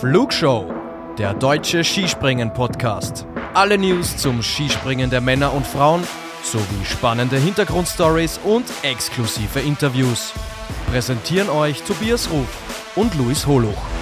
[0.00, 0.72] Flugshow,
[1.18, 3.26] der deutsche Skispringen-Podcast.
[3.54, 6.04] Alle News zum Skispringen der Männer und Frauen
[6.44, 10.32] sowie spannende Hintergrundstories und exklusive Interviews.
[10.92, 12.46] Präsentieren euch Tobias Ruf
[12.94, 13.97] und Luis Holuch.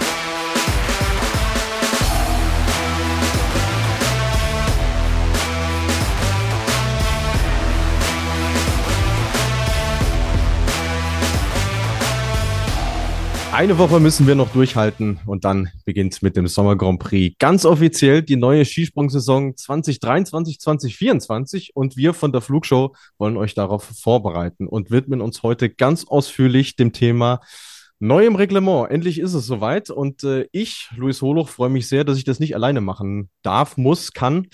[13.56, 17.64] Eine Woche müssen wir noch durchhalten und dann beginnt mit dem Sommer Grand Prix ganz
[17.64, 24.66] offiziell die neue Skisprungsaison 2023, 2024 und wir von der Flugshow wollen euch darauf vorbereiten
[24.66, 27.40] und widmen uns heute ganz ausführlich dem Thema
[27.98, 28.90] neu im Reglement.
[28.90, 32.38] Endlich ist es soweit und äh, ich, Luis Holoch, freue mich sehr, dass ich das
[32.38, 34.48] nicht alleine machen darf, muss, kann.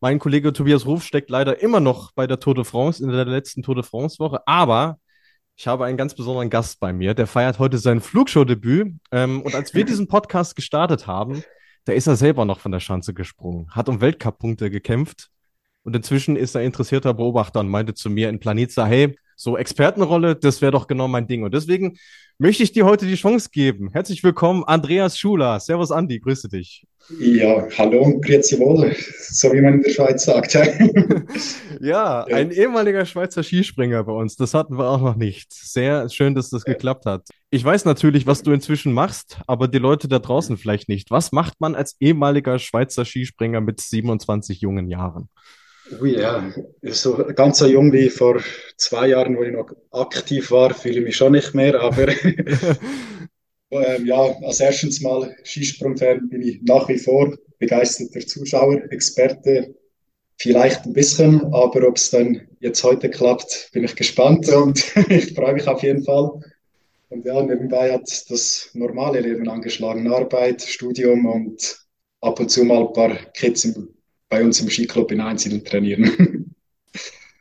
[0.00, 3.26] Mein Kollege Tobias Ruf steckt leider immer noch bei der Tour de France in der
[3.26, 4.96] letzten Tour de France Woche, aber
[5.56, 8.94] ich habe einen ganz besonderen Gast bei mir, der feiert heute sein Flugshow-Debüt.
[9.10, 11.42] Ähm, und als wir diesen Podcast gestartet haben,
[11.86, 15.30] da ist er selber noch von der Schanze gesprungen, hat um Weltcup-Punkte gekämpft
[15.82, 20.34] und inzwischen ist er interessierter Beobachter und meinte zu mir in Planitza, hey, so Expertenrolle,
[20.34, 21.44] das wäre doch genau mein Ding.
[21.44, 21.98] Und deswegen
[22.38, 23.90] möchte ich dir heute die Chance geben.
[23.92, 25.60] Herzlich willkommen, Andreas Schuler.
[25.60, 26.86] Servus, Andi, grüße dich.
[27.20, 28.96] Ja, hallo und grüezi wohl,
[29.30, 30.54] so wie man in der Schweiz sagt.
[30.54, 30.66] ja,
[31.80, 35.52] ja, ein ehemaliger Schweizer Skispringer bei uns, das hatten wir auch noch nicht.
[35.52, 37.28] Sehr schön, dass das geklappt hat.
[37.50, 41.12] Ich weiß natürlich, was du inzwischen machst, aber die Leute da draußen vielleicht nicht.
[41.12, 45.28] Was macht man als ehemaliger Schweizer Skispringer mit 27 jungen Jahren?
[45.88, 48.42] Ui, ja, so ganz so jung wie vor
[48.76, 52.08] zwei Jahren, wo ich noch aktiv war, fühle ich mich schon nicht mehr, aber
[53.70, 59.76] ähm, ja, als erstens mal Skisprung-Fan bin ich nach wie vor begeisterter Zuschauer, Experte,
[60.38, 65.34] vielleicht ein bisschen, aber ob es dann jetzt heute klappt, bin ich gespannt und ich
[65.34, 66.30] freue mich auf jeden Fall.
[67.10, 71.78] Und ja, nebenbei hat das normale Leben angeschlagen, Arbeit, Studium und
[72.20, 73.95] ab und zu mal ein paar Kids im
[74.28, 76.54] bei uns im Skiclub in Einzelnen trainieren.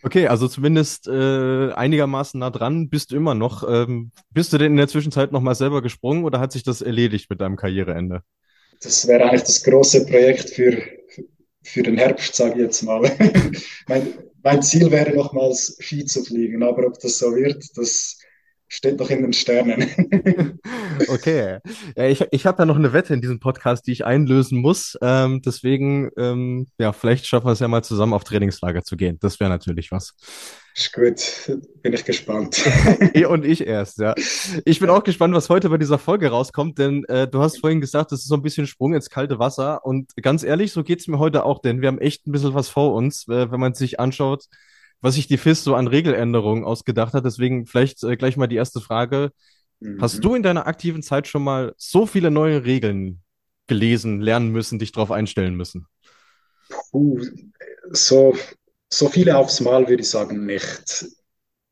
[0.06, 3.68] Okay, also zumindest äh, einigermaßen nah dran bist du immer noch.
[3.68, 6.84] Ähm, bist du denn in der Zwischenzeit noch mal selber gesprungen oder hat sich das
[6.84, 8.22] erledigt mit deinem Karriereende?
[8.84, 10.78] Das wäre eigentlich das große Projekt für,
[11.64, 13.02] für den Herbst, sage ich jetzt mal.
[13.88, 14.14] mein,
[14.44, 18.20] mein Ziel wäre nochmals Ski zu fliegen, aber ob das so wird, das
[18.76, 19.90] steht noch in den Sternen.
[21.08, 21.60] okay.
[21.96, 24.98] Ja, ich ich habe ja noch eine Wette in diesem Podcast, die ich einlösen muss.
[25.02, 29.18] Ähm, deswegen, ähm, ja, vielleicht schaffen wir es ja mal zusammen auf Trainingslager zu gehen.
[29.22, 30.14] Das wäre natürlich was.
[30.76, 32.62] Ist gut, bin ich gespannt.
[33.30, 34.14] Und ich erst, ja.
[34.66, 37.80] Ich bin auch gespannt, was heute bei dieser Folge rauskommt, denn äh, du hast vorhin
[37.80, 39.86] gesagt, das ist so ein bisschen Sprung ins kalte Wasser.
[39.86, 42.68] Und ganz ehrlich, so geht's mir heute auch, denn wir haben echt ein bisschen was
[42.68, 44.48] vor uns, äh, wenn man sich anschaut,
[45.06, 47.26] was sich die FIS so an Regeländerungen ausgedacht hat.
[47.26, 49.32] Deswegen vielleicht äh, gleich mal die erste Frage.
[49.80, 50.02] Mhm.
[50.02, 53.22] Hast du in deiner aktiven Zeit schon mal so viele neue Regeln
[53.68, 55.86] gelesen, lernen müssen, dich darauf einstellen müssen?
[56.92, 57.22] Puh,
[57.92, 58.36] so,
[58.92, 61.06] so viele aufs Mal würde ich sagen nicht.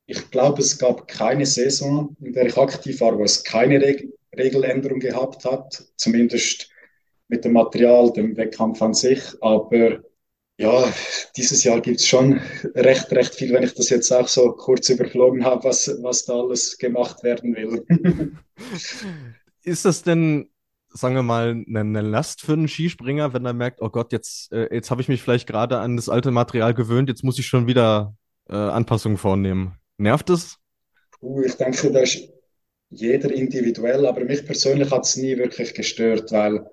[0.05, 4.09] Ich glaube, es gab keine Saison, in der ich aktiv war, wo es keine Reg
[4.38, 6.69] Regeländerung gehabt hat, zumindest
[7.29, 9.22] mit dem Material, dem Wettkampf an sich.
[9.41, 10.03] Aber
[10.63, 10.94] ja,
[11.35, 12.40] dieses Jahr gibt es schon
[12.74, 16.40] recht, recht viel, wenn ich das jetzt auch so kurz überflogen habe, was, was da
[16.40, 17.85] alles gemacht werden will.
[19.63, 20.50] Ist das denn,
[20.90, 24.73] sagen wir mal, eine, Last für einen Skispringer, wenn er merkt, oh Gott, jetzt, äh,
[24.73, 27.68] jetzt habe ich mich vielleicht gerade an das alte Material gewöhnt, jetzt muss ich schon
[27.68, 28.16] wieder
[28.50, 29.75] äh, Anpassungen vornehmen?
[29.97, 30.59] Nervt es?
[31.22, 32.29] Uh, ich denke, da ist
[32.90, 36.66] jeder individuell, aber mich persönlich hat es nie wirklich gestört, weil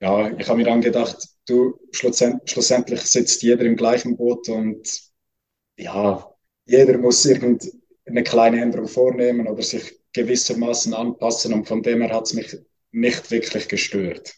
[0.00, 1.16] ja, ich habe mir dann gedacht,
[1.46, 4.82] du, schlussendlich sitzt jeder im gleichen Boot und
[5.76, 6.26] ja,
[6.64, 12.24] jeder muss irgendeine kleine Änderung vornehmen oder sich gewissermaßen anpassen und von dem her hat
[12.26, 12.56] es mich
[12.92, 14.34] nicht wirklich gestört.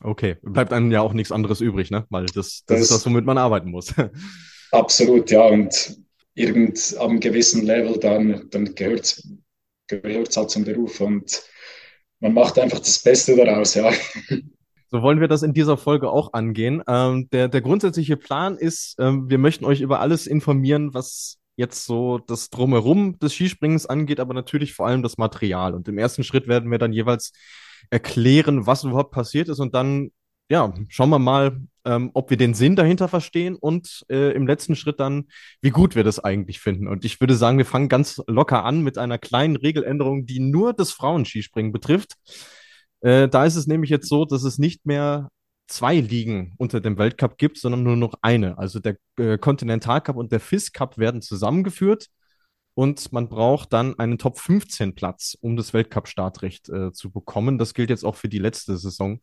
[0.00, 2.06] Okay, bleibt einem ja auch nichts anderes übrig, ne?
[2.10, 3.94] Weil das, das, das ist das, womit man arbeiten muss.
[4.72, 5.42] Absolut, ja.
[5.46, 5.96] Und
[6.34, 9.18] irgend am gewissen Level dann, dann gehört
[9.88, 11.42] es halt zum Beruf und
[12.20, 13.90] man macht einfach das Beste daraus, ja.
[14.96, 16.82] So wollen wir das in dieser Folge auch angehen.
[16.88, 21.84] Ähm, der, der grundsätzliche Plan ist, ähm, wir möchten euch über alles informieren, was jetzt
[21.84, 25.74] so das Drumherum des Skispringens angeht, aber natürlich vor allem das Material.
[25.74, 27.32] Und im ersten Schritt werden wir dann jeweils
[27.90, 30.12] erklären, was überhaupt passiert ist und dann,
[30.48, 34.76] ja, schauen wir mal, ähm, ob wir den Sinn dahinter verstehen und äh, im letzten
[34.76, 35.26] Schritt dann,
[35.60, 36.88] wie gut wir das eigentlich finden.
[36.88, 40.72] Und ich würde sagen, wir fangen ganz locker an mit einer kleinen Regeländerung, die nur
[40.72, 42.14] das Frauenskispringen betrifft.
[43.00, 45.28] Äh, da ist es nämlich jetzt so, dass es nicht mehr
[45.68, 48.58] zwei Ligen unter dem Weltcup gibt, sondern nur noch eine.
[48.58, 52.08] Also der äh, Continental Cup und der FIS Cup werden zusammengeführt.
[52.74, 57.58] und man braucht dann einen Top 15 Platz, um das Weltcup-Startrecht äh, zu bekommen.
[57.58, 59.20] Das gilt jetzt auch für die letzte Saison.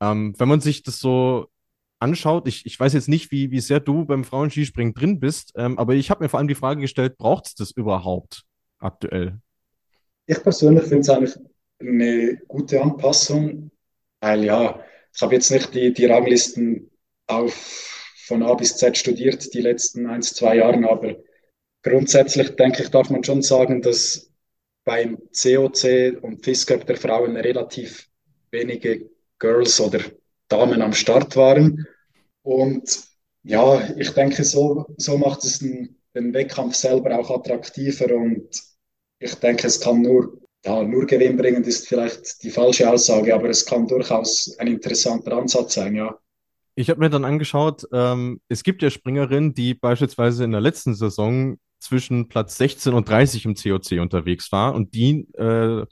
[0.00, 1.46] Ähm, wenn man sich das so
[2.00, 5.78] anschaut, ich, ich weiß jetzt nicht, wie, wie sehr du beim Frauenskispringen drin bist, ähm,
[5.78, 8.42] aber ich habe mir vor allem die Frage gestellt, braucht es das überhaupt
[8.78, 9.38] aktuell?
[10.26, 11.38] Ich persönlich finde es eigentlich
[11.80, 13.70] eine gute Anpassung,
[14.20, 14.84] weil ja,
[15.14, 16.90] ich habe jetzt nicht die, die Ranglisten
[17.26, 17.90] auf
[18.30, 21.16] von A bis Z studiert die letzten ein, zwei Jahre, aber
[21.82, 24.30] grundsätzlich denke ich, darf man schon sagen, dass
[24.84, 28.08] beim COC und FIS Cup der Frauen relativ
[28.52, 29.10] wenige
[29.40, 30.00] Girls oder
[30.48, 31.86] Damen am Start waren.
[32.42, 33.02] Und
[33.42, 38.48] ja, ich denke, so, so macht es den, den Wettkampf selber auch attraktiver und
[39.18, 43.64] ich denke, es kann nur, ja, nur gewinnbringend ist vielleicht die falsche Aussage, aber es
[43.64, 46.18] kann durchaus ein interessanter Ansatz sein, ja.
[46.74, 50.94] Ich habe mir dann angeschaut, ähm, es gibt ja Springerinnen, die beispielsweise in der letzten
[50.94, 55.84] Saison zwischen Platz 16 und 30 im COC unterwegs war und die äh,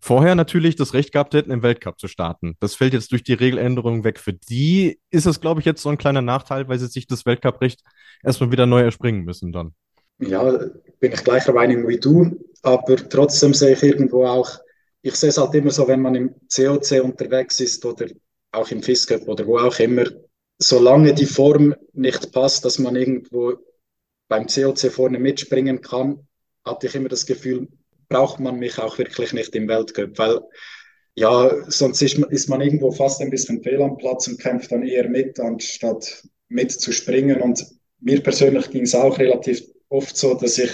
[0.00, 2.56] vorher natürlich das Recht gehabt hätten, im Weltcup zu starten.
[2.60, 4.18] Das fällt jetzt durch die Regeländerung weg.
[4.20, 7.26] Für die ist es, glaube ich, jetzt so ein kleiner Nachteil, weil sie sich das
[7.26, 7.82] Weltcuprecht
[8.22, 9.74] erstmal wieder neu erspringen müssen dann.
[10.18, 10.58] Ja,
[11.00, 14.58] bin ich gleicher Meinung wie du, aber trotzdem sehe ich irgendwo auch,
[15.02, 18.06] ich sehe es halt immer so, wenn man im COC unterwegs ist oder
[18.52, 20.04] auch im FIS-Cup oder wo auch immer,
[20.58, 23.54] solange die Form nicht passt, dass man irgendwo
[24.28, 26.26] beim COC vorne mitspringen kann,
[26.64, 27.68] hatte ich immer das Gefühl,
[28.08, 30.40] braucht man mich auch wirklich nicht im Weltcup, weil
[31.14, 34.84] ja, sonst ist, ist man irgendwo fast ein bisschen fehl am Platz und kämpft dann
[34.84, 37.40] eher mit, anstatt mitzuspringen.
[37.42, 37.66] Und
[38.00, 40.70] mir persönlich ging es auch relativ oft so, dass ich,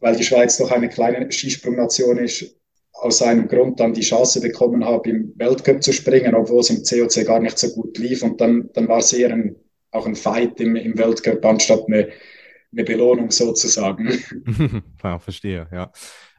[0.00, 2.56] weil die Schweiz doch eine kleine Skisprungnation ist,
[2.92, 6.82] aus einem Grund dann die Chance bekommen habe, im Weltcup zu springen, obwohl es im
[6.82, 8.22] COC gar nicht so gut lief.
[8.22, 9.56] Und dann, dann war es eher ein,
[9.90, 12.08] auch ein Fight im, im Weltcup, anstatt eine,
[12.72, 14.08] eine Belohnung sozusagen.
[15.04, 15.92] ja, verstehe, ja.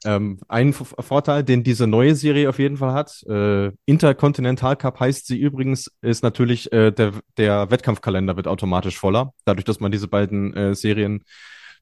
[0.05, 5.25] Ähm, ein Vorteil, den diese neue Serie auf jeden Fall hat, äh, Intercontinental Cup heißt
[5.27, 10.07] sie übrigens, ist natürlich, äh, der, der Wettkampfkalender wird automatisch voller, dadurch, dass man diese
[10.07, 11.23] beiden äh, Serien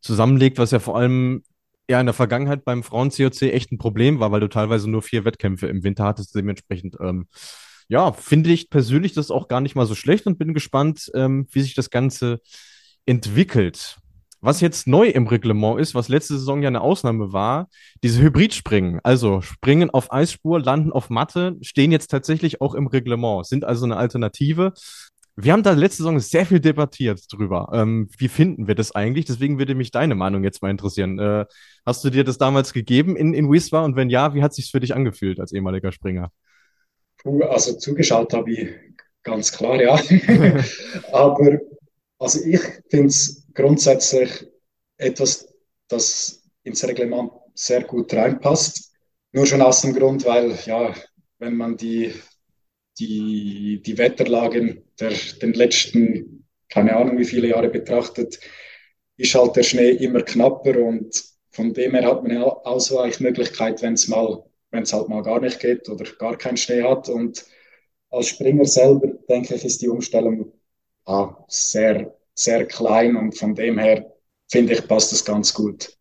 [0.06, 1.44] zusammenlegt, was ja vor allem
[1.90, 5.26] ja in der Vergangenheit beim Frauen-COC echt ein Problem war, weil du teilweise nur vier
[5.26, 7.28] Wettkämpfe im Winter hattest, dementsprechend ähm,
[7.88, 11.48] ja, finde ich persönlich das auch gar nicht mal so schlecht und bin gespannt, ähm,
[11.52, 12.42] wie sich das Ganze
[13.06, 13.98] entwickelt.
[14.42, 17.68] Was jetzt neu im Reglement ist, was letzte Saison ja eine Ausnahme war,
[18.04, 23.46] diese Hybridspringen, also Springen auf Eisspur, Landen auf Matte, stehen jetzt tatsächlich auch im Reglement,
[23.48, 24.74] sind also eine Alternative.
[25.38, 27.70] Wir haben da letzte Saison sehr viel debattiert drüber.
[27.74, 29.26] Ähm, wie finden wir das eigentlich?
[29.26, 31.20] Deswegen würde mich deine Meinung jetzt mal interessieren.
[31.20, 31.46] Äh,
[31.86, 33.84] hast du dir das damals gegeben in, in Wiswa?
[33.84, 36.32] Und wenn ja, wie hat es sich für dich angefühlt als ehemaliger Springer?
[37.50, 38.70] Also zugeschaut habe ich
[39.24, 39.96] ganz klar, ja.
[41.12, 41.60] Aber
[42.20, 44.48] also ich finde es grundsätzlich
[44.98, 45.48] etwas,
[45.88, 48.94] das ins Reglement sehr gut reinpasst.
[49.32, 50.94] Nur schon aus dem Grund, weil, ja,
[51.40, 52.14] wenn man die,
[53.00, 55.12] die, die Wetterlagen der,
[55.42, 58.40] den letzten, keine Ahnung wie viele Jahre betrachtet,
[59.18, 63.94] ist halt der Schnee immer knapper und von dem her hat man eine Ausweichmöglichkeit, wenn
[63.94, 67.08] es mal, wenn es halt mal gar nicht geht oder gar keinen Schnee hat.
[67.08, 67.46] Und
[68.10, 70.52] als Springer selber, denke ich, ist die Umstellung
[71.06, 74.14] ah, sehr, sehr klein und von dem her
[74.52, 75.98] finde ich, passt das ganz gut.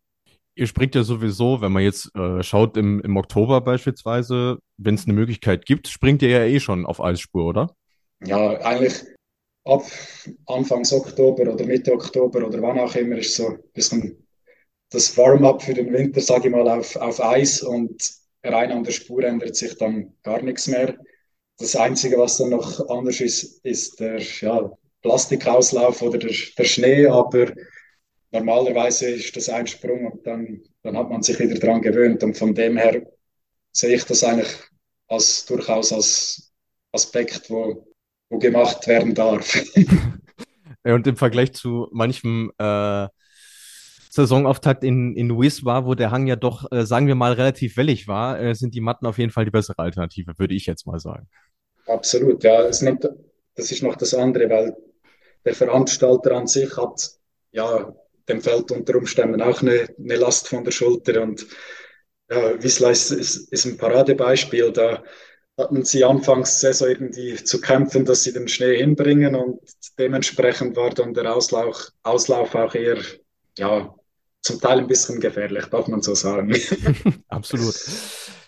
[0.55, 5.05] Ihr springt ja sowieso, wenn man jetzt äh, schaut, im, im Oktober beispielsweise, wenn es
[5.05, 7.75] eine Möglichkeit gibt, springt ihr ja eh schon auf Eisspur, oder?
[8.25, 9.03] Ja, eigentlich
[9.65, 9.83] ab
[10.45, 14.25] Anfangs Oktober oder Mitte Oktober oder wann auch immer ist so ein bisschen
[14.91, 18.11] das Warm-up für den Winter, sage ich mal, auf, auf Eis und
[18.43, 20.95] rein an der Spur ändert sich dann gar nichts mehr.
[21.57, 27.07] Das Einzige, was dann noch anders ist, ist der ja, Plastikauslauf oder der, der Schnee,
[27.07, 27.47] aber
[28.31, 32.23] normalerweise ist das ein Sprung und dann, dann hat man sich wieder daran gewöhnt.
[32.23, 33.05] Und von dem her
[33.71, 34.53] sehe ich das eigentlich
[35.07, 36.53] als, durchaus als
[36.91, 37.87] Aspekt, wo,
[38.29, 39.61] wo gemacht werden darf.
[40.83, 43.07] und im Vergleich zu manchem äh,
[44.09, 48.07] Saisonauftakt in, in Wiswa, wo der Hang ja doch, äh, sagen wir mal, relativ wellig
[48.07, 50.99] war, äh, sind die Matten auf jeden Fall die bessere Alternative, würde ich jetzt mal
[50.99, 51.27] sagen.
[51.85, 52.61] Absolut, ja.
[52.61, 53.07] Es nimmt,
[53.55, 54.77] das ist noch das andere, weil
[55.43, 57.11] der Veranstalter an sich hat
[57.51, 57.93] ja
[58.27, 61.45] dem Feld unter Umständen auch eine, eine Last von der Schulter und
[62.29, 64.71] ja, Wiesla ist, ist, ist ein Paradebeispiel.
[64.71, 65.03] Da
[65.57, 69.59] hatten sie anfangs Saison irgendwie zu kämpfen, dass sie den Schnee hinbringen und
[69.97, 72.97] dementsprechend war dann der Auslauf, Auslauf auch eher,
[73.57, 73.93] ja,
[74.41, 76.55] zum Teil ein bisschen gefährlich, darf man so sagen.
[77.29, 77.75] Absolut.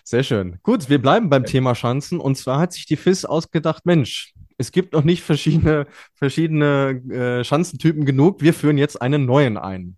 [0.04, 0.58] Sehr schön.
[0.62, 4.72] Gut, wir bleiben beim Thema Schanzen und zwar hat sich die FIS ausgedacht, Mensch, es
[4.72, 8.42] gibt noch nicht verschiedene, verschiedene äh, Schanzentypen genug.
[8.42, 9.96] Wir führen jetzt einen neuen ein.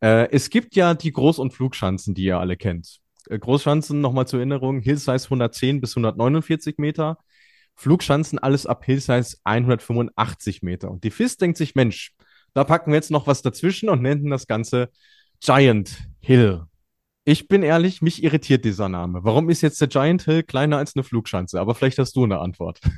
[0.00, 2.98] Äh, es gibt ja die Groß- und Flugschanzen, die ihr alle kennt.
[3.30, 7.18] Äh, Großschanzen, nochmal zur Erinnerung, Hillsize 110 bis 149 Meter.
[7.76, 10.90] Flugschanzen alles ab Hillsize 185 Meter.
[10.90, 12.12] Und die FIS denkt sich, Mensch,
[12.52, 14.90] da packen wir jetzt noch was dazwischen und nennen das Ganze
[15.40, 16.64] Giant Hill.
[17.24, 19.24] Ich bin ehrlich, mich irritiert dieser Name.
[19.24, 21.60] Warum ist jetzt der Giant Hill kleiner als eine Flugschanze?
[21.60, 22.80] Aber vielleicht hast du eine Antwort.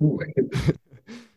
[0.00, 0.18] Uh,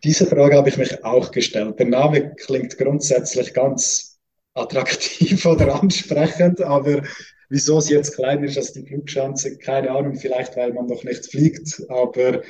[0.03, 1.79] diese Frage habe ich mich auch gestellt.
[1.79, 4.19] Der Name klingt grundsätzlich ganz
[4.53, 7.03] attraktiv oder ansprechend, aber
[7.49, 11.29] wieso sie jetzt kleiner ist als die Flugschanze, keine Ahnung, vielleicht weil man noch nicht
[11.29, 12.41] fliegt, aber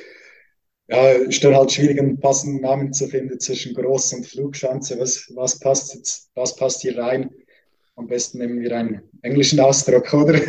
[0.88, 4.98] ja, ist dann halt schwierig, einen passenden Namen zu finden zwischen Groß und Flugschanze.
[4.98, 7.30] Was, was passt jetzt, was passt hier rein?
[7.96, 10.40] Am besten nehmen wir einen englischen Ausdruck, oder?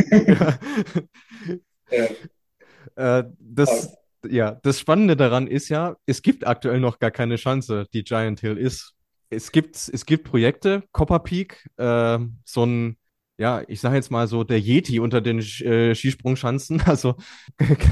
[1.92, 2.08] ja.
[2.96, 3.94] Äh, das,
[4.28, 8.40] ja, das Spannende daran ist ja, es gibt aktuell noch gar keine Chance, die Giant
[8.40, 8.94] Hill ist.
[9.30, 12.98] Es gibt, es gibt Projekte, Copper Peak, äh, so ein,
[13.38, 16.82] ja, ich sage jetzt mal so, der Yeti unter den äh, Skisprungschanzen.
[16.86, 17.16] Also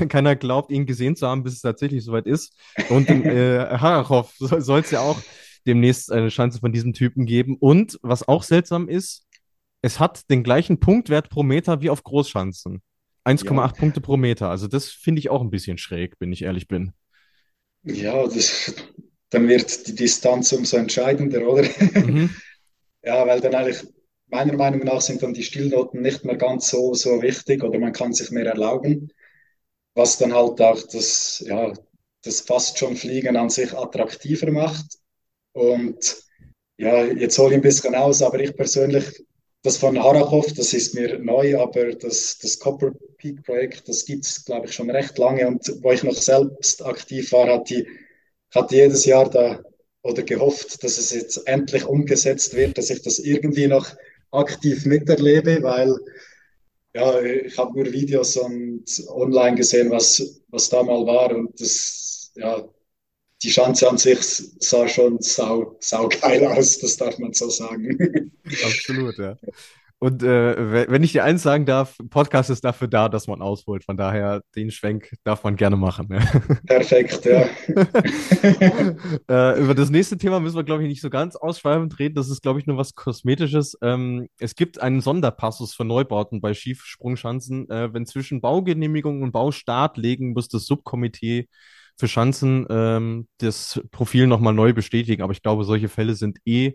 [0.10, 2.54] keiner glaubt, ihn gesehen zu haben, bis es tatsächlich soweit ist.
[2.90, 5.22] Und in äh, Harachow soll es ja auch
[5.66, 7.56] demnächst eine Chance von diesem Typen geben.
[7.58, 9.26] Und was auch seltsam ist,
[9.82, 12.82] es hat den gleichen Punktwert pro Meter wie auf Großschanzen.
[13.28, 13.68] 1,8 ja.
[13.68, 14.50] Punkte pro Meter.
[14.50, 16.94] Also das finde ich auch ein bisschen schräg, wenn ich ehrlich bin.
[17.84, 18.74] Ja, das,
[19.30, 21.68] dann wird die Distanz umso entscheidender, oder?
[21.94, 22.30] Mhm.
[23.04, 23.86] ja, weil dann eigentlich
[24.28, 27.94] meiner Meinung nach sind dann die Stillnoten nicht mehr ganz so, so wichtig oder man
[27.94, 29.12] kann sich mehr erlauben,
[29.94, 31.74] was dann halt auch das, ja,
[32.24, 34.86] das fast schon Fliegen an sich attraktiver macht.
[35.54, 36.24] Und
[36.78, 39.06] ja, jetzt hole ich ein bisschen aus, aber ich persönlich
[39.68, 44.24] das von Harachow, das ist mir neu, aber das, das Copper Peak Projekt, das gibt
[44.24, 45.46] es, glaube ich, schon recht lange.
[45.46, 47.86] Und wo ich noch selbst aktiv war, hat die,
[48.56, 49.62] hat jedes Jahr da
[50.04, 53.90] oder gehofft, dass es jetzt endlich umgesetzt wird, dass ich das irgendwie noch
[54.32, 55.98] aktiv miterlebe, weil
[56.94, 62.32] ja, ich habe nur Videos und online gesehen, was, was da mal war und das,
[62.36, 62.64] ja,
[63.44, 64.20] die Schanze an sich
[64.60, 68.32] sah schon sau, sau geil aus, das darf man so sagen.
[68.46, 69.36] Absolut, ja.
[70.00, 73.84] Und äh, wenn ich dir eins sagen darf, Podcast ist dafür da, dass man ausholt.
[73.84, 76.10] Von daher, den Schwenk darf man gerne machen.
[76.12, 76.20] Ja.
[76.68, 77.48] Perfekt, ja.
[79.56, 82.14] äh, über das nächste Thema müssen wir, glaube ich, nicht so ganz ausschweifend reden.
[82.14, 83.76] Das ist, glaube ich, nur was Kosmetisches.
[83.82, 87.68] Ähm, es gibt einen Sonderpassus für Neubauten bei Schiefsprungschanzen.
[87.72, 91.48] Äh, wenn zwischen Baugenehmigung und Baustart legen, muss das Subkomitee
[91.98, 95.24] für Schanzen ähm, das Profil nochmal neu bestätigen.
[95.24, 96.74] Aber ich glaube, solche Fälle sind eh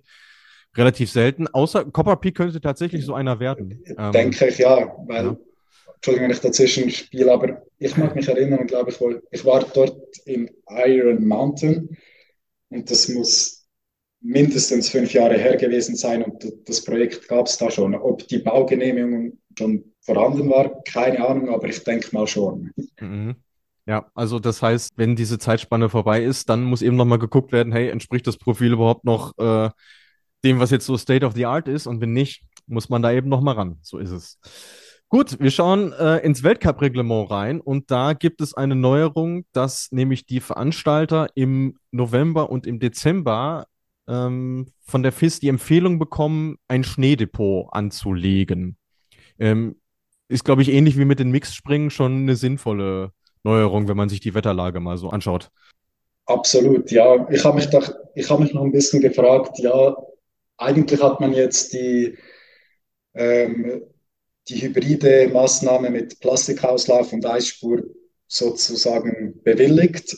[0.77, 1.49] relativ selten.
[1.49, 3.83] Außer Copper Peak könnte tatsächlich so einer werden.
[3.97, 5.37] Ähm, Denke ich ja, weil, ja.
[5.95, 8.99] Entschuldigung, wenn ich dazwischen spiele, aber ich mag mich erinnern, glaube ich,
[9.31, 11.97] ich war dort in Iron Mountain
[12.71, 13.67] und das muss
[14.21, 17.95] mindestens fünf Jahre her gewesen sein und das Projekt gab es da schon.
[17.95, 22.73] Ob die Baugenehmigung schon vorhanden war, keine Ahnung, aber ich denke mal schon.
[23.01, 23.37] Mhm.
[23.87, 27.73] Ja, also das heißt, wenn diese Zeitspanne vorbei ist, dann muss eben nochmal geguckt werden,
[27.73, 29.71] hey, entspricht das Profil überhaupt noch äh,
[30.45, 31.87] dem, was jetzt so State of the Art ist?
[31.87, 33.79] Und wenn nicht, muss man da eben nochmal ran.
[33.83, 34.39] So ist es.
[35.09, 40.25] Gut, wir schauen äh, ins Weltcup-Reglement rein und da gibt es eine Neuerung, dass nämlich
[40.25, 43.67] die Veranstalter im November und im Dezember
[44.09, 48.79] ähm, von der FIS die Empfehlung bekommen, ein Schneedepot anzulegen.
[49.39, 49.77] Ähm,
[50.29, 53.13] ist, glaube ich, ähnlich wie mit den Mixspringen schon eine sinnvolle
[53.45, 55.51] Neuerung, wenn man sich die Wetterlage mal so anschaut.
[56.27, 57.29] Absolut, ja.
[57.31, 59.97] Ich habe mich, hab mich noch ein bisschen gefragt, ja,
[60.57, 62.17] eigentlich hat man jetzt die,
[63.15, 63.83] ähm,
[64.49, 67.83] die hybride Maßnahme mit Plastikauslauf und Eisspur
[68.29, 70.17] sozusagen bewilligt.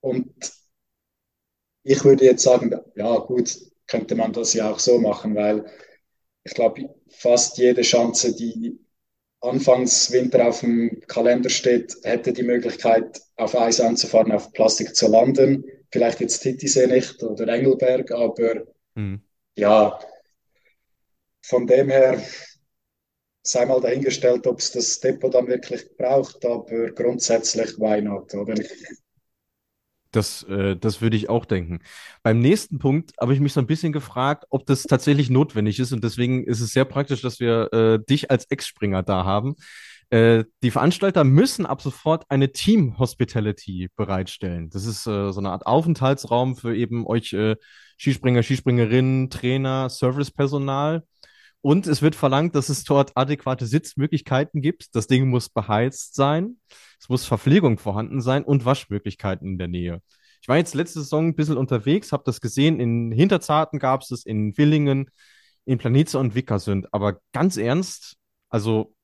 [0.00, 0.32] Und
[1.82, 5.64] ich würde jetzt sagen, ja gut, könnte man das ja auch so machen, weil
[6.44, 8.79] ich glaube, fast jede Chance, die
[9.40, 15.08] anfangs Winter auf dem Kalender steht, hätte die Möglichkeit, auf Eis anzufahren, auf Plastik zu
[15.08, 15.64] landen.
[15.90, 19.22] Vielleicht jetzt Titisee nicht oder Engelberg, aber mhm.
[19.56, 19.98] ja,
[21.42, 22.22] von dem her
[23.42, 28.54] sei mal dahingestellt, ob es das Depot dann wirklich braucht, aber grundsätzlich why not, oder?
[30.12, 31.80] Das, äh, das würde ich auch denken.
[32.22, 35.92] Beim nächsten Punkt habe ich mich so ein bisschen gefragt, ob das tatsächlich notwendig ist.
[35.92, 39.54] Und deswegen ist es sehr praktisch, dass wir äh, dich als Ex-Springer da haben.
[40.10, 44.68] Äh, die Veranstalter müssen ab sofort eine Team-Hospitality bereitstellen.
[44.70, 47.54] Das ist äh, so eine Art Aufenthaltsraum für eben euch äh,
[47.96, 51.04] Skispringer, Skispringerinnen, Trainer, Servicepersonal.
[51.62, 54.94] Und es wird verlangt, dass es dort adäquate Sitzmöglichkeiten gibt.
[54.94, 56.56] Das Ding muss beheizt sein.
[56.98, 60.00] Es muss Verpflegung vorhanden sein und Waschmöglichkeiten in der Nähe.
[60.40, 62.80] Ich war jetzt letzte Saison ein bisschen unterwegs, habe das gesehen.
[62.80, 65.10] In Hinterzarten gab es es, in Willingen,
[65.66, 66.88] in Planice und Vikersund.
[66.92, 68.16] Aber ganz ernst,
[68.48, 68.94] also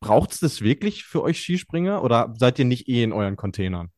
[0.00, 3.90] braucht es das wirklich für euch Skispringer oder seid ihr nicht eh in euren Containern?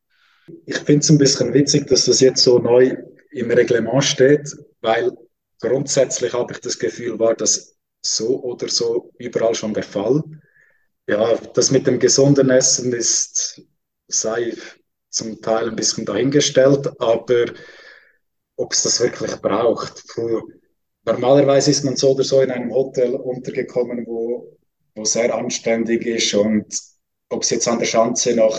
[0.66, 2.94] Ich finde es ein bisschen witzig, dass das jetzt so neu
[3.32, 5.12] im Reglement steht, weil
[5.60, 7.75] grundsätzlich habe ich das Gefühl, war das
[8.14, 10.22] so oder so überall schon der Fall.
[11.08, 13.62] Ja, das mit dem gesunden Essen ist,
[14.08, 14.54] sei
[15.10, 17.46] zum Teil ein bisschen dahingestellt, aber
[18.56, 20.04] ob es das wirklich braucht.
[21.04, 24.56] Normalerweise ist man so oder so in einem Hotel untergekommen, wo,
[24.94, 26.66] wo sehr anständig ist und
[27.28, 28.58] ob es jetzt an der Schanze noch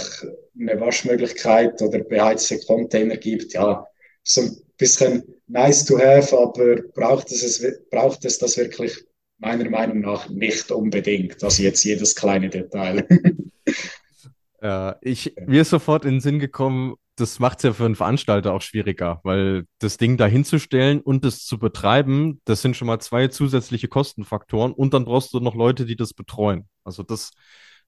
[0.60, 3.86] eine Waschmöglichkeit oder beheizte Container gibt, ja,
[4.24, 9.07] so ein bisschen nice to have, aber braucht es, braucht es das wirklich
[9.38, 11.44] meiner Meinung nach nicht unbedingt.
[11.44, 13.08] Also jetzt jedes kleine Detail.
[14.62, 17.96] äh, ich, mir ist sofort in den Sinn gekommen, das macht es ja für einen
[17.96, 22.88] Veranstalter auch schwieriger, weil das Ding da hinzustellen und es zu betreiben, das sind schon
[22.88, 26.67] mal zwei zusätzliche Kostenfaktoren und dann brauchst du noch Leute, die das betreuen.
[26.84, 27.32] Also das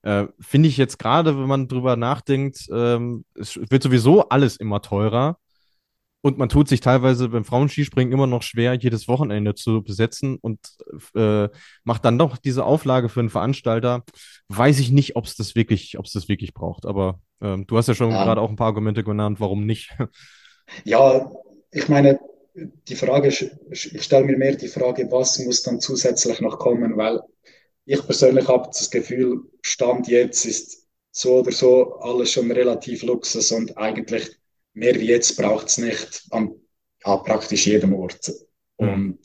[0.02, 4.82] äh, finde ich jetzt gerade, wenn man drüber nachdenkt, ähm, es wird sowieso alles immer
[4.82, 5.38] teurer.
[6.22, 10.60] Und man tut sich teilweise beim Frauenskispringen immer noch schwer, jedes Wochenende zu besetzen und
[11.16, 11.48] äh,
[11.86, 14.04] macht dann doch diese Auflage für einen Veranstalter.
[14.50, 16.86] Weiß ich nicht, ob es das wirklich, ob es das wirklich braucht.
[16.86, 18.24] Aber ähm, du hast ja schon ja.
[18.24, 19.96] gerade auch ein paar Argumente genannt, warum nicht.
[20.84, 21.32] Ja,
[21.72, 22.20] ich meine,
[22.88, 27.22] die Frage, ich stelle mir mehr die Frage, was muss dann zusätzlich noch kommen, weil
[27.86, 33.52] ich persönlich habe das Gefühl, Stand jetzt ist so oder so alles schon relativ Luxus
[33.52, 34.30] und eigentlich
[34.74, 36.54] mehr wie jetzt braucht es nicht an
[37.06, 38.32] ja, praktisch jedem Ort.
[38.80, 38.90] Mhm.
[38.90, 39.20] Und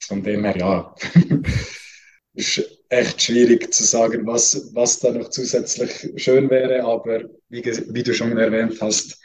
[0.00, 0.94] von dem her, ja,
[2.34, 6.84] ist echt schwierig zu sagen, was, was da noch zusätzlich schön wäre.
[6.84, 9.18] Aber wie, wie du schon erwähnt hast,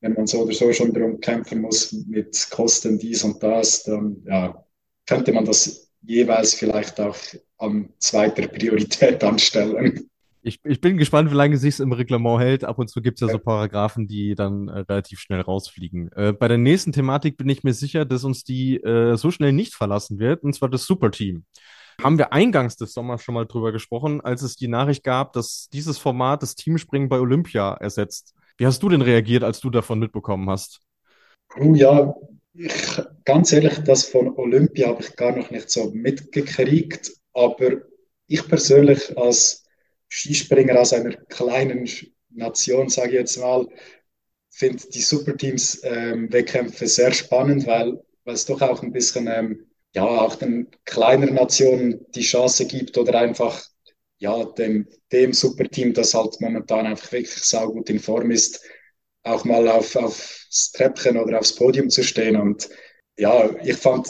[0.00, 4.22] wenn man so oder so schon darum kämpfen muss mit Kosten dies und das, dann
[4.26, 4.64] ja,
[5.06, 7.16] könnte man das jeweils vielleicht auch
[7.58, 10.08] an zweiter Priorität anstellen.
[10.46, 12.62] Ich, ich bin gespannt, wie lange sich es im Reglement hält.
[12.62, 16.12] Ab und zu gibt es ja so Paragraphen, die dann äh, relativ schnell rausfliegen.
[16.12, 19.52] Äh, bei der nächsten Thematik bin ich mir sicher, dass uns die äh, so schnell
[19.52, 21.44] nicht verlassen wird, und zwar das Superteam.
[22.00, 25.68] Haben wir eingangs des Sommers schon mal drüber gesprochen, als es die Nachricht gab, dass
[25.72, 28.32] dieses Format das Teamspringen bei Olympia ersetzt.
[28.56, 30.80] Wie hast du denn reagiert, als du davon mitbekommen hast?
[31.58, 32.14] Ja,
[32.54, 37.78] ich, ganz ehrlich, das von Olympia habe ich gar noch nicht so mitgekriegt, aber
[38.28, 39.65] ich persönlich als
[40.08, 41.88] Skispringer aus einer kleinen
[42.30, 43.66] Nation, sage ich jetzt mal,
[44.50, 50.04] finde die Superteams-Wettkämpfe ähm, sehr spannend, weil, weil es doch auch ein bisschen, ähm, ja,
[50.04, 53.62] auch den kleineren Nationen die Chance gibt oder einfach,
[54.18, 58.62] ja, dem, dem Superteam, das halt momentan einfach wirklich saugut in Form ist,
[59.24, 62.36] auch mal auf, aufs Treppchen oder aufs Podium zu stehen.
[62.36, 62.68] Und
[63.18, 64.08] ja, ich fand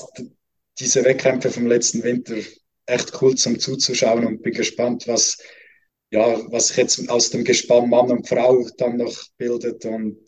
[0.79, 2.37] diese Wettkämpfe vom letzten Winter
[2.87, 5.39] echt cool zum Zuzuschauen und bin gespannt, was,
[6.11, 10.19] ja, was sich jetzt aus dem Gespann Mann und Frau dann noch bildet und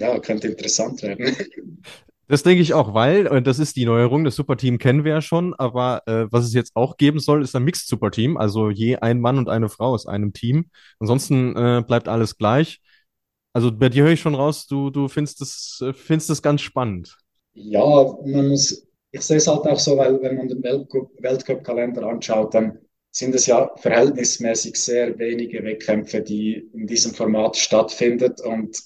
[0.00, 1.36] ja, könnte interessant werden.
[2.26, 5.20] Das denke ich auch, weil, und das ist die Neuerung, das Superteam kennen wir ja
[5.20, 8.96] schon, aber äh, was es jetzt auch geben soll, ist ein Mixed Superteam, also je
[8.96, 10.70] ein Mann und eine Frau aus einem Team.
[11.00, 12.80] Ansonsten äh, bleibt alles gleich.
[13.52, 16.62] Also bei dir höre ich schon raus, du, du findest das, äh, findest das ganz
[16.62, 17.14] spannend.
[17.52, 17.84] Ja,
[18.24, 22.78] man muss, ich sehe es halt auch so, weil wenn man den Weltcup-Kalender anschaut, dann
[23.14, 28.34] sind es ja verhältnismäßig sehr wenige Wettkämpfe, die in diesem Format stattfinden.
[28.44, 28.76] Und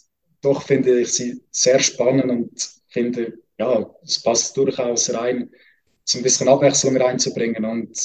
[0.42, 2.50] doch finde ich sie sehr spannend und
[2.88, 5.50] finde, ja, es passt durchaus rein,
[6.04, 7.64] so ein bisschen Abwechslung reinzubringen.
[7.64, 7.98] Und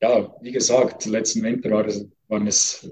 [0.00, 2.88] ja, wie gesagt, letzten Winter war es, waren es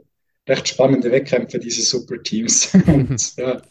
[0.48, 2.72] recht spannende Wettkämpfe, diese Superteams.
[3.36, 3.62] ja.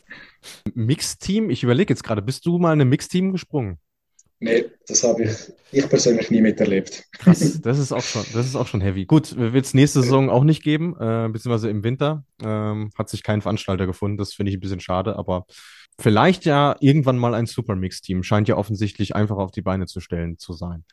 [0.75, 3.79] Mixteam, ich überlege jetzt gerade, bist du mal in einem Mixteam gesprungen?
[4.43, 7.05] Nee, das habe ich, ich persönlich nie miterlebt.
[7.13, 9.05] Krass, das ist auch schon, das ist auch schon heavy.
[9.05, 12.25] Gut, wird es nächste Saison auch nicht geben, äh, beziehungsweise im Winter.
[12.43, 15.45] Ähm, hat sich kein Veranstalter gefunden, das finde ich ein bisschen schade, aber
[15.97, 18.21] vielleicht ja irgendwann mal ein Supermix-Team.
[18.23, 20.83] Scheint ja offensichtlich einfach auf die Beine zu stellen zu sein.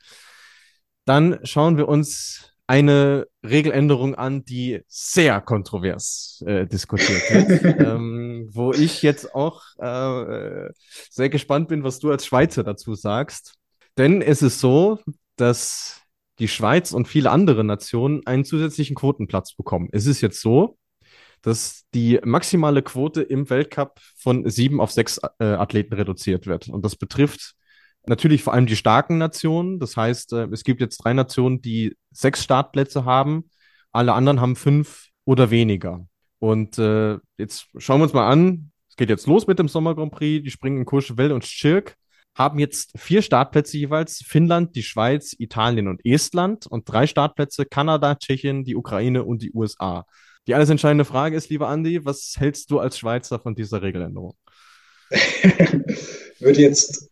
[1.05, 8.73] Dann schauen wir uns eine Regeländerung an, die sehr kontrovers äh, diskutiert wird, ähm, wo
[8.73, 10.71] ich jetzt auch äh,
[11.11, 13.55] sehr gespannt bin, was du als Schweizer dazu sagst.
[13.99, 15.01] Denn es ist so,
[15.35, 16.03] dass
[16.39, 19.89] die Schweiz und viele andere Nationen einen zusätzlichen Quotenplatz bekommen.
[19.91, 20.79] Es ist jetzt so,
[21.43, 26.69] dass die maximale Quote im Weltcup von sieben auf sechs äh, Athleten reduziert wird.
[26.69, 27.57] Und das betrifft
[28.07, 29.79] Natürlich vor allem die starken Nationen.
[29.79, 33.51] Das heißt, äh, es gibt jetzt drei Nationen, die sechs Startplätze haben.
[33.93, 36.07] Alle anderen haben fünf oder weniger.
[36.39, 38.73] Und äh, jetzt schauen wir uns mal an.
[38.89, 40.43] Es geht jetzt los mit dem Sommer Grand Prix.
[40.43, 41.97] Die springen in Courchevel und Schirk.
[42.35, 44.23] haben jetzt vier Startplätze jeweils.
[44.25, 49.53] Finnland, die Schweiz, Italien und Estland und drei Startplätze Kanada, Tschechien, die Ukraine und die
[49.53, 50.07] USA.
[50.47, 54.37] Die alles entscheidende Frage ist, lieber Andi, was hältst du als Schweizer von dieser Regeländerung?
[55.11, 57.10] Würde jetzt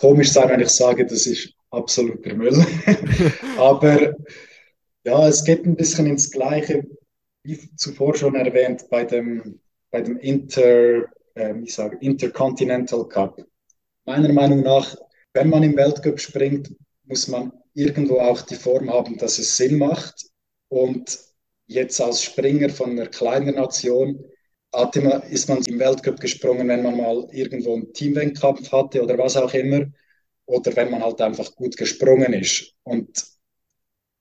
[0.00, 2.64] komisch sein, wenn ich sage, das ist absoluter Müll.
[3.58, 4.14] Aber
[5.04, 6.86] ja, es geht ein bisschen ins Gleiche,
[7.42, 9.60] wie zuvor schon erwähnt, bei dem,
[9.90, 13.44] bei dem Inter, äh, ich sage, Intercontinental Cup.
[14.06, 14.96] Meiner Meinung nach,
[15.34, 19.78] wenn man im Weltcup springt, muss man irgendwo auch die Form haben, dass es Sinn
[19.78, 20.26] macht.
[20.68, 21.18] Und
[21.66, 24.24] jetzt als Springer von einer kleinen Nation
[24.72, 29.36] man, ist man im Weltcup gesprungen, wenn man mal irgendwo einen Teamwettkampf hatte oder was
[29.36, 29.86] auch immer.
[30.46, 32.74] Oder wenn man halt einfach gut gesprungen ist.
[32.82, 33.24] Und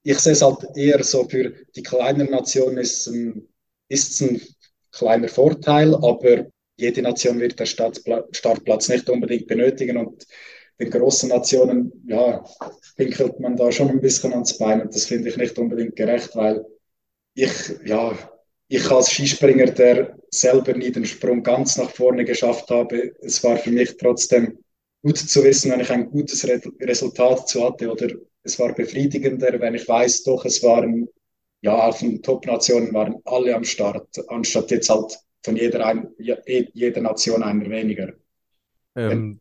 [0.03, 3.47] ich sehe es halt eher so, für die kleinen Nationen ist ein,
[3.89, 4.41] ist ein
[4.91, 10.25] kleiner Vorteil, aber jede Nation wird den Startplatz nicht unbedingt benötigen und
[10.79, 12.43] den großen Nationen, ja,
[12.95, 16.35] pinkelt man da schon ein bisschen ans Bein und das finde ich nicht unbedingt gerecht,
[16.35, 16.65] weil
[17.35, 17.51] ich,
[17.85, 18.17] ja,
[18.69, 23.57] ich als Skispringer, der selber nie den Sprung ganz nach vorne geschafft habe, es war
[23.57, 24.59] für mich trotzdem
[25.01, 28.09] gut zu wissen, wenn ich ein gutes Re Resultat zu hatte oder
[28.43, 31.09] es war befriedigender, wenn ich weiß, doch, es waren,
[31.61, 37.01] ja, auf den Top-Nationen waren alle am Start, anstatt jetzt halt von jeder, ein, jeder
[37.01, 38.13] Nation einer weniger.
[38.95, 39.39] Ähm,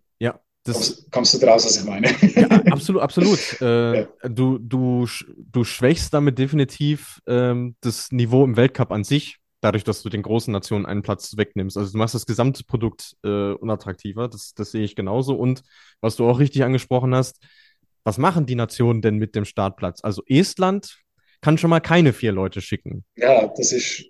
[0.68, 2.09] das, kommst, du draus, was ich meine?
[2.35, 3.38] Ja, absolut, absolut.
[3.61, 4.09] Äh, ja.
[4.22, 10.02] du, du, du schwächst damit definitiv ähm, das Niveau im Weltcup an sich, dadurch, dass
[10.02, 11.76] du den großen Nationen einen Platz wegnimmst.
[11.76, 15.35] Also du machst das Gesamtprodukt äh, unattraktiver, das, das sehe ich genauso.
[15.35, 15.62] Und
[16.00, 17.40] was du auch richtig angesprochen hast,
[18.04, 20.00] was machen die Nationen denn mit dem Startplatz?
[20.02, 20.98] Also Estland
[21.40, 23.04] kann schon mal keine vier Leute schicken.
[23.16, 24.04] Ja, das ist.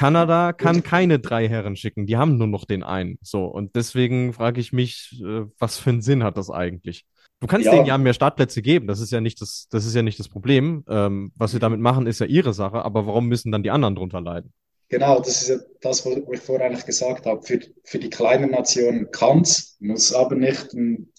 [0.00, 3.18] Kanada kann keine drei Herren schicken, die haben nur noch den einen.
[3.20, 7.04] So, und deswegen frage ich mich, äh, was für einen Sinn hat das eigentlich?
[7.38, 7.72] Du kannst ja.
[7.72, 10.30] denen ja mehr Startplätze geben, das ist ja nicht das, das ist ja nicht das
[10.30, 10.84] Problem.
[10.88, 13.94] Ähm, was sie damit machen, ist ja ihre Sache, aber warum müssen dann die anderen
[13.94, 14.54] drunter leiden?
[14.88, 17.42] Genau, das ist ja das, was ich vorher eigentlich gesagt habe.
[17.42, 21.12] Für, für die kleinen Nationen kann es, muss aber nicht ein,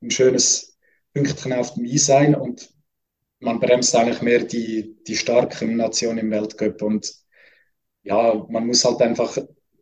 [0.00, 0.78] ein schönes
[1.12, 2.70] Pünktchen auf dem I sein und
[3.40, 6.82] man bremst eigentlich mehr die, die starken Nationen im Weltcup.
[6.82, 7.12] Und
[8.08, 9.36] ja, man muss halt einfach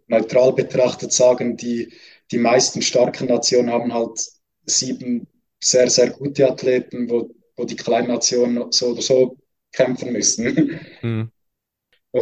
[0.08, 1.92] neutral betrachtet sagen, die,
[2.30, 4.20] die meisten starken Nationen haben halt
[4.64, 5.26] sieben
[5.60, 9.36] sehr, sehr gute Athleten, wo, wo die kleinen Nationen so oder so
[9.72, 10.80] kämpfen müssen.
[11.02, 11.30] Mhm.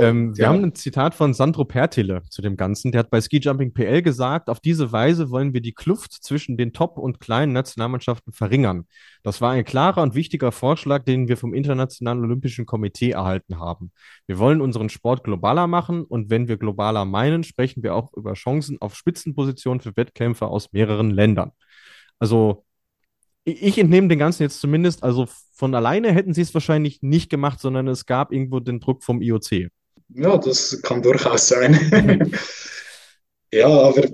[0.00, 2.92] Ähm, wir haben ein Zitat von Sandro Pertile zu dem Ganzen.
[2.92, 6.56] Der hat bei Ski Jumping PL gesagt, auf diese Weise wollen wir die Kluft zwischen
[6.56, 8.86] den Top- und kleinen Nationalmannschaften verringern.
[9.22, 13.92] Das war ein klarer und wichtiger Vorschlag, den wir vom Internationalen Olympischen Komitee erhalten haben.
[14.26, 18.34] Wir wollen unseren Sport globaler machen und wenn wir globaler meinen, sprechen wir auch über
[18.34, 21.52] Chancen auf Spitzenpositionen für Wettkämpfer aus mehreren Ländern.
[22.18, 22.64] Also
[23.44, 27.60] ich entnehme den Ganzen jetzt zumindest, also von alleine hätten sie es wahrscheinlich nicht gemacht,
[27.60, 29.68] sondern es gab irgendwo den Druck vom IOC.
[30.14, 32.30] Ja, das kann durchaus sein.
[33.52, 34.04] ja, aber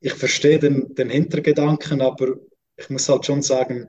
[0.00, 2.36] ich verstehe den, den Hintergedanken, aber
[2.76, 3.88] ich muss halt schon sagen,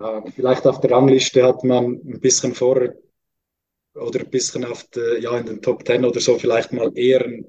[0.00, 2.94] äh, vielleicht auf der Rangliste hat man ein bisschen vor
[3.94, 7.24] oder ein bisschen auf der, ja, in den Top Ten oder so vielleicht mal eher
[7.24, 7.46] einen,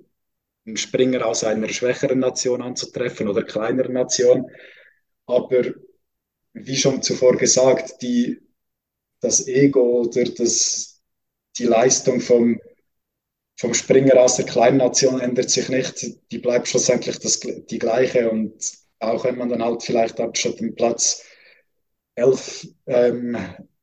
[0.65, 4.49] einen Springer aus einer schwächeren Nation anzutreffen oder kleineren Nation.
[5.27, 5.63] Aber
[6.53, 8.41] wie schon zuvor gesagt, die,
[9.21, 11.01] das Ego oder das,
[11.57, 12.59] die Leistung vom,
[13.57, 16.05] vom Springer aus der kleinen Nation ändert sich nicht.
[16.31, 18.29] Die bleibt schlussendlich das, die gleiche.
[18.29, 18.53] Und
[18.99, 21.23] auch wenn man dann halt vielleicht anstatt dem Platz
[22.15, 23.37] 11 ähm,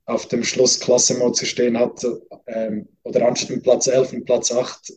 [0.05, 2.05] auf dem Schlussklassement zu stehen hat,
[2.47, 4.93] ähm, oder anstatt dem Platz 11 und Platz 8,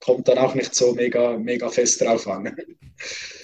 [0.00, 2.56] kommt dann auch nicht so mega, mega fest drauf an.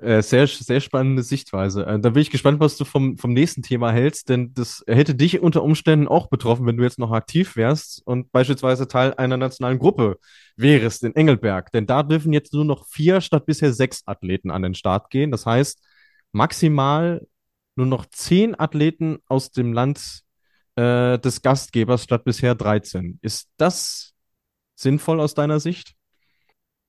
[0.00, 1.84] Äh, sehr, sehr spannende Sichtweise.
[1.84, 5.14] Äh, da bin ich gespannt, was du vom, vom nächsten Thema hältst, denn das hätte
[5.14, 9.36] dich unter Umständen auch betroffen, wenn du jetzt noch aktiv wärst und beispielsweise Teil einer
[9.36, 10.18] nationalen Gruppe
[10.56, 11.70] wärst in Engelberg.
[11.72, 15.30] Denn da dürfen jetzt nur noch vier statt bisher sechs Athleten an den Start gehen.
[15.30, 15.82] Das heißt,
[16.32, 17.26] maximal
[17.76, 20.22] nur noch zehn Athleten aus dem Land
[20.76, 23.18] äh, des Gastgebers statt bisher 13.
[23.20, 24.14] Ist das
[24.76, 25.94] sinnvoll aus deiner Sicht?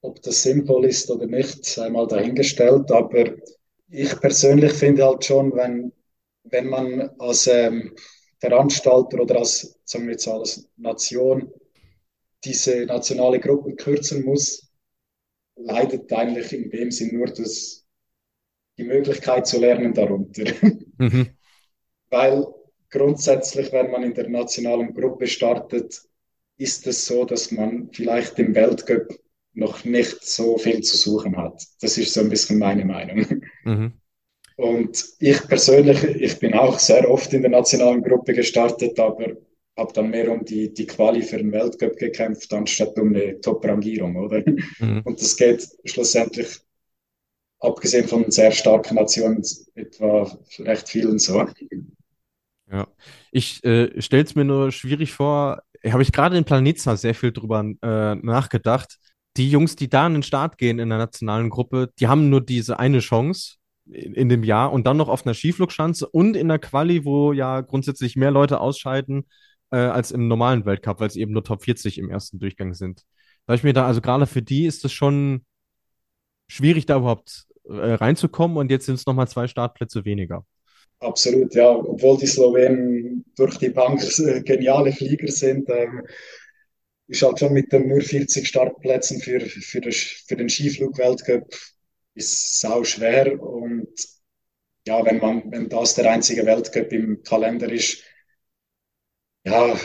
[0.01, 2.91] Ob das sinnvoll ist oder nicht, sei mal dahingestellt.
[2.91, 3.25] Aber
[3.89, 5.91] ich persönlich finde halt schon, wenn,
[6.43, 7.93] wenn man als ähm,
[8.39, 11.51] Veranstalter oder als, sagen wir jetzt als Nation
[12.43, 14.71] diese nationale Gruppe kürzen muss,
[15.55, 17.85] leidet eigentlich in dem Sinn nur das,
[18.77, 20.45] die Möglichkeit zu lernen darunter.
[20.97, 21.27] Mhm.
[22.09, 22.47] Weil
[22.89, 26.01] grundsätzlich, wenn man in der nationalen Gruppe startet,
[26.57, 29.07] ist es so, dass man vielleicht im Weltcup
[29.53, 31.61] noch nicht so viel zu suchen hat.
[31.81, 33.25] Das ist so ein bisschen meine Meinung.
[33.63, 33.93] Mhm.
[34.55, 39.35] Und ich persönlich, ich bin auch sehr oft in der nationalen Gruppe gestartet, aber
[39.77, 44.15] habe dann mehr um die, die Quali für den Weltcup gekämpft, anstatt um eine Top-Rangierung,
[44.17, 44.43] oder?
[44.79, 45.01] Mhm.
[45.03, 46.59] Und das geht schlussendlich,
[47.59, 49.43] abgesehen von sehr starken Nationen,
[49.75, 51.45] etwa recht vielen so.
[52.71, 52.87] Ja,
[53.31, 57.31] ich äh, stelle es mir nur schwierig vor, habe ich gerade in Planitza sehr viel
[57.31, 58.97] drüber äh, nachgedacht.
[59.37, 62.41] Die Jungs, die da in den Start gehen in der nationalen Gruppe, die haben nur
[62.41, 66.47] diese eine Chance in, in dem Jahr und dann noch auf einer Skiflugschanze und in
[66.47, 69.25] der Quali, wo ja grundsätzlich mehr Leute ausscheiden
[69.71, 73.03] äh, als im normalen Weltcup, weil es eben nur Top 40 im ersten Durchgang sind.
[73.45, 75.45] Da ich mir da, also gerade für die ist es schon
[76.47, 80.45] schwierig, da überhaupt äh, reinzukommen und jetzt sind es nochmal zwei Startplätze weniger.
[80.99, 81.69] Absolut, ja.
[81.69, 86.03] Obwohl die Slowenen durch die Bank äh, geniale Flieger sind, ähm,
[87.11, 91.53] ist halt schon mit den nur 40 Startplätzen für, für, das, für den Skiflug-Weltcup
[92.13, 93.89] ist sau schwer und
[94.87, 98.01] ja, wenn man, wenn das der einzige Weltcup im Kalender ist,
[99.45, 99.77] ja,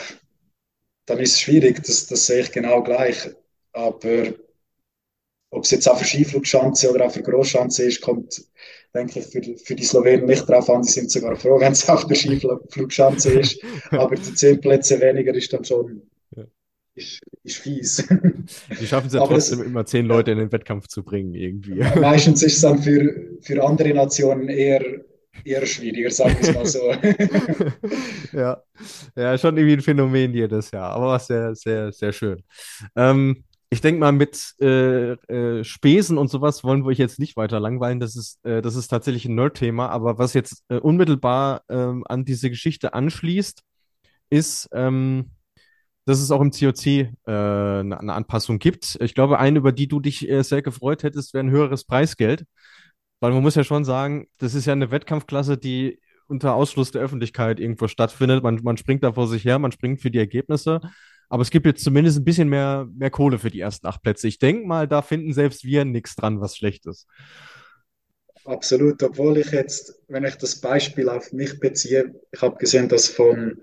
[1.06, 3.30] dann ist es schwierig, das, das sehe ich genau gleich.
[3.72, 4.34] Aber
[5.50, 8.44] ob es jetzt auf der Skiflugschanze oder auf der Großschanze ist, kommt,
[8.94, 10.82] denke ich, für, für die Slowenen nicht drauf an.
[10.82, 13.60] Die sind sogar froh, wenn es auf der Skiflugschanze ist.
[13.90, 16.02] Aber die zehn Plätze weniger ist dann schon
[16.96, 18.08] ist, ist fies.
[18.80, 21.82] Die schaffen es ja trotzdem das, immer zehn Leute in den Wettkampf zu bringen, irgendwie.
[22.00, 24.82] Meistens ist es dann für, für andere Nationen eher
[25.44, 26.92] eher schwieriger, sagen wir es mal so.
[28.36, 28.62] ja.
[29.14, 32.42] ja, schon irgendwie ein Phänomen jedes Jahr, aber sehr, sehr, sehr schön.
[32.96, 37.36] Ähm, ich denke mal, mit äh, äh, Spesen und sowas wollen wir euch jetzt nicht
[37.36, 38.00] weiter langweilen.
[38.00, 39.88] Das ist, äh, das ist tatsächlich ein Nerd-Thema.
[39.88, 43.62] Aber was jetzt äh, unmittelbar ähm, an diese Geschichte anschließt,
[44.30, 45.30] ist, ähm,
[46.06, 48.96] dass es auch im COC äh, eine, eine Anpassung gibt.
[49.00, 52.46] Ich glaube, eine, über die du dich äh, sehr gefreut hättest, wäre ein höheres Preisgeld.
[53.20, 57.02] Weil man muss ja schon sagen, das ist ja eine Wettkampfklasse, die unter Ausschluss der
[57.02, 58.42] Öffentlichkeit irgendwo stattfindet.
[58.42, 60.80] Man, man springt da vor sich her, man springt für die Ergebnisse.
[61.28, 64.28] Aber es gibt jetzt zumindest ein bisschen mehr, mehr Kohle für die ersten acht Plätze.
[64.28, 67.08] Ich denke mal, da finden selbst wir nichts dran, was schlecht ist.
[68.44, 73.08] Absolut, obwohl ich jetzt, wenn ich das Beispiel auf mich beziehe, ich habe gesehen, dass
[73.08, 73.58] von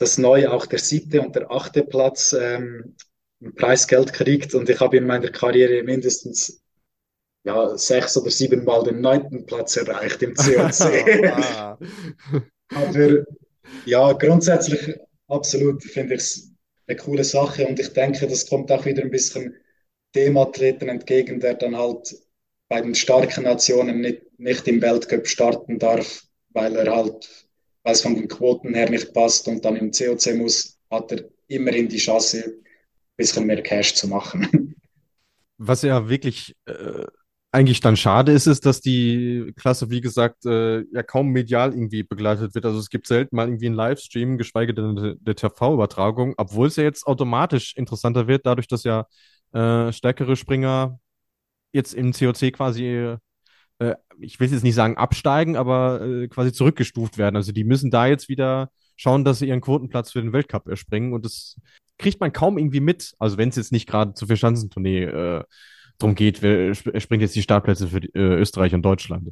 [0.00, 2.96] das neu auch der siebte und der achte Platz ähm,
[3.42, 6.60] ein Preisgeld kriegt und ich habe in meiner Karriere mindestens
[7.44, 11.78] ja, sechs oder sieben Mal den neunten Platz erreicht im COC.
[12.74, 13.24] Aber
[13.84, 16.50] ja, grundsätzlich absolut finde ich es
[16.86, 19.54] eine coole Sache und ich denke, das kommt auch wieder ein bisschen
[20.14, 22.14] dem Athleten entgegen, der dann halt
[22.68, 27.39] bei den starken Nationen nicht, nicht im Weltcup starten darf, weil er halt,
[27.82, 31.24] weil es von den Quoten her nicht passt und dann im COC muss, hat er
[31.48, 32.52] immerhin die Chance, ein
[33.16, 34.74] bisschen mehr Cash zu machen.
[35.58, 37.04] Was ja wirklich äh,
[37.52, 42.02] eigentlich dann schade ist, ist, dass die Klasse, wie gesagt, äh, ja kaum medial irgendwie
[42.02, 42.64] begleitet wird.
[42.64, 46.84] Also es gibt selten mal irgendwie einen Livestream, geschweige denn eine, TV-Übertragung, obwohl es ja
[46.84, 49.06] jetzt automatisch interessanter wird, dadurch, dass ja
[49.52, 51.00] äh, stärkere Springer
[51.72, 53.16] jetzt im COC quasi,
[53.80, 57.36] äh, ich will jetzt nicht sagen absteigen, aber äh, quasi zurückgestuft werden.
[57.36, 61.12] Also die müssen da jetzt wieder schauen, dass sie ihren Quotenplatz für den Weltcup erspringen
[61.12, 61.56] und das
[61.98, 63.14] kriegt man kaum irgendwie mit.
[63.18, 65.44] Also wenn es jetzt nicht gerade zur Vierschanzentournee äh,
[65.98, 69.30] drum geht, wer springt jetzt die Startplätze für die, äh, Österreich und Deutschland.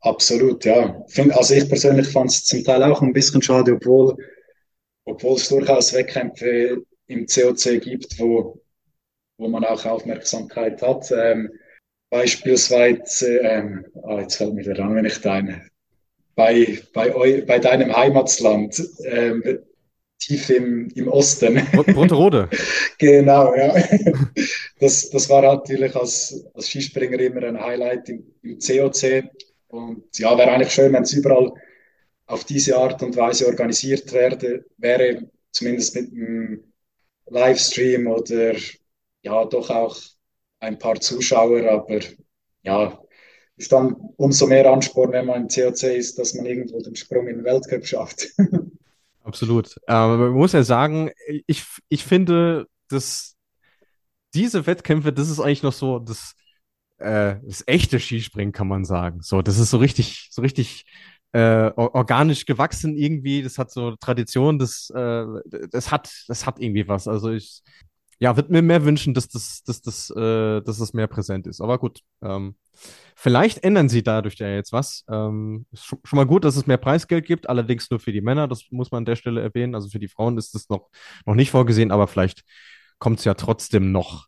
[0.00, 1.02] Absolut, ja.
[1.30, 4.16] Also ich persönlich fand es zum Teil auch ein bisschen schade, obwohl,
[5.04, 8.60] obwohl es durchaus Wettkämpfe im COC gibt, wo,
[9.38, 11.10] wo man auch Aufmerksamkeit hat.
[11.10, 11.50] Ähm,
[12.16, 15.68] beispielsweise, ähm, ah, jetzt fällt mir der Rang nicht ein,
[16.34, 19.42] bei, bei, eu, bei deinem Heimatland, ähm,
[20.18, 21.56] tief im, im Osten.
[21.72, 22.48] Brunterode.
[22.98, 23.74] genau, ja.
[24.78, 29.24] Das, das war natürlich als, als Skispringer immer ein Highlight im, im COC.
[29.68, 31.50] Und ja, wäre eigentlich schön, wenn es überall
[32.26, 36.64] auf diese Art und Weise organisiert werde, wäre, zumindest mit einem
[37.26, 38.54] Livestream oder
[39.22, 39.96] ja, doch auch
[40.60, 42.00] ein paar Zuschauer, aber
[42.62, 42.98] ja,
[43.56, 47.26] ist dann umso mehr Ansporn, wenn man im COC ist, dass man irgendwo den Sprung
[47.26, 48.28] in den Weltcup schafft.
[49.24, 49.74] Absolut.
[49.86, 51.10] Aber man muss ja sagen,
[51.46, 53.34] ich, ich finde, dass
[54.34, 56.34] diese Wettkämpfe, das ist eigentlich noch so das,
[56.98, 59.22] äh, das echte Skispringen, kann man sagen.
[59.22, 60.84] So, das ist so richtig, so richtig
[61.32, 63.42] äh, organisch gewachsen irgendwie.
[63.42, 65.24] Das hat so Tradition, das, äh,
[65.70, 67.08] das hat, das hat irgendwie was.
[67.08, 67.62] Also ich,
[68.18, 71.60] ja, würde mir mehr wünschen, dass das, dass das, äh, dass das mehr präsent ist.
[71.60, 72.56] Aber gut, ähm,
[73.18, 75.04] Vielleicht ändern sie dadurch ja jetzt was.
[75.10, 78.46] Ähm, schon, schon mal gut, dass es mehr Preisgeld gibt, allerdings nur für die Männer,
[78.46, 79.74] das muss man an der Stelle erwähnen.
[79.74, 80.90] Also für die Frauen ist das noch,
[81.24, 82.42] noch nicht vorgesehen, aber vielleicht
[82.98, 84.26] kommt es ja trotzdem noch.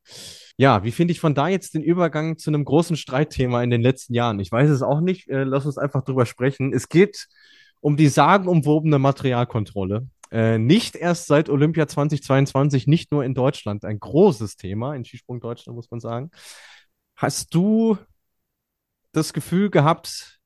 [0.56, 3.82] Ja, wie finde ich von da jetzt den Übergang zu einem großen Streitthema in den
[3.82, 4.40] letzten Jahren?
[4.40, 5.28] Ich weiß es auch nicht.
[5.28, 6.72] Äh, lass uns einfach drüber sprechen.
[6.72, 7.28] Es geht
[7.80, 10.08] um die sagenumwobene Materialkontrolle.
[10.30, 13.84] Äh, nicht erst seit Olympia 2022, nicht nur in Deutschland.
[13.84, 16.30] Ein großes Thema in Skisprung Deutschland, muss man sagen.
[17.16, 17.98] Hast du
[19.12, 20.38] das Gefühl gehabt,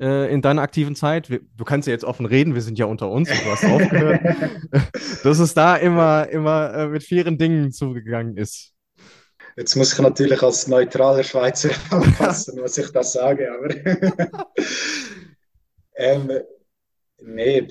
[0.00, 2.86] äh, in deiner aktiven Zeit, wir, du kannst ja jetzt offen reden, wir sind ja
[2.86, 4.20] unter uns und du hast aufgehört,
[5.24, 8.74] dass es da immer, immer äh, mit fairen Dingen zugegangen ist?
[9.56, 14.44] Jetzt muss ich natürlich als neutraler Schweizer aufpassen, was ich da sage, aber
[15.96, 16.30] ähm,
[17.22, 17.66] nee,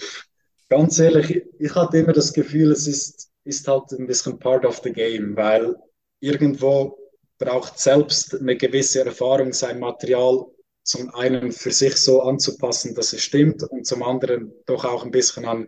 [0.70, 4.82] ganz ehrlich, ich hatte immer das Gefühl, es ist, ist halt ein bisschen part of
[4.84, 5.76] the game, weil
[6.20, 6.98] irgendwo
[7.38, 10.46] braucht selbst eine gewisse Erfahrung sein Material
[10.84, 15.12] zum einen für sich so anzupassen, dass es stimmt und zum anderen doch auch ein
[15.12, 15.68] bisschen an,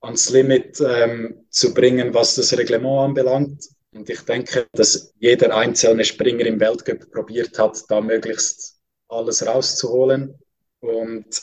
[0.00, 3.68] ans Limit ähm, zu bringen, was das Reglement anbelangt.
[3.92, 10.38] Und ich denke, dass jeder einzelne Springer im Weltcup probiert hat, da möglichst alles rauszuholen.
[10.78, 11.42] Und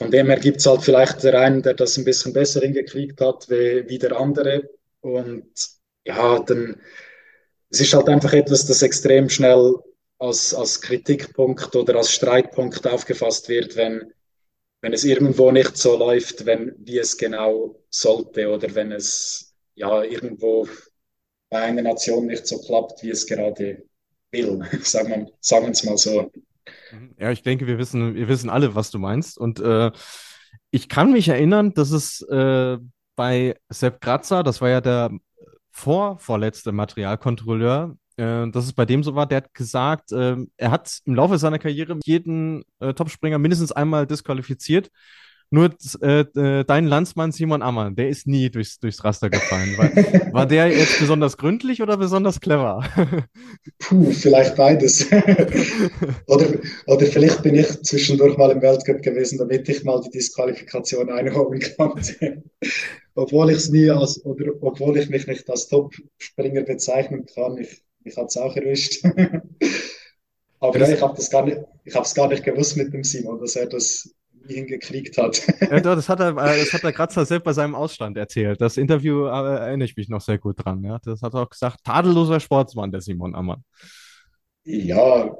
[0.00, 3.20] von dem her gibt es halt vielleicht der einen, der das ein bisschen besser hingekriegt
[3.20, 4.70] hat, wie, wie der andere.
[5.02, 5.52] Und
[6.06, 6.80] ja, dann
[7.68, 9.76] es ist halt einfach etwas, das extrem schnell
[10.18, 14.10] als, als Kritikpunkt oder als Streitpunkt aufgefasst wird, wenn,
[14.80, 20.02] wenn es irgendwo nicht so läuft, wenn, wie es genau sollte oder wenn es ja
[20.02, 20.66] irgendwo
[21.50, 23.82] bei einer Nation nicht so klappt, wie es gerade
[24.32, 24.62] will.
[24.82, 26.30] sagen wir es mal so.
[27.18, 29.38] Ja, ich denke, wir wissen, wir wissen alle, was du meinst.
[29.38, 29.90] Und äh,
[30.70, 32.78] ich kann mich erinnern, dass es äh,
[33.16, 35.10] bei Sepp Grazer, das war ja der
[35.70, 40.70] vor, vorletzte Materialkontrolleur, äh, dass es bei dem so war, der hat gesagt, äh, er
[40.70, 44.90] hat im Laufe seiner Karriere jeden äh, Topspringer mindestens einmal disqualifiziert
[45.50, 49.76] nur äh, äh, dein Landsmann Simon Ammann, der ist nie durchs, durchs Raster gefallen.
[49.76, 49.90] War,
[50.32, 52.84] war der jetzt besonders gründlich oder besonders clever?
[53.80, 55.06] Puh, vielleicht beides.
[56.26, 56.46] oder,
[56.86, 61.60] oder vielleicht bin ich zwischendurch mal im Weltcup gewesen, damit ich mal die Disqualifikation einholen
[61.76, 62.42] konnte.
[63.14, 67.82] obwohl ich es nie als, oder obwohl ich mich nicht als Topspringer bezeichnen kann, ich,
[68.04, 69.04] ich habe es auch erwischt.
[70.60, 73.02] Aber das, ich habe das gar nicht, ich habe es gar nicht gewusst mit dem
[73.02, 74.14] Simon, dass er das
[74.54, 75.42] hingekriegt hat.
[75.60, 78.60] ja, das hat er, äh, das hat der Kratzer selbst bei seinem Ausstand erzählt.
[78.60, 80.82] Das Interview äh, erinnere ich mich noch sehr gut dran.
[80.84, 80.98] Ja.
[81.04, 83.64] Das hat er auch gesagt, tadelloser Sportsmann, der Simon Ammann.
[84.64, 85.36] Ja,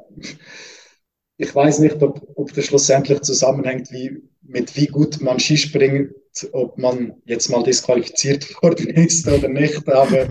[1.36, 6.12] ich weiß nicht, ob, ob das schlussendlich zusammenhängt, wie, mit wie gut man Skispringt,
[6.52, 10.30] ob man jetzt mal disqualifiziert worden ist oder nicht, aber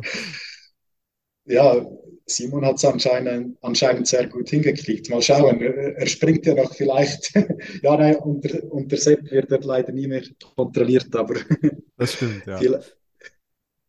[1.45, 1.85] ja,
[2.29, 5.09] Simon hat es anscheinend, anscheinend sehr gut hingekriegt.
[5.09, 7.33] Mal schauen, er springt ja noch vielleicht.
[7.83, 10.23] ja, nein, unter, unter Sepp wird er leider nie mehr
[10.55, 11.35] kontrolliert, aber.
[11.97, 12.79] Das stimmt, ja.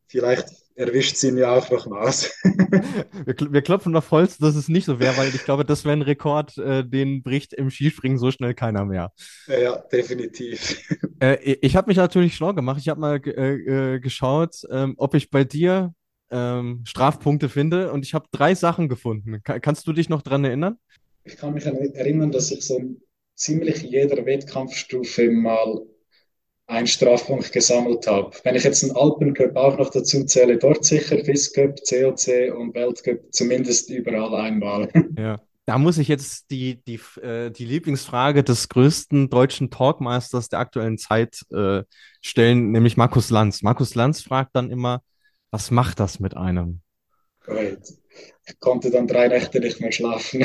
[0.08, 2.32] Vielleicht, erwischt es ihn ja auch noch was.
[2.42, 5.92] wir, wir, klopfen auf Holz, dass es nicht so wäre, weil ich glaube, das wäre
[5.92, 9.12] ein Rekord, äh, den bricht im Skispringen so schnell keiner mehr.
[9.46, 10.82] Ja, definitiv.
[11.20, 12.80] Äh, ich habe mich natürlich schlau gemacht.
[12.80, 15.94] Ich habe mal äh, äh, geschaut, ähm, ob ich bei dir
[16.30, 19.42] ähm, Strafpunkte finde und ich habe drei Sachen gefunden.
[19.42, 20.78] Ka kannst du dich noch dran erinnern?
[21.24, 22.80] Ich kann mich erinnern, dass ich so
[23.34, 25.82] ziemlich jeder Wettkampfstufe mal
[26.70, 28.30] einen Strafpunkt gesammelt habe.
[28.44, 32.74] Wenn ich jetzt einen Alpencup auch noch dazu zähle, dort sicher FIS Cup, COC und
[32.74, 34.88] Weltcup zumindest überall einmal.
[35.18, 35.40] Ja.
[35.66, 40.98] Da muss ich jetzt die, die, äh, die Lieblingsfrage des größten deutschen Talkmasters der aktuellen
[40.98, 41.82] Zeit äh,
[42.22, 43.62] stellen, nämlich Markus Lanz.
[43.62, 45.02] Markus Lanz fragt dann immer,
[45.50, 46.80] was macht das mit einem?
[48.46, 50.42] Ich konnte dann drei Nächte nicht mehr schlafen.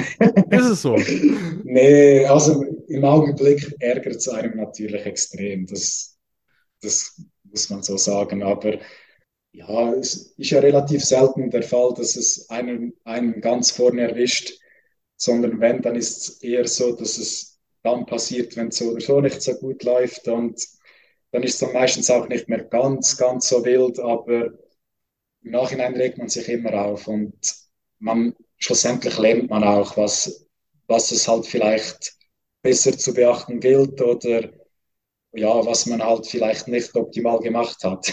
[0.49, 0.95] Ist es so?
[1.63, 5.65] nee, also im Augenblick ärgert es einem natürlich extrem.
[5.67, 6.17] Das,
[6.81, 8.43] das muss man so sagen.
[8.43, 8.79] Aber
[9.51, 14.59] ja, es ist ja relativ selten der Fall, dass es einen, einen ganz vorne erwischt,
[15.17, 19.01] sondern wenn, dann ist es eher so, dass es dann passiert, wenn es so oder
[19.01, 20.61] so nicht so gut läuft und
[21.31, 24.51] dann ist es dann meistens auch nicht mehr ganz, ganz so wild, aber
[25.45, 27.35] im Nachhinein regt man sich immer auf und
[27.99, 30.47] man schlussendlich lernt man auch, was,
[30.87, 32.13] was es halt vielleicht
[32.61, 34.49] besser zu beachten gilt oder
[35.33, 38.11] ja, was man halt vielleicht nicht optimal gemacht hat.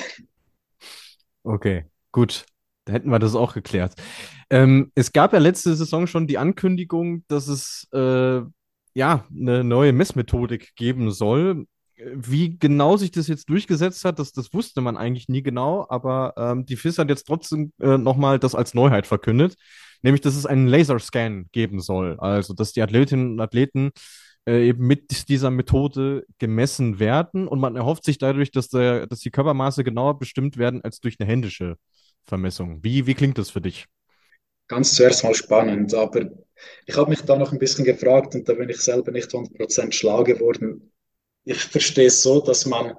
[1.44, 2.44] Okay, gut.
[2.84, 3.94] Da hätten wir das auch geklärt.
[4.50, 8.42] Ähm, es gab ja letzte Saison schon die Ankündigung, dass es äh,
[8.94, 11.66] ja eine neue Messmethodik geben soll.
[12.14, 16.34] Wie genau sich das jetzt durchgesetzt hat, das, das wusste man eigentlich nie genau, aber
[16.36, 19.56] ähm, die FIS hat jetzt trotzdem äh, nochmal das als Neuheit verkündet,
[20.02, 22.18] nämlich dass es einen Laserscan geben soll.
[22.18, 23.90] Also, dass die Athletinnen und Athleten
[24.46, 29.20] äh, eben mit dieser Methode gemessen werden und man erhofft sich dadurch, dass, der, dass
[29.20, 31.76] die Körpermaße genauer bestimmt werden als durch eine händische
[32.24, 32.82] Vermessung.
[32.82, 33.88] Wie, wie klingt das für dich?
[34.72, 36.30] ganz zuerst mal spannend, aber
[36.86, 39.92] ich habe mich da noch ein bisschen gefragt und da bin ich selber nicht 100%
[39.92, 40.91] schlau geworden.
[41.44, 42.94] Ich verstehe es so, dass man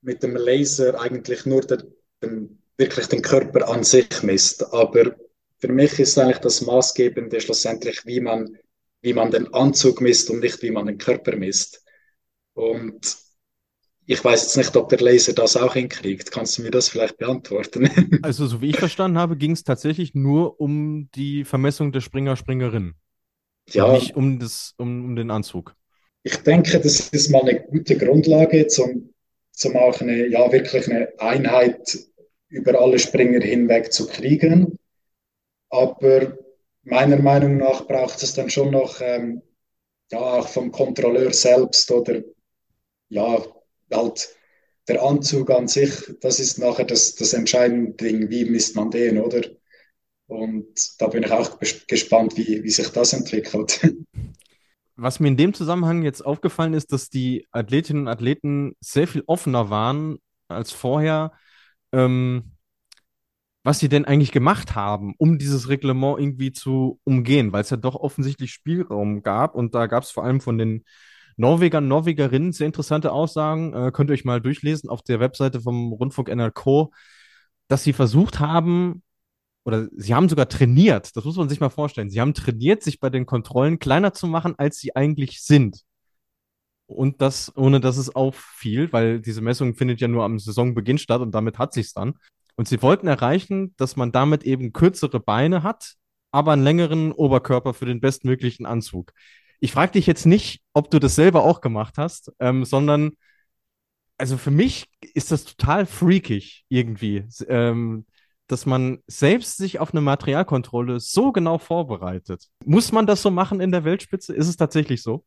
[0.00, 1.82] mit dem Laser eigentlich nur den,
[2.22, 5.16] den, wirklich den Körper an sich misst, aber
[5.58, 8.56] für mich ist eigentlich das Maßgebende schlussendlich, wie man,
[9.00, 11.82] wie man den Anzug misst und nicht wie man den Körper misst.
[12.54, 13.16] Und
[14.06, 16.30] ich weiß jetzt nicht, ob der Laser das auch hinkriegt.
[16.30, 17.90] Kannst du mir das vielleicht beantworten?
[18.22, 22.36] Also, so wie ich verstanden habe, ging es tatsächlich nur um die Vermessung der Springer,
[22.36, 22.94] Springerin.
[23.68, 23.92] Ja.
[23.92, 25.74] Nicht um, das, um, um den Anzug.
[26.26, 29.14] Ich denke, das ist mal eine gute Grundlage, zum,
[29.52, 31.96] zum auch eine, ja, wirklich eine Einheit
[32.48, 34.76] über alle Springer hinweg zu kriegen.
[35.70, 36.36] Aber
[36.82, 39.40] meiner Meinung nach braucht es dann schon noch ähm,
[40.10, 42.24] ja, auch vom Kontrolleur selbst oder
[43.08, 43.46] ja,
[43.92, 44.36] halt
[44.88, 49.20] der Anzug an sich, das ist nachher das, das entscheidende Ding, wie misst man den,
[49.20, 49.42] oder?
[50.26, 53.80] Und da bin ich auch gespannt, wie, wie sich das entwickelt.
[54.96, 59.22] Was mir in dem Zusammenhang jetzt aufgefallen ist, dass die Athletinnen und Athleten sehr viel
[59.26, 60.18] offener waren
[60.48, 61.32] als vorher,
[61.92, 62.56] ähm,
[63.62, 67.76] was sie denn eigentlich gemacht haben, um dieses Reglement irgendwie zu umgehen, weil es ja
[67.76, 69.54] doch offensichtlich Spielraum gab.
[69.54, 70.84] Und da gab es vor allem von den
[71.36, 75.92] Norwegern, Norwegerinnen sehr interessante Aussagen, äh, könnt ihr euch mal durchlesen auf der Webseite vom
[75.92, 76.90] Rundfunk NRK,
[77.68, 79.02] dass sie versucht haben,
[79.66, 83.00] oder sie haben sogar trainiert, das muss man sich mal vorstellen, sie haben trainiert, sich
[83.00, 85.82] bei den Kontrollen kleiner zu machen, als sie eigentlich sind.
[86.86, 91.20] Und das, ohne dass es auffiel, weil diese Messung findet ja nur am Saisonbeginn statt
[91.20, 92.14] und damit hat sich's dann.
[92.54, 95.94] Und sie wollten erreichen, dass man damit eben kürzere Beine hat,
[96.30, 99.10] aber einen längeren Oberkörper für den bestmöglichen Anzug.
[99.58, 103.16] Ich frage dich jetzt nicht, ob du das selber auch gemacht hast, ähm, sondern
[104.16, 108.06] also für mich ist das total freakig irgendwie, ähm,
[108.48, 112.46] dass man selbst sich auf eine Materialkontrolle so genau vorbereitet.
[112.64, 114.34] Muss man das so machen in der Weltspitze?
[114.34, 115.24] Ist es tatsächlich so?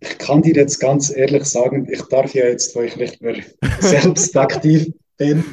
[0.00, 3.42] Ich kann dir jetzt ganz ehrlich sagen, ich darf ja jetzt, wo ich nicht mehr
[3.80, 5.44] selbst aktiv bin,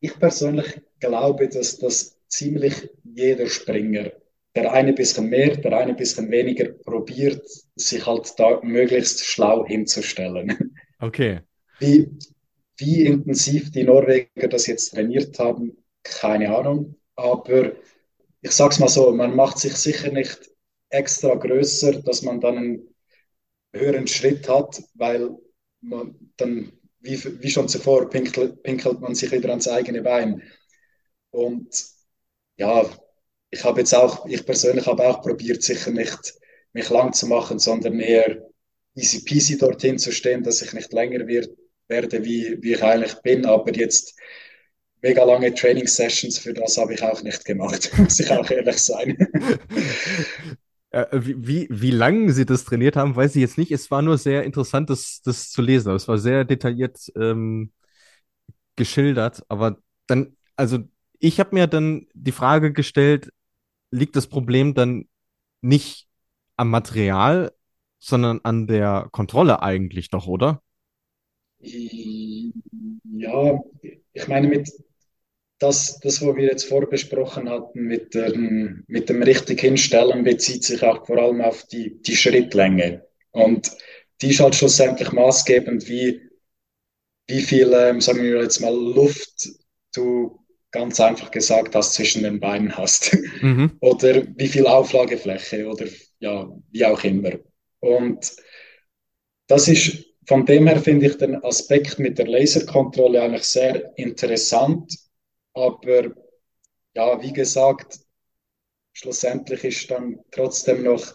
[0.00, 4.10] ich persönlich glaube, dass das ziemlich jeder Springer
[4.54, 10.74] der eine bisschen mehr, der eine bisschen weniger probiert, sich halt da möglichst schlau hinzustellen.
[10.98, 11.40] Okay.
[11.80, 12.08] Wie,
[12.76, 16.96] wie intensiv die Norweger das jetzt trainiert haben, keine Ahnung.
[17.16, 17.72] Aber
[18.40, 20.50] ich sag's mal so, man macht sich sicher nicht
[20.90, 22.94] extra größer, dass man dann einen
[23.72, 25.30] höheren Schritt hat, weil
[25.80, 30.42] man dann, wie, wie schon zuvor, pinkelt, pinkelt man sich wieder ans eigene Bein.
[31.30, 31.84] Und
[32.56, 32.84] ja,
[33.50, 36.34] ich habe jetzt auch, ich persönlich habe auch probiert, sicher nicht
[36.72, 38.48] mich lang zu machen, sondern eher
[38.94, 41.50] easy peasy dorthin zu stehen, dass ich nicht länger wird,
[41.88, 43.46] werde, wie, wie ich eigentlich bin.
[43.46, 44.14] Aber jetzt
[45.02, 48.78] mega lange Training Sessions für das habe ich auch nicht gemacht, muss ich auch ehrlich
[48.78, 49.16] sein.
[51.10, 53.72] Wie, wie, wie lange sie das trainiert haben, weiß ich jetzt nicht.
[53.72, 55.94] Es war nur sehr interessant, das, das zu lesen.
[55.94, 57.72] Es war sehr detailliert ähm,
[58.76, 59.44] geschildert.
[59.48, 60.78] Aber dann, also
[61.18, 63.32] ich habe mir dann die Frage gestellt,
[63.90, 65.08] liegt das Problem dann
[65.60, 66.08] nicht
[66.56, 67.52] am Material,
[67.98, 70.62] sondern an der Kontrolle eigentlich doch, oder?
[71.60, 73.58] Ja,
[74.12, 74.70] ich meine, mit
[75.62, 80.82] das, das, was wir jetzt vorbesprochen hatten, mit, dem, mit dem richtig Hinstellen, bezieht sich
[80.82, 83.06] auch vor allem auf die, die Schrittlänge.
[83.30, 83.70] Und
[84.20, 86.20] die ist halt schlussendlich maßgebend, wie,
[87.28, 89.48] wie viel, ähm, sagen wir jetzt mal, Luft
[89.94, 90.38] du
[90.70, 93.16] ganz einfach gesagt hast, zwischen den Beinen hast.
[93.40, 93.72] Mhm.
[93.80, 95.86] oder wie viel Auflagefläche oder
[96.18, 97.32] ja, wie auch immer.
[97.80, 98.32] Und
[99.46, 104.94] das ist von dem her finde ich den Aspekt mit der Laserkontrolle eigentlich sehr interessant.
[105.54, 106.12] Aber
[106.94, 108.00] ja, wie gesagt,
[108.92, 111.14] schlussendlich ist dann trotzdem noch,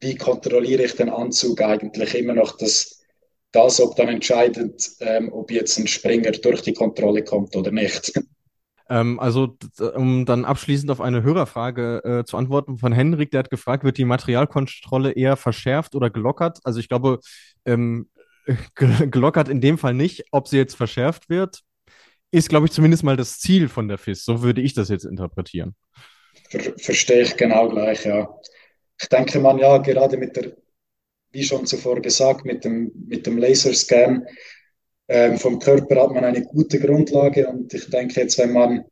[0.00, 3.02] wie kontrolliere ich den Anzug eigentlich immer noch das,
[3.52, 8.12] das ob dann entscheidend, ähm, ob jetzt ein Springer durch die Kontrolle kommt oder nicht.
[8.88, 9.56] Ähm, also,
[9.96, 13.98] um dann abschließend auf eine Hörerfrage äh, zu antworten von Henrik, der hat gefragt, wird
[13.98, 16.60] die Materialkontrolle eher verschärft oder gelockert?
[16.62, 17.18] Also ich glaube,
[17.64, 18.08] ähm,
[18.76, 20.26] gelockert in dem Fall nicht.
[20.30, 21.62] Ob sie jetzt verschärft wird,
[22.36, 24.24] ist, glaube ich, zumindest mal das Ziel von der FIS.
[24.24, 25.74] So würde ich das jetzt interpretieren.
[26.50, 28.28] Ver verstehe ich genau gleich, ja.
[29.00, 30.56] Ich denke man ja, gerade mit der,
[31.32, 34.26] wie schon zuvor gesagt, mit dem, mit dem Laserscan
[35.08, 38.84] ähm, vom Körper hat man eine gute Grundlage und ich denke jetzt, wenn man,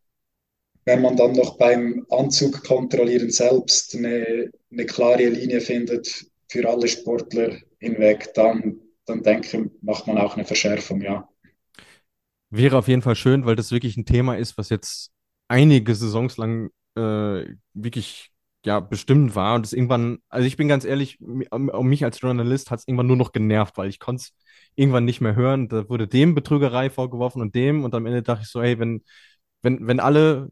[0.85, 6.89] wenn man dann noch beim Anzug kontrollieren selbst eine, eine klare Linie findet für alle
[6.89, 11.29] Sportler hinweg, dann, dann denke ich, macht man auch eine Verschärfung, ja.
[12.57, 15.11] Wäre auf jeden Fall schön, weil das wirklich ein Thema ist, was jetzt
[15.49, 18.31] einige Saisons lang äh, wirklich
[18.65, 22.71] ja bestimmt war und es irgendwann, also ich bin ganz ehrlich, um mich als Journalist
[22.71, 24.33] hat es irgendwann nur noch genervt, weil ich konnte es
[24.77, 25.69] irgendwann nicht mehr hören.
[25.69, 29.03] Da wurde dem Betrügerei vorgeworfen und dem und am Ende dachte ich so, hey, wenn,
[29.63, 30.49] wenn, wenn alle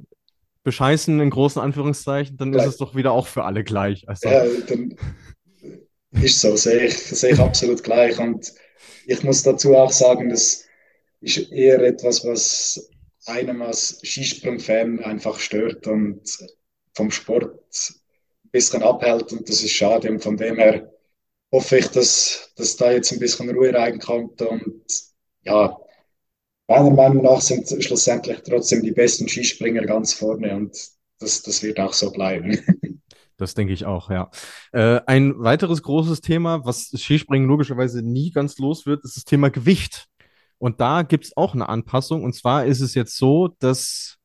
[0.64, 4.08] bescheißen in großen Anführungszeichen, dann ist es doch wieder auch für alle gleich.
[4.08, 4.28] Also.
[4.28, 4.96] Ja, dann
[6.10, 8.18] ist so, sehe ich, sehe ich absolut gleich.
[8.18, 8.52] Und
[9.06, 10.64] ich muss dazu auch sagen, das
[11.22, 12.90] ist eher etwas, was
[13.26, 16.22] einem als Skisprung-Fan einfach stört und
[16.94, 17.54] vom Sport
[18.44, 19.32] ein bisschen abhält.
[19.32, 20.10] Und das ist schade.
[20.10, 20.92] Und von dem her
[21.52, 24.42] hoffe ich, dass, dass da jetzt ein bisschen Ruhe reinkommt.
[24.42, 24.82] Und
[25.42, 25.76] ja,
[26.66, 30.56] meiner Meinung nach sind schlussendlich trotzdem die besten Skispringer ganz vorne.
[30.56, 30.76] Und
[31.20, 32.58] das, das wird auch so bleiben.
[33.38, 34.30] Das denke ich auch, ja.
[34.72, 39.50] Äh, ein weiteres großes Thema, was Skispringen logischerweise nie ganz los wird, ist das Thema
[39.50, 40.06] Gewicht.
[40.62, 42.22] Und da gibt es auch eine Anpassung.
[42.22, 44.18] Und zwar ist es jetzt so, dass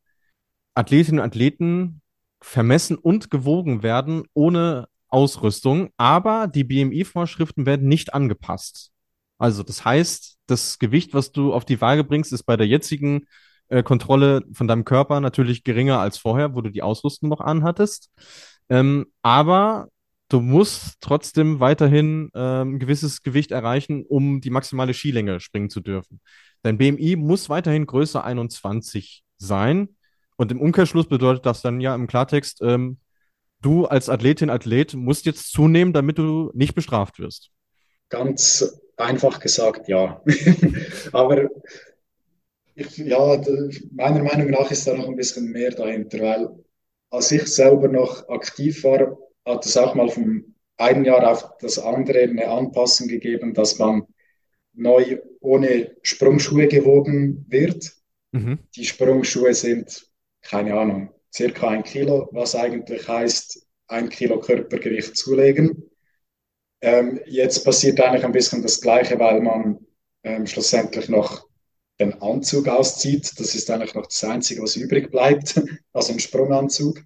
[0.76, 2.04] Athletinnen und Athleten
[2.42, 8.92] vermessen und gewogen werden ohne Ausrüstung, aber die BMI-Vorschriften werden nicht angepasst.
[9.40, 13.26] Also das heißt, das Gewicht, was du auf die Waage bringst, ist bei der jetzigen
[13.70, 18.12] äh, Kontrolle von deinem Körper natürlich geringer als vorher, wo du die Ausrüstung noch anhattest.
[18.70, 19.88] Ähm, aber
[20.30, 25.82] du musst trotzdem weiterhin ähm, ein gewisses Gewicht erreichen, um die maximale Skilänge springen zu
[25.82, 26.22] dürfen.
[26.64, 29.96] Dein BMI muss weiterhin größer 21 sein.
[30.36, 33.00] Und im Umkehrschluss bedeutet das dann ja im Klartext, ähm,
[33.62, 37.50] du als Athletin, Athlet musst jetzt zunehmen, damit du nicht bestraft wirst.
[38.10, 40.22] Ganz einfach gesagt, ja.
[41.12, 41.50] Aber
[42.76, 43.42] ich, ja,
[43.92, 46.50] meiner Meinung nach ist da noch ein bisschen mehr dahinter, weil
[47.10, 49.18] als ich selber noch aktiv war,
[49.48, 54.04] hat es auch mal vom einen Jahr auf das andere eine Anpassung gegeben, dass man
[54.74, 57.94] neu ohne Sprungschuhe gewogen wird.
[58.32, 58.60] Mhm.
[58.76, 60.08] Die Sprungschuhe sind,
[60.42, 65.90] keine Ahnung, circa ein Kilo, was eigentlich heißt, ein Kilo Körpergewicht zulegen.
[66.82, 69.80] Ähm, jetzt passiert eigentlich ein bisschen das Gleiche, weil man
[70.24, 71.48] ähm, schlussendlich noch
[72.00, 73.40] den Anzug auszieht.
[73.40, 75.60] Das ist eigentlich noch das Einzige, was übrig bleibt,
[75.94, 77.04] also ein Sprunganzug.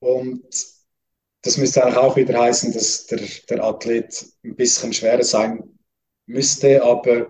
[0.00, 0.44] Und
[1.46, 5.78] das müsste eigentlich auch wieder heißen, dass der, der Athlet ein bisschen schwerer sein
[6.26, 7.28] müsste, aber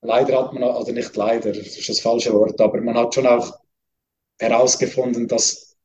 [0.00, 3.26] leider hat man, also nicht leider, das ist das falsche Wort, aber man hat schon
[3.26, 3.58] auch
[4.38, 5.76] herausgefunden, dass,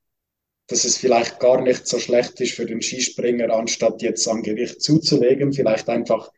[0.68, 4.82] dass es vielleicht gar nicht so schlecht ist für den Skispringer, anstatt jetzt an Gewicht
[4.82, 6.32] zuzulegen, vielleicht einfach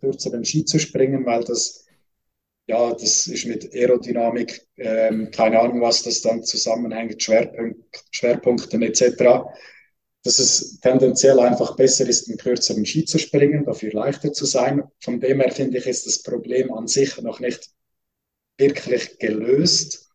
[0.00, 1.84] kürzer den Ski zu springen, weil das
[2.66, 9.44] ja, das ist mit Aerodynamik, ähm, keine Ahnung, was das dann zusammenhängt, Schwerpunkt, Schwerpunkten etc.,
[10.24, 14.82] dass es tendenziell einfach besser ist, einen kürzeren Ski zu springen, dafür leichter zu sein.
[15.00, 17.70] Von dem her finde ich, ist das Problem an sich noch nicht
[18.58, 20.10] wirklich gelöst.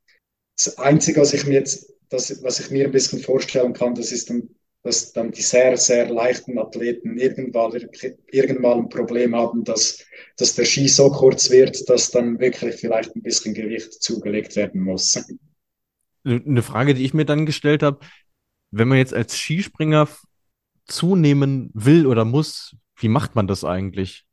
[0.57, 4.11] Das Einzige, was ich mir jetzt, das, was ich mir ein bisschen vorstellen kann, das
[4.11, 4.49] ist dann
[4.83, 7.73] dass dann die sehr, sehr leichten Athleten irgendwann,
[8.31, 10.05] irgendwann ein Problem haben, dass,
[10.37, 14.81] dass der Ski so kurz wird, dass dann wirklich vielleicht ein bisschen Gewicht zugelegt werden
[14.81, 15.21] muss.
[16.23, 17.99] Eine Frage, die ich mir dann gestellt habe,
[18.71, 20.07] wenn man jetzt als Skispringer
[20.85, 24.25] zunehmen will oder muss, wie macht man das eigentlich?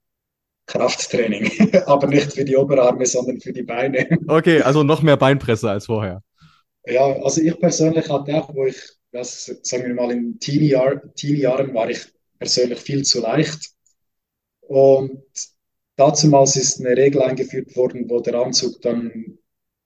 [0.66, 4.08] Krafttraining, aber nicht für die Oberarme, sondern für die Beine.
[4.28, 6.22] Okay, also noch mehr Beinpresse als vorher.
[6.86, 8.76] Ja, also ich persönlich hatte auch, wo ich
[9.12, 12.00] das, sagen wir mal, in Teenie-Jahren Teenie war ich
[12.38, 13.70] persönlich viel zu leicht.
[14.60, 15.22] Und
[15.96, 19.38] dazumals ist eine Regel eingeführt worden, wo der Anzug dann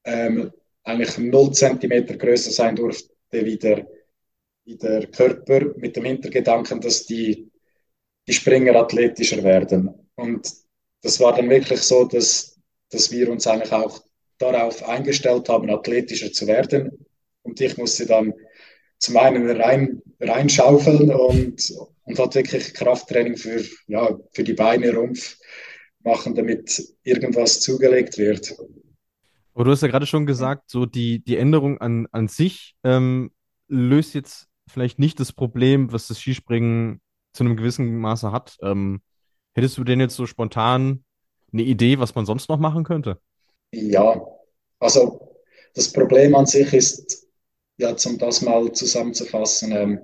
[0.04, 0.50] ähm,
[0.82, 3.86] eigentlich 0 cm größer sein durfte wie der,
[4.78, 7.50] der Körper, mit dem Hintergedanken, dass die,
[8.26, 10.08] die Springer athletischer werden.
[10.14, 10.50] Und
[11.02, 12.58] das war dann wirklich so, dass,
[12.90, 14.02] dass wir uns eigentlich auch
[14.38, 17.06] darauf eingestellt haben, athletischer zu werden.
[17.42, 18.34] Und ich musste dann
[18.98, 21.72] zum einen rein, reinschaufeln und,
[22.04, 25.38] und hat wirklich Krafttraining für, ja, für die Beine, Rumpf
[26.02, 28.54] machen, damit irgendwas zugelegt wird.
[29.54, 33.30] Aber du hast ja gerade schon gesagt, so die, die Änderung an, an sich ähm,
[33.68, 37.00] löst jetzt vielleicht nicht das Problem, was das Skispringen
[37.32, 38.56] zu einem gewissen Maße hat.
[38.62, 39.02] Ähm,
[39.54, 41.04] hättest du denn jetzt so spontan
[41.52, 43.20] eine Idee, was man sonst noch machen könnte?
[43.72, 44.24] Ja,
[44.78, 45.36] also
[45.74, 47.26] das Problem an sich ist,
[47.78, 50.00] ja, um das mal zusammenzufassen, ähm,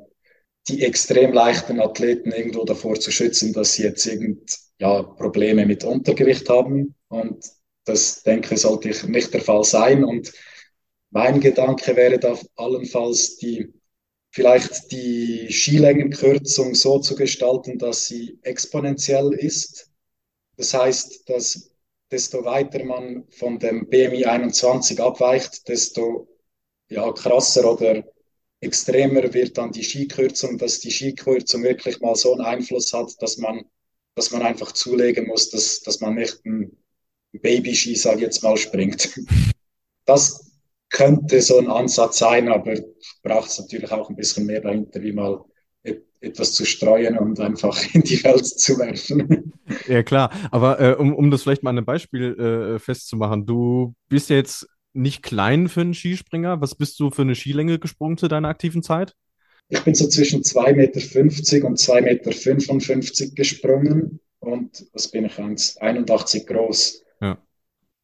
[0.68, 5.84] die extrem leichten Athleten irgendwo davor zu schützen, dass sie jetzt irgend, ja, Probleme mit
[5.84, 6.94] Untergewicht haben.
[7.08, 7.44] Und
[7.84, 10.04] das, denke ich, sollte nicht der Fall sein.
[10.04, 10.32] Und
[11.10, 13.72] mein Gedanke wäre da allenfalls die,
[14.36, 19.90] vielleicht die Skilängenkürzung so zu gestalten, dass sie exponentiell ist.
[20.58, 21.70] Das heißt, dass
[22.10, 26.28] desto weiter man von dem BMI 21 abweicht, desto
[26.90, 28.04] ja, krasser oder
[28.60, 33.38] extremer wird dann die Skikürzung, dass die Skikürzung wirklich mal so einen Einfluss hat, dass
[33.38, 33.64] man,
[34.16, 36.76] dass man einfach zulegen muss, dass, dass man nicht ein
[37.32, 39.18] Baby-Ski, sage ich jetzt mal, springt.
[40.04, 40.45] Das
[40.90, 42.74] könnte so ein Ansatz sein, aber
[43.22, 45.44] braucht es natürlich auch ein bisschen mehr dahinter, wie mal
[46.20, 49.52] etwas zu streuen und einfach in die Welt zu werfen.
[49.86, 50.30] Ja, klar.
[50.50, 54.66] Aber äh, um, um das vielleicht mal an einem Beispiel äh, festzumachen, du bist jetzt
[54.92, 56.60] nicht klein für einen Skispringer.
[56.60, 59.14] Was bist du für eine Skilänge gesprungen zu deiner aktiven Zeit?
[59.68, 66.46] Ich bin so zwischen 2,50 Meter und 2,55 Meter gesprungen und was bin ich, 1,81
[66.46, 67.02] groß.
[67.20, 67.38] Ja.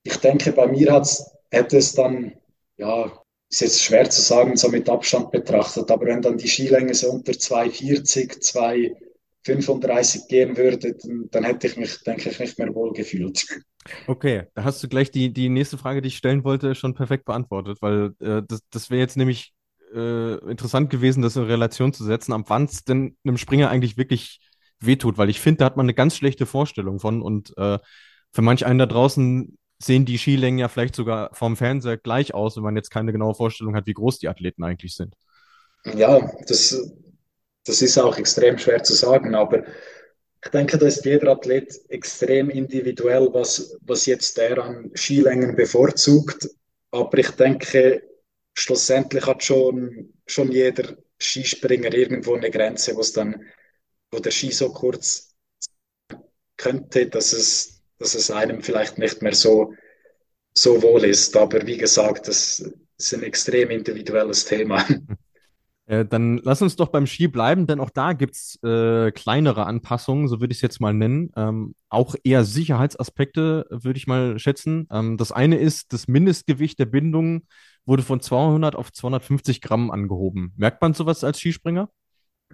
[0.02, 2.32] Ich denke, bei mir hat's, hätte es dann,
[2.82, 3.12] ja,
[3.48, 7.10] ist jetzt schwer zu sagen, so mit Abstand betrachtet, aber wenn dann die Skilänge so
[7.10, 8.40] unter 2,40,
[9.44, 13.46] 2,35 gehen würde, dann, dann hätte ich mich, denke ich, nicht mehr wohl gefühlt.
[14.06, 17.24] Okay, da hast du gleich die, die nächste Frage, die ich stellen wollte, schon perfekt
[17.24, 19.52] beantwortet, weil äh, das, das wäre jetzt nämlich
[19.94, 23.96] äh, interessant gewesen, das in Relation zu setzen, am wann es denn einem Springer eigentlich
[23.96, 24.40] wirklich
[24.80, 27.78] wehtut, weil ich finde, da hat man eine ganz schlechte Vorstellung von und äh,
[28.32, 32.56] für manch einen da draußen sehen die Skilängen ja vielleicht sogar vom Fernseher gleich aus,
[32.56, 35.14] wenn man jetzt keine genaue Vorstellung hat, wie groß die Athleten eigentlich sind.
[35.94, 36.92] Ja, das,
[37.64, 39.64] das ist auch extrem schwer zu sagen, aber
[40.44, 46.48] ich denke, da ist jeder Athlet extrem individuell, was, was jetzt der an Skilängen bevorzugt.
[46.90, 48.02] Aber ich denke,
[48.54, 53.44] schlussendlich hat schon, schon jeder Skispringer irgendwo eine Grenze, wo dann,
[54.10, 55.34] wo der Ski so kurz
[56.56, 59.74] könnte, dass es, dass es einem vielleicht nicht mehr so,
[60.54, 61.36] so wohl ist.
[61.36, 62.62] Aber wie gesagt, das
[62.98, 64.84] ist ein extrem individuelles Thema.
[65.86, 69.66] Äh, dann lass uns doch beim Ski bleiben, denn auch da gibt es äh, kleinere
[69.66, 71.32] Anpassungen, so würde ich es jetzt mal nennen.
[71.36, 74.86] Ähm, auch eher Sicherheitsaspekte, würde ich mal schätzen.
[74.92, 77.48] Ähm, das eine ist, das Mindestgewicht der Bindung
[77.84, 80.52] wurde von 200 auf 250 Gramm angehoben.
[80.56, 81.90] Merkt man sowas als Skispringer?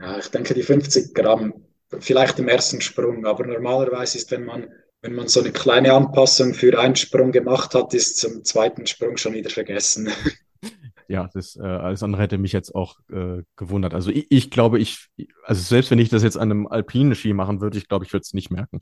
[0.00, 1.52] Ja, ich denke, die 50 Gramm,
[1.98, 4.68] vielleicht im ersten Sprung, aber normalerweise ist, wenn man,
[5.02, 9.16] wenn man so eine kleine Anpassung für einen Sprung gemacht hat, ist zum zweiten Sprung
[9.16, 10.10] schon wieder vergessen.
[11.08, 13.94] ja, das äh, alles andere hätte mich jetzt auch äh, gewundert.
[13.94, 15.08] Also ich, ich, glaube, ich,
[15.44, 18.12] also selbst wenn ich das jetzt an einem alpinen Ski machen würde, ich glaube, ich
[18.12, 18.80] würde es nicht merken.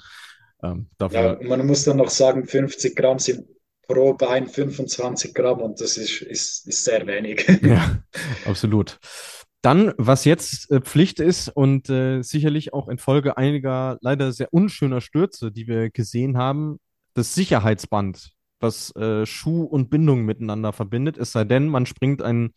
[0.62, 1.38] Ähm, dafür...
[1.40, 3.46] Ja, man muss dann noch sagen, 50 Gramm sind
[3.86, 7.46] pro Bein 25 Gramm und das ist, ist, ist sehr wenig.
[7.62, 7.98] Ja,
[8.46, 8.98] absolut.
[9.62, 15.00] Dann, was jetzt äh, Pflicht ist und äh, sicherlich auch infolge einiger leider sehr unschöner
[15.00, 16.78] Stürze, die wir gesehen haben,
[17.14, 22.52] das Sicherheitsband was äh, Schuh und Bindung miteinander verbindet, es sei denn, man springt ein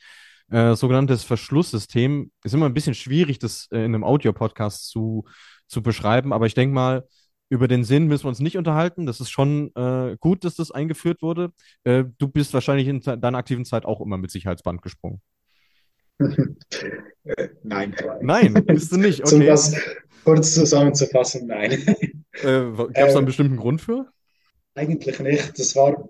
[0.49, 2.31] äh, sogenanntes Verschlusssystem.
[2.43, 5.25] Ist immer ein bisschen schwierig, das äh, in einem Audio-Podcast zu,
[5.67, 7.07] zu beschreiben, aber ich denke mal,
[7.51, 9.07] über den Sinn müssen wir uns nicht unterhalten.
[9.07, 11.51] Das ist schon äh, gut, dass das eingeführt wurde.
[11.83, 15.21] Äh, du bist wahrscheinlich in deiner aktiven Zeit auch immer mit Sicherheitsband gesprungen.
[17.63, 17.95] Nein.
[18.21, 19.21] Nein, bist du nicht.
[19.25, 19.35] Okay.
[19.35, 19.75] Um das
[20.23, 21.71] kurz zusammenzufassen, nein.
[22.41, 24.11] Äh, Gab es da einen ähm, bestimmten Grund für?
[24.75, 25.57] Eigentlich nicht.
[25.57, 26.09] Das war,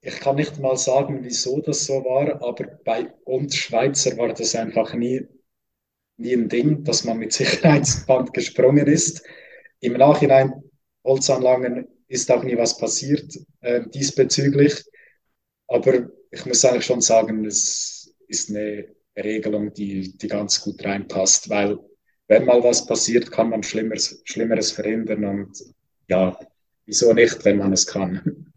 [0.00, 4.54] ich kann nicht mal sagen, wieso das so war, aber bei uns Schweizer war das
[4.54, 5.26] einfach nie,
[6.16, 9.22] nie ein Ding, dass man mit Sicherheitsband gesprungen ist.
[9.80, 10.52] Im Nachhinein,
[11.04, 14.84] Holzanlagen, ist auch nie was passiert äh, diesbezüglich.
[15.68, 21.48] Aber ich muss eigentlich schon sagen, es ist eine Regelung, die, die ganz gut reinpasst,
[21.48, 21.78] weil
[22.28, 25.56] wenn mal was passiert, kann man Schlimmeres, Schlimmeres verhindern und
[26.08, 26.36] ja,
[26.84, 28.52] wieso nicht, wenn man es kann?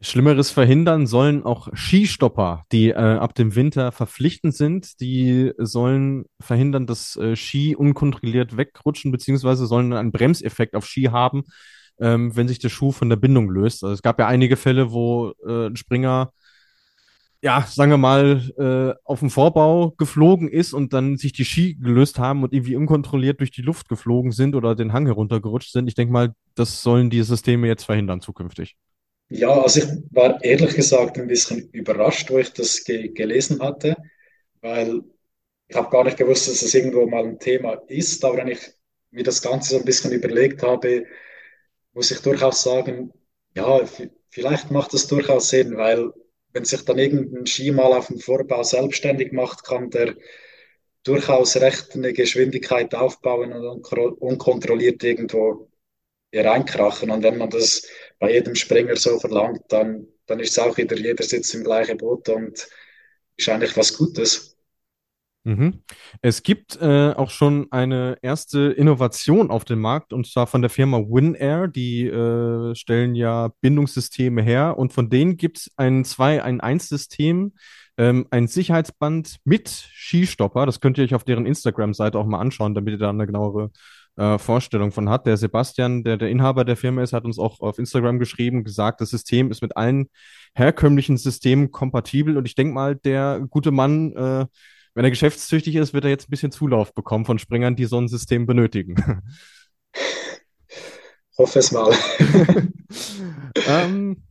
[0.00, 5.00] Schlimmeres verhindern sollen auch Skistopper, die äh, ab dem Winter verpflichtend sind.
[5.00, 11.44] Die sollen verhindern, dass äh, Ski unkontrolliert wegrutschen, beziehungsweise sollen einen Bremseffekt auf Ski haben,
[12.00, 13.82] ähm, wenn sich der Schuh von der Bindung löst.
[13.82, 16.32] Also es gab ja einige Fälle, wo äh, ein Springer
[17.44, 21.74] ja, sagen wir mal, äh, auf dem Vorbau geflogen ist und dann sich die Ski
[21.74, 25.86] gelöst haben und irgendwie unkontrolliert durch die Luft geflogen sind oder den Hang heruntergerutscht sind.
[25.86, 28.76] Ich denke mal, das sollen die Systeme jetzt verhindern zukünftig.
[29.28, 33.94] Ja, also ich war ehrlich gesagt ein bisschen überrascht, wo ich das ge gelesen hatte,
[34.62, 35.02] weil
[35.68, 38.24] ich habe gar nicht gewusst, dass das irgendwo mal ein Thema ist.
[38.24, 38.60] Aber wenn ich
[39.10, 41.04] mir das Ganze so ein bisschen überlegt habe,
[41.92, 43.12] muss ich durchaus sagen,
[43.54, 43.80] ja,
[44.30, 46.10] vielleicht macht das durchaus Sinn, weil
[46.54, 50.14] wenn sich dann irgendein Ski mal auf dem Vorbau selbstständig macht, kann der
[51.02, 55.68] durchaus recht eine Geschwindigkeit aufbauen und unkontrolliert irgendwo
[56.32, 57.10] reinkrachen.
[57.10, 57.86] Und wenn man das
[58.18, 61.98] bei jedem Springer so verlangt, dann, dann ist es auch wieder, jeder sitzt im gleichen
[61.98, 62.66] Boot und
[63.36, 64.53] ist eigentlich was Gutes.
[65.44, 65.82] Mhm.
[66.22, 70.70] Es gibt äh, auch schon eine erste Innovation auf dem Markt und zwar von der
[70.70, 71.68] Firma WinAir.
[71.68, 77.52] Die äh, stellen ja Bindungssysteme her und von denen gibt es ein 2-1-System,
[77.98, 80.64] ähm, ein Sicherheitsband mit Skistopper.
[80.64, 83.70] Das könnt ihr euch auf deren Instagram-Seite auch mal anschauen, damit ihr da eine genauere
[84.16, 85.26] äh, Vorstellung von hat.
[85.26, 89.02] Der Sebastian, der der Inhaber der Firma ist, hat uns auch auf Instagram geschrieben, gesagt,
[89.02, 90.08] das System ist mit allen
[90.54, 92.38] herkömmlichen Systemen kompatibel.
[92.38, 94.46] Und ich denke mal, der gute Mann, äh,
[94.94, 97.98] wenn er geschäftstüchtig ist, wird er jetzt ein bisschen Zulauf bekommen von Springern, die so
[98.00, 98.96] ein System benötigen.
[101.36, 101.92] Hoffe es mal.
[103.66, 104.22] ähm,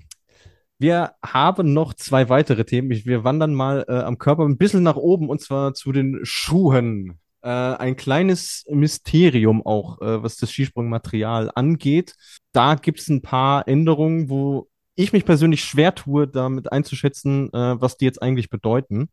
[0.79, 2.89] wir haben noch zwei weitere Themen.
[2.89, 7.19] Wir wandern mal äh, am Körper ein bisschen nach oben und zwar zu den Schuhen.
[7.41, 12.15] Äh, ein kleines Mysterium auch, äh, was das Skisprungmaterial angeht.
[12.53, 17.81] Da gibt es ein paar Änderungen, wo ich mich persönlich schwer tue, damit einzuschätzen, äh,
[17.81, 19.09] was die jetzt eigentlich bedeuten.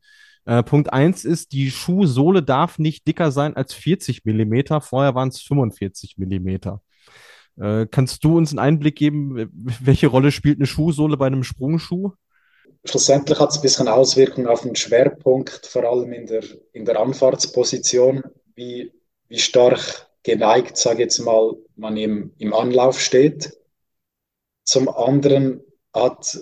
[0.46, 4.80] Äh, Punkt eins ist, die Schuhsohle darf nicht dicker sein als 40 Millimeter.
[4.80, 6.82] Vorher waren es 45 Millimeter.
[7.58, 12.12] Äh, kannst du uns einen Einblick geben, welche Rolle spielt eine Schuhsohle bei einem Sprungschuh?
[12.84, 16.98] Schlussendlich hat es ein bisschen Auswirkungen auf den Schwerpunkt, vor allem in der, in der
[16.98, 18.22] Anfahrtsposition,
[18.54, 18.92] wie,
[19.28, 23.58] wie stark geneigt, sage ich jetzt mal, man im, im Anlauf steht.
[24.64, 25.60] Zum anderen
[25.92, 26.38] hat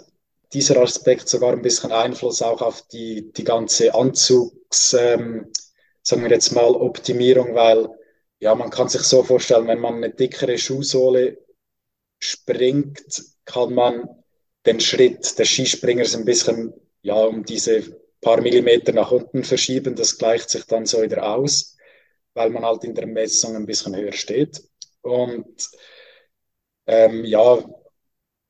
[0.53, 5.53] dieser Aspekt sogar ein bisschen Einfluss auch auf die, die ganze Anzugs, ähm,
[6.03, 7.89] sagen wir jetzt mal, Optimierung, weil
[8.41, 11.39] ja, man kann sich so vorstellen, wenn man eine dickere Schuhsohle
[12.19, 14.09] springt, kann man
[14.67, 16.73] den Schritt des Skispringers ein bisschen
[17.03, 17.83] ja, um diese
[18.21, 19.95] paar Millimeter nach unten verschieben.
[19.95, 21.77] Das gleicht sich dann so wieder aus,
[22.35, 24.63] weil man halt in der Messung ein bisschen höher steht.
[25.03, 25.69] Und
[26.87, 27.65] ähm, ja,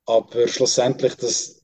[0.07, 1.58] aber schlussendlich das,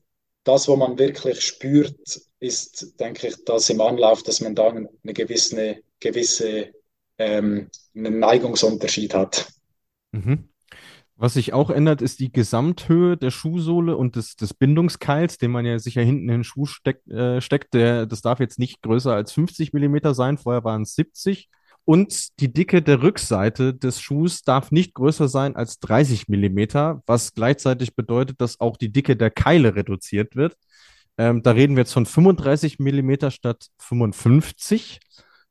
[0.45, 1.95] das, was man wirklich spürt,
[2.39, 6.71] ist, denke ich, das im Anlauf, dass man da eine gewisse, gewisse
[7.17, 9.47] ähm, einen Neigungsunterschied hat.
[10.11, 10.49] Mhm.
[11.17, 15.65] Was sich auch ändert, ist die Gesamthöhe der Schuhsohle und des, des Bindungskeils, den man
[15.65, 17.73] ja sicher hinten in den Schuh steck, äh, steckt.
[17.73, 21.49] Der, das darf jetzt nicht größer als 50 Millimeter sein, vorher waren es 70.
[21.85, 27.33] Und die Dicke der Rückseite des Schuhs darf nicht größer sein als 30 Millimeter, was
[27.33, 30.57] gleichzeitig bedeutet, dass auch die Dicke der Keile reduziert wird.
[31.17, 34.99] Ähm, da reden wir jetzt von 35 Millimeter statt 55.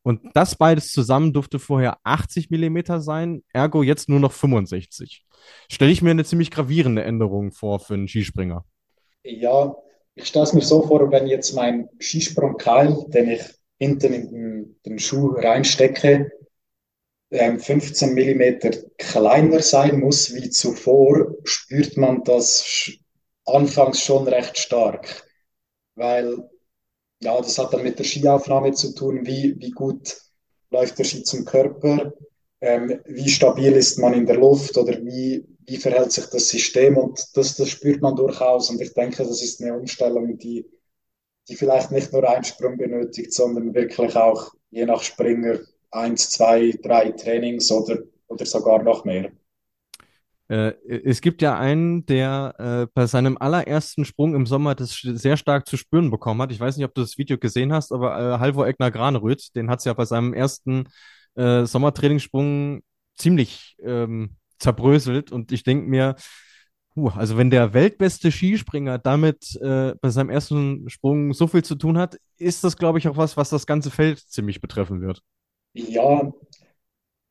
[0.03, 5.25] Und das beides zusammen durfte vorher 80 Millimeter sein, ergo jetzt nur noch 65.
[5.71, 8.65] Stelle ich mir eine ziemlich gravierende Änderung vor für einen Skispringer.
[9.23, 9.75] Ja,
[10.15, 13.41] ich stelle es mir so vor, wenn jetzt mein Skisprungkeil, den ich
[13.79, 16.31] hinten in den, den Schuh reinstecke,
[17.31, 22.91] 15 ähm, Millimeter kleiner sein muss wie zuvor, spürt man das
[23.45, 25.27] anfangs schon recht stark.
[25.97, 26.49] Weil
[27.21, 30.17] ja, das hat dann mit der Skiaufnahme zu tun, wie, wie gut
[30.71, 32.13] läuft der Ski zum Körper,
[32.61, 36.97] ähm, wie stabil ist man in der Luft oder wie, wie verhält sich das System
[36.97, 40.67] und das, das spürt man durchaus und ich denke, das ist eine Umstellung, die,
[41.49, 45.59] die vielleicht nicht nur einen Sprung benötigt, sondern wirklich auch je nach Springer
[45.91, 49.31] eins, zwei, drei Trainings oder, oder sogar noch mehr.
[50.49, 50.73] Äh,
[51.05, 55.67] es gibt ja einen, der äh, bei seinem allerersten Sprung im Sommer das sehr stark
[55.67, 56.53] zu spüren bekommen hat.
[56.53, 59.71] Ich weiß nicht, ob du das Video gesehen hast, aber äh, Halvor Egner Graneröd, den
[59.71, 60.89] hat es ja bei seinem ersten
[61.35, 62.83] äh, Sommertrainingssprung
[63.17, 65.33] ziemlich ähm, zerbröselt.
[65.33, 66.17] Und ich denke mir,
[66.95, 71.75] puh, also wenn der weltbeste Skispringer damit äh, bei seinem ersten Sprung so viel zu
[71.75, 75.23] tun hat, ist das, glaube ich, auch was, was das ganze Feld ziemlich betreffen wird.
[75.73, 76.33] Ja,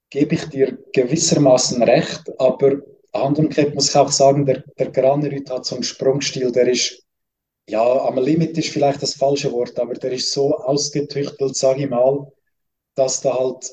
[0.10, 2.82] gebe ich dir gewissermaßen recht, aber
[3.14, 7.04] Hand umgekehrt muss ich auch sagen, der, der Granerüt hat so einen Sprungstil, der ist,
[7.70, 11.90] ja, am Limit ist vielleicht das falsche Wort, aber der ist so ausgetüchtelt, sage ich
[11.90, 12.32] mal,
[12.96, 13.72] dass da halt,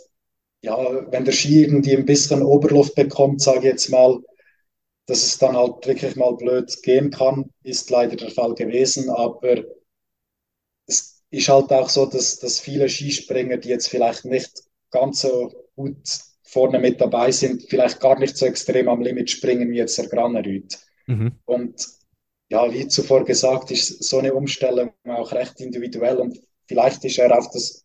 [0.62, 0.76] ja,
[1.11, 4.20] wenn der Ski irgendwie ein bisschen Oberluft bekommt, sage ich jetzt mal,
[5.11, 9.64] dass es dann halt wirklich mal blöd gehen kann, ist leider der Fall gewesen, aber
[10.86, 15.52] es ist halt auch so, dass, dass viele Skispringer, die jetzt vielleicht nicht ganz so
[15.74, 15.96] gut
[16.44, 20.06] vorne mit dabei sind, vielleicht gar nicht so extrem am Limit springen wie jetzt der
[20.06, 20.78] Granerüt.
[21.08, 21.40] Mhm.
[21.44, 21.88] Und
[22.48, 26.38] ja, wie zuvor gesagt, ist so eine Umstellung auch recht individuell und
[26.68, 27.84] vielleicht ist er auf das,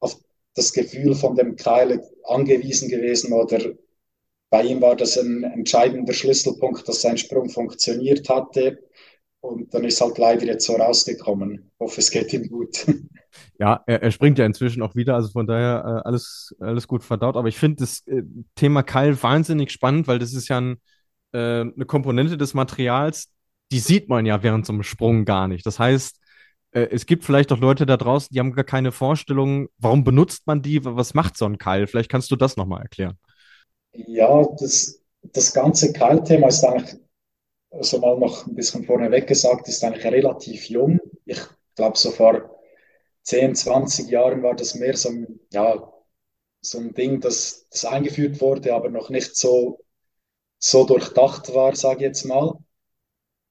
[0.00, 0.16] auf
[0.54, 3.74] das Gefühl von dem Keil angewiesen gewesen oder
[4.54, 8.78] bei ihm war das ein entscheidender Schlüsselpunkt, dass sein Sprung funktioniert hatte.
[9.40, 11.72] Und dann ist halt leider jetzt so rausgekommen.
[11.74, 12.86] Ich hoffe, es geht ihm gut.
[13.58, 17.02] Ja, er, er springt ja inzwischen auch wieder, also von daher äh, alles, alles gut
[17.02, 17.36] verdaut.
[17.36, 18.22] Aber ich finde das äh,
[18.54, 20.76] Thema Keil wahnsinnig spannend, weil das ist ja ein,
[21.32, 23.32] äh, eine Komponente des Materials,
[23.72, 25.66] die sieht man ja während so einem Sprung gar nicht.
[25.66, 26.20] Das heißt,
[26.70, 30.46] äh, es gibt vielleicht auch Leute da draußen, die haben gar keine Vorstellung, warum benutzt
[30.46, 31.88] man die, was macht so ein Keil?
[31.88, 33.18] Vielleicht kannst du das nochmal erklären.
[33.94, 37.00] Ja, das, das ganze Keilthema ist eigentlich,
[37.70, 41.00] also mal noch ein bisschen vorneweg gesagt, ist eigentlich relativ jung.
[41.26, 41.40] Ich
[41.76, 42.58] glaube, so vor
[43.22, 45.92] 10, 20 Jahren war das mehr so ein, ja,
[46.62, 49.80] so ein Ding, das, das eingeführt wurde, aber noch nicht so,
[50.58, 52.54] so durchdacht war, sage ich jetzt mal.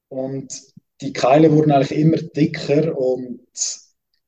[0.10, 0.54] Und
[1.02, 3.42] die Keile wurden eigentlich immer dicker und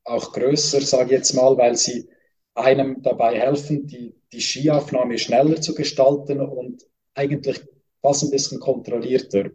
[0.03, 2.09] auch größer, sage ich jetzt mal, weil sie
[2.56, 7.62] einem dabei helfen, die, die Skiaufnahme schneller zu gestalten und eigentlich
[8.01, 9.51] fast ein bisschen kontrollierter.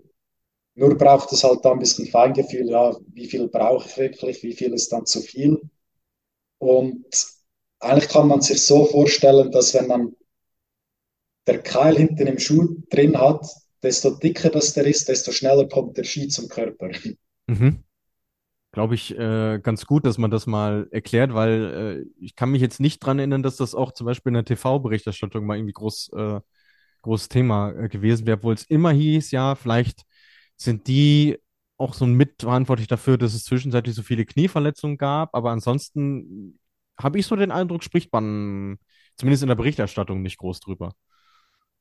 [0.75, 4.53] Nur braucht es halt da ein bisschen Feingefühl, ja, wie viel brauche ich wirklich, wie
[4.53, 5.61] viel ist dann zu viel.
[6.59, 7.05] Und
[7.81, 10.15] eigentlich kann man sich so vorstellen, dass wenn man
[11.47, 13.47] der Keil hinten im Schuh drin hat,
[13.83, 16.91] desto dicker das der ist, desto schneller kommt der Ski zum Körper.
[17.47, 17.83] Mhm.
[18.73, 22.63] Glaube ich äh, ganz gut, dass man das mal erklärt, weil äh, ich kann mich
[22.63, 26.11] jetzt nicht dran erinnern, dass das auch zum Beispiel in der TV-Berichterstattung mal irgendwie groß,
[26.15, 26.41] äh,
[27.03, 30.03] großes Thema äh, gewesen wäre, obwohl es immer hieß, ja, vielleicht
[30.57, 31.39] sind die
[31.79, 36.59] auch so mitverantwortlich dafür, dass es zwischenzeitlich so viele Knieverletzungen gab, aber ansonsten
[36.99, 38.79] habe ich so den Eindruck, spricht man
[39.17, 40.93] zumindest in der Berichterstattung nicht groß drüber.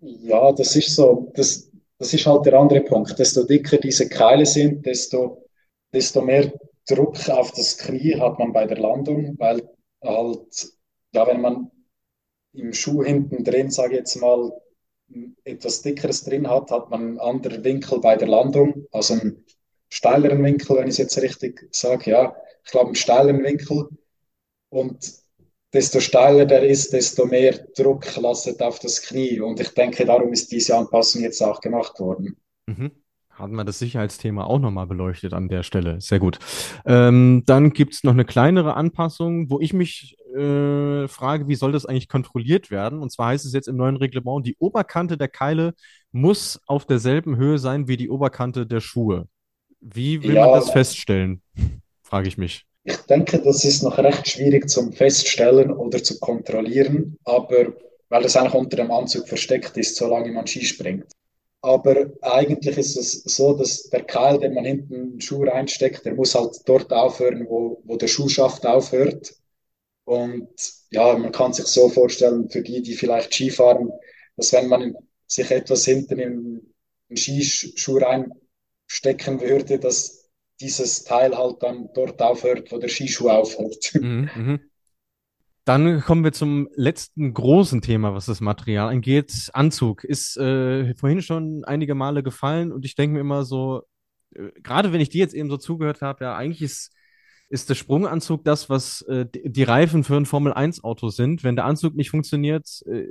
[0.01, 3.17] Ja, das ist so, das, das ist halt der andere Punkt.
[3.19, 5.45] Desto dicker diese Keile sind, desto,
[5.93, 6.51] desto mehr
[6.89, 9.69] Druck auf das Knie hat man bei der Landung, weil
[10.03, 10.73] halt,
[11.13, 11.71] ja, wenn man
[12.53, 14.51] im Schuh hinten drin, sage ich jetzt mal,
[15.43, 19.45] etwas Dickeres drin hat, hat man einen anderen Winkel bei der Landung, also einen
[19.89, 23.89] steileren Winkel, wenn ich es jetzt richtig sage, ja, ich glaube einen steileren Winkel.
[24.69, 25.13] Und
[25.73, 29.39] desto steiler der ist, desto mehr Druck lastet auf das Knie.
[29.39, 32.37] Und ich denke, darum ist diese Anpassung jetzt auch gemacht worden.
[32.67, 32.91] Mhm.
[33.39, 36.01] Hatten wir das Sicherheitsthema auch nochmal beleuchtet an der Stelle.
[36.01, 36.39] Sehr gut.
[36.85, 41.71] Ähm, dann gibt es noch eine kleinere Anpassung, wo ich mich äh, frage, wie soll
[41.71, 42.99] das eigentlich kontrolliert werden?
[42.99, 45.73] Und zwar heißt es jetzt im neuen Reglement, die Oberkante der Keile
[46.11, 49.27] muss auf derselben Höhe sein wie die Oberkante der Schuhe.
[49.79, 51.41] Wie will ja, man das feststellen?
[52.03, 52.65] Frage ich mich.
[52.83, 57.73] Ich denke, das ist noch recht schwierig zum Feststellen oder zu kontrollieren, aber
[58.09, 61.05] weil das eigentlich unter dem Anzug versteckt ist, solange man Ski springt.
[61.61, 66.05] Aber eigentlich ist es so, dass der Keil, den man hinten in den Schuh reinsteckt,
[66.05, 69.33] der muss halt dort aufhören, wo, wo der Schuhschaft aufhört.
[70.05, 70.49] Und
[70.91, 73.91] ja, man kann sich so vorstellen, für die, die vielleicht Ski fahren,
[74.37, 74.95] dass wenn man
[75.27, 76.73] sich etwas hinten im,
[77.09, 80.29] im Skischuh reinstecken würde, dass
[80.61, 83.93] dieses Teil halt dann dort aufhört, wo der Skischuh aufhört.
[83.93, 84.59] Mhm, mh.
[85.69, 89.51] Dann kommen wir zum letzten großen Thema, was das Material angeht.
[89.53, 93.83] Anzug ist äh, vorhin schon einige Male gefallen und ich denke mir immer so,
[94.33, 96.91] äh, gerade wenn ich dir jetzt eben so zugehört habe, ja, eigentlich ist,
[97.49, 101.43] ist der Sprunganzug das, was äh, die Reifen für ein Formel-1-Auto sind.
[101.43, 103.05] Wenn der Anzug nicht funktioniert, äh,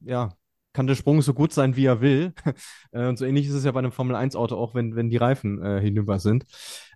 [0.00, 0.36] ja,
[0.76, 2.32] kann der Sprung so gut sein, wie er will.
[2.92, 5.62] Äh, und so ähnlich ist es ja bei einem Formel-1-Auto auch, wenn, wenn die Reifen
[5.62, 6.44] äh, hinüber sind.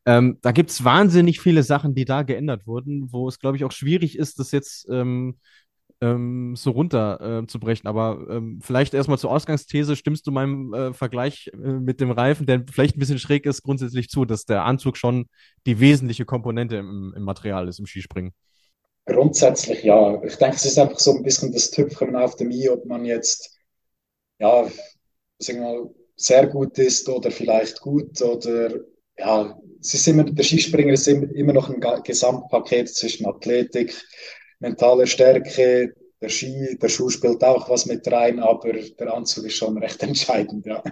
[0.06, 3.64] Ähm, da gibt es wahnsinnig viele Sachen, die da geändert wurden, wo es, glaube ich,
[3.64, 5.36] auch schwierig ist, das jetzt ähm,
[6.00, 7.76] ähm, so runter äh.
[7.84, 12.46] Aber ähm, vielleicht erstmal zur Ausgangsthese, stimmst du meinem äh, Vergleich äh, mit dem Reifen,
[12.46, 15.26] der vielleicht ein bisschen schräg ist, grundsätzlich zu, dass der Anzug schon
[15.66, 18.32] die wesentliche Komponente im, im Material ist im Skispringen?
[19.06, 20.22] Grundsätzlich ja.
[20.22, 23.04] Ich denke, es ist einfach so ein bisschen das Tüpfchen auf dem i, ob man
[23.04, 23.59] jetzt
[24.40, 24.68] ja,
[25.38, 28.74] sagen wir sehr gut ist oder vielleicht gut oder
[29.18, 33.94] ja, es ist immer, der Skispringer ist immer noch ein Gesamtpaket zwischen Athletik,
[34.58, 39.56] mentaler Stärke, der Ski, der Schuh spielt auch was mit rein, aber der Anzug ist
[39.56, 40.82] schon recht entscheidend, ja.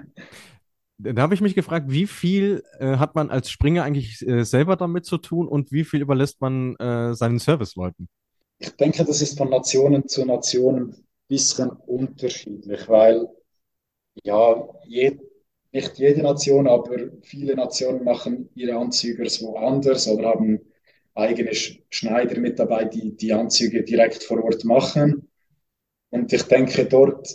[1.00, 4.74] Da habe ich mich gefragt, wie viel äh, hat man als Springer eigentlich äh, selber
[4.74, 8.08] damit zu tun und wie viel überlässt man äh, seinen Serviceleuten?
[8.58, 13.28] Ich denke, das ist von Nationen zu Nationen ein bisschen unterschiedlich, weil
[14.24, 15.18] ja, je,
[15.72, 20.60] nicht jede Nation, aber viele Nationen machen ihre Anzüge woanders oder haben
[21.14, 25.28] eigene Schneider mit dabei, die die Anzüge direkt vor Ort machen.
[26.10, 27.34] Und ich denke, dort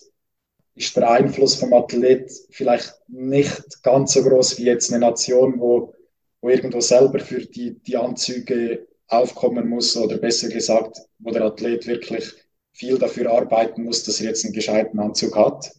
[0.76, 5.94] ist der Einfluss vom Athlet vielleicht nicht ganz so groß wie jetzt eine Nation, wo,
[6.42, 11.86] wo irgendwo selber für die, die Anzüge aufkommen muss oder besser gesagt, wo der Athlet
[11.86, 12.34] wirklich
[12.72, 15.72] viel dafür arbeiten muss, dass er jetzt einen gescheiten Anzug hat.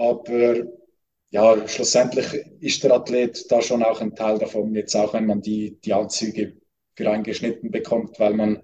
[0.00, 0.64] Aber
[1.30, 5.42] ja, schlussendlich ist der Athlet da schon auch ein Teil davon, jetzt auch wenn man
[5.42, 6.56] die, die Anzüge
[6.96, 8.62] für einen geschnitten bekommt, weil man,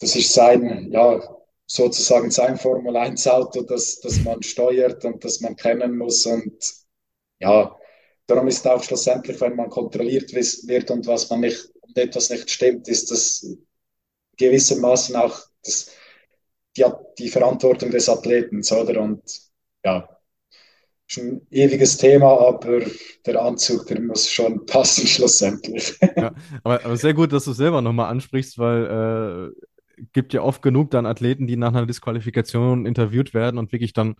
[0.00, 1.22] das ist sein, ja,
[1.66, 6.26] sozusagen sein Formel 1 Auto, das, das man steuert und das man kennen muss.
[6.26, 6.58] Und
[7.38, 7.78] ja,
[8.26, 12.50] darum ist auch schlussendlich, wenn man kontrolliert wird und was man nicht, und etwas nicht
[12.50, 13.56] stimmt, ist das
[14.36, 15.92] gewissermaßen auch das,
[16.76, 16.84] die,
[17.18, 19.00] die Verantwortung des Athleten, oder?
[19.00, 19.22] Und
[19.84, 20.13] ja,
[21.08, 22.82] ist ein ewiges Thema, aber
[23.26, 25.98] der Anzug, der muss schon passen schlussendlich.
[26.16, 26.32] Ja,
[26.62, 30.62] aber, aber sehr gut, dass du es selber nochmal ansprichst, weil äh, gibt ja oft
[30.62, 34.16] genug dann Athleten, die nach einer Disqualifikation interviewt werden und wirklich dann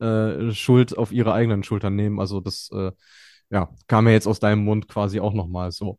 [0.00, 2.20] äh, Schuld auf ihre eigenen Schultern nehmen.
[2.20, 2.92] Also das äh,
[3.50, 5.98] ja, kam ja jetzt aus deinem Mund quasi auch nochmal so.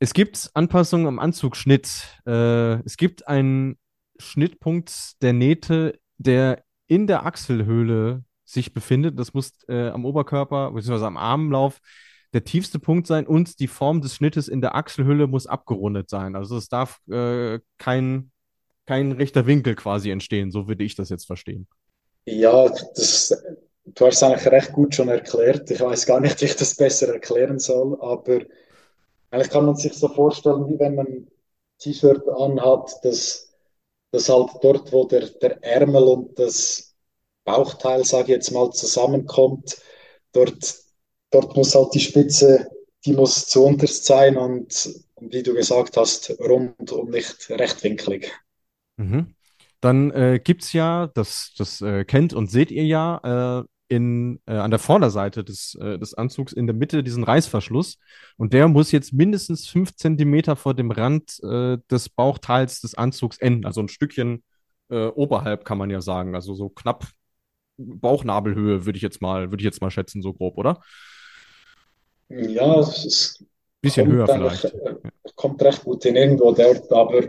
[0.00, 2.20] Es gibt Anpassungen am Anzugschnitt.
[2.26, 3.78] Äh, es gibt einen
[4.18, 9.18] Schnittpunkt der Nähte, der in der Achselhöhle sich befindet.
[9.18, 11.04] Das muss äh, am Oberkörper bzw.
[11.04, 11.80] am Armlauf
[12.32, 16.36] der tiefste Punkt sein und die Form des Schnittes in der Achselhülle muss abgerundet sein.
[16.36, 18.30] Also es darf äh, kein,
[18.86, 21.66] kein rechter Winkel quasi entstehen, so würde ich das jetzt verstehen.
[22.26, 23.34] Ja, das,
[23.86, 25.70] du hast es eigentlich recht gut schon erklärt.
[25.70, 28.40] Ich weiß gar nicht, wie ich das besser erklären soll, aber
[29.30, 31.30] eigentlich kann man sich so vorstellen, wie wenn man ein
[31.78, 33.54] T-Shirt anhat, dass,
[34.10, 36.87] dass halt dort, wo der, der Ärmel und das
[37.48, 39.78] Bauchteil, sage ich jetzt mal, zusammenkommt,
[40.32, 40.76] dort,
[41.30, 42.68] dort muss halt die Spitze,
[43.06, 48.30] die muss zu unterst sein und, und wie du gesagt hast, rund und nicht rechtwinklig.
[48.98, 49.34] Mhm.
[49.80, 54.40] Dann äh, gibt es ja, das, das äh, kennt und seht ihr ja, äh, in,
[54.44, 57.98] äh, an der Vorderseite des, äh, des Anzugs in der Mitte diesen Reißverschluss.
[58.36, 63.38] Und der muss jetzt mindestens fünf Zentimeter vor dem Rand äh, des Bauchteils des Anzugs
[63.38, 63.64] enden.
[63.64, 64.44] Also ein Stückchen
[64.90, 66.34] äh, oberhalb kann man ja sagen.
[66.34, 67.06] Also so knapp
[67.78, 70.80] Bauchnabelhöhe würde ich jetzt mal, würde ich jetzt mal schätzen, so grob, oder?
[72.28, 73.44] Ja, es ist
[73.80, 74.64] Bisschen höher vielleicht.
[74.64, 74.96] Äh,
[75.36, 77.28] kommt recht gut in irgendwo dort, aber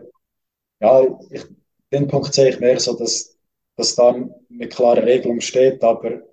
[0.80, 1.46] ja, ich,
[1.92, 3.38] den Punkt sehe ich mehr so, dass,
[3.76, 6.24] dass da eine klare Regelung steht, aber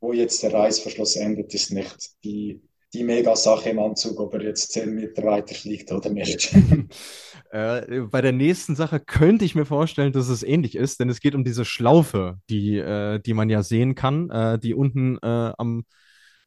[0.00, 2.60] wo jetzt der Reißverschluss endet, ist nicht die,
[2.92, 6.52] die Mega-Sache im Anzug, ob er jetzt 10 Meter weiter fliegt oder nicht.
[7.50, 11.20] äh, bei der nächsten Sache könnte ich mir vorstellen, dass es ähnlich ist, denn es
[11.20, 15.52] geht um diese Schlaufe, die, äh, die man ja sehen kann, äh, die unten äh,
[15.56, 15.84] am,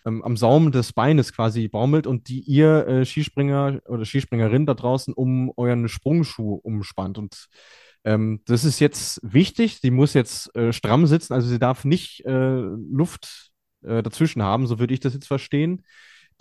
[0.06, 4.74] ähm, am Saum des Beines quasi baumelt und die ihr äh, Skispringer oder Skispringerin da
[4.74, 7.18] draußen um euren Sprungschuh umspannt.
[7.18, 7.48] Und
[8.04, 9.80] ähm, das ist jetzt wichtig.
[9.80, 13.50] Die muss jetzt äh, stramm sitzen, also sie darf nicht Luft
[13.86, 15.82] dazwischen haben, so würde ich das jetzt verstehen.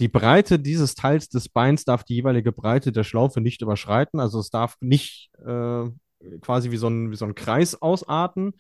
[0.00, 4.20] Die Breite dieses Teils des Beins darf die jeweilige Breite der Schlaufe nicht überschreiten.
[4.20, 5.84] Also es darf nicht äh,
[6.40, 8.54] quasi wie so, ein, wie so ein Kreis ausarten.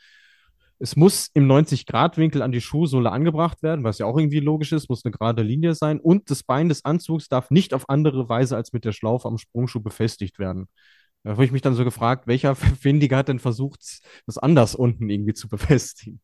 [0.78, 4.88] Es muss im 90-Grad-Winkel an die Schuhsohle angebracht werden, was ja auch irgendwie logisch ist,
[4.88, 6.00] muss eine gerade Linie sein.
[6.00, 9.38] Und das Bein des Anzugs darf nicht auf andere Weise als mit der Schlaufe am
[9.38, 10.66] Sprungschuh befestigt werden.
[11.22, 13.80] Da habe ich mich dann so gefragt, welcher Findiger hat denn versucht,
[14.26, 16.20] das anders unten irgendwie zu befestigen?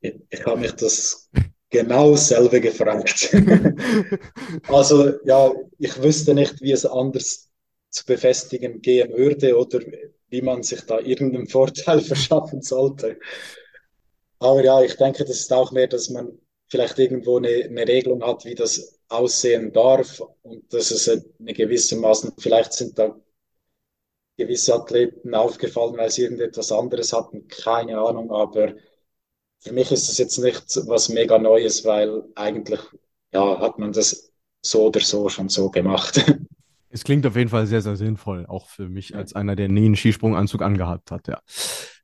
[0.00, 1.30] Ich, ich habe mich das
[1.74, 3.34] genau dasselbe gefragt.
[4.68, 7.50] also ja, ich wüsste nicht, wie es anders
[7.90, 9.80] zu befestigen gehen würde oder
[10.28, 13.18] wie man sich da irgendeinen Vorteil verschaffen sollte.
[14.38, 18.22] Aber ja, ich denke, das ist auch mehr, dass man vielleicht irgendwo eine, eine Regelung
[18.22, 23.20] hat, wie das aussehen darf und dass es eine gewisse Maßen, vielleicht sind da
[24.36, 28.74] gewisse Athleten aufgefallen, weil sie irgendetwas anderes hatten, keine Ahnung, aber
[29.64, 32.80] für mich ist das jetzt nicht was mega Neues, weil eigentlich
[33.32, 36.24] ja, hat man das so oder so schon so gemacht.
[36.90, 39.86] Es klingt auf jeden Fall sehr, sehr sinnvoll, auch für mich als einer, der nie
[39.86, 41.40] einen Skisprunganzug angehabt hat, ja.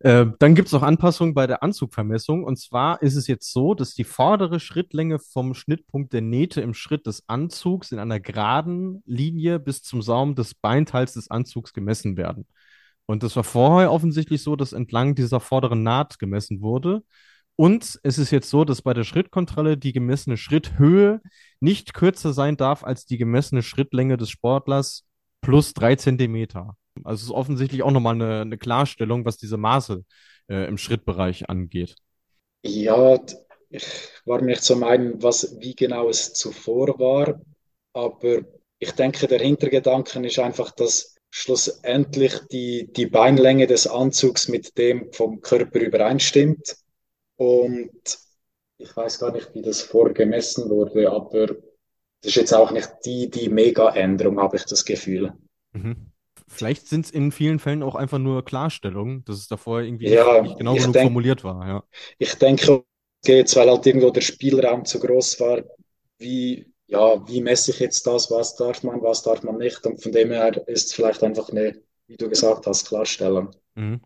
[0.01, 2.43] Äh, dann gibt es noch Anpassungen bei der Anzugvermessung.
[2.43, 6.75] Und zwar ist es jetzt so, dass die vordere Schrittlänge vom Schnittpunkt der Nähte im
[6.75, 12.17] Schritt des Anzugs in einer geraden Linie bis zum Saum des Beinteils des Anzugs gemessen
[12.17, 12.49] werden.
[13.07, 17.05] Und das war vorher offensichtlich so, dass entlang dieser vorderen Naht gemessen wurde.
[17.61, 21.21] Und es ist jetzt so, dass bei der Schrittkontrolle die gemessene Schritthöhe
[21.61, 25.05] nicht kürzer sein darf als die gemessene Schrittlänge des Sportlers
[25.43, 26.75] plus drei Zentimeter.
[27.05, 30.07] Also es ist offensichtlich auch nochmal eine, eine Klarstellung, was diese Maße
[30.49, 31.97] äh, im Schrittbereich angeht.
[32.63, 33.21] Ja,
[33.69, 33.85] ich
[34.25, 37.43] war mir so meinen, was, wie genau es zuvor war,
[37.93, 38.39] aber
[38.79, 45.13] ich denke, der Hintergedanken ist einfach, dass schlussendlich die, die Beinlänge des Anzugs mit dem
[45.13, 46.81] vom Körper übereinstimmt
[47.41, 48.19] und
[48.77, 51.57] ich weiß gar nicht, wie das vorgemessen wurde, aber das
[52.23, 55.33] ist jetzt auch nicht die, die Mega-Änderung, habe ich das Gefühl.
[55.73, 56.13] Mhm.
[56.49, 60.43] Vielleicht sind es in vielen Fällen auch einfach nur Klarstellungen, dass es davor irgendwie ja,
[60.43, 61.67] nicht genau genug denk, formuliert war.
[61.67, 61.85] Ja.
[62.19, 62.85] Ich denke,
[63.25, 65.63] geht weil halt irgendwo der Spielraum zu groß war.
[66.19, 68.31] Wie, ja, wie messe ich jetzt das?
[68.31, 69.87] Was darf man, was darf man nicht?
[69.87, 73.51] Und von dem her ist es vielleicht einfach eine, wie du gesagt hast, Klarstellung.
[73.77, 74.03] Mhm.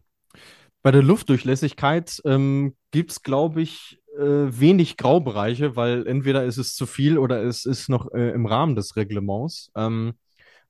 [0.85, 6.75] Bei der Luftdurchlässigkeit ähm, gibt es, glaube ich, äh, wenig Graubereiche, weil entweder ist es
[6.75, 9.73] zu viel oder es ist noch äh, im Rahmen des Reglements.
[9.75, 10.13] Ähm,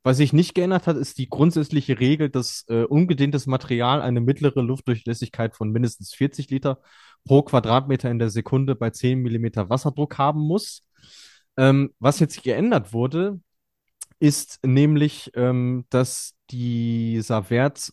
[0.04, 4.62] was sich nicht geändert hat, ist die grundsätzliche Regel, dass äh, ungedehntes Material eine mittlere
[4.62, 6.80] Luftdurchlässigkeit von mindestens 40 Liter
[7.24, 10.84] pro Quadratmeter in der Sekunde bei 10 Millimeter Wasserdruck haben muss.
[11.56, 13.40] Ähm, was jetzt geändert wurde,
[14.20, 17.90] ist nämlich, ähm, dass dieser Wert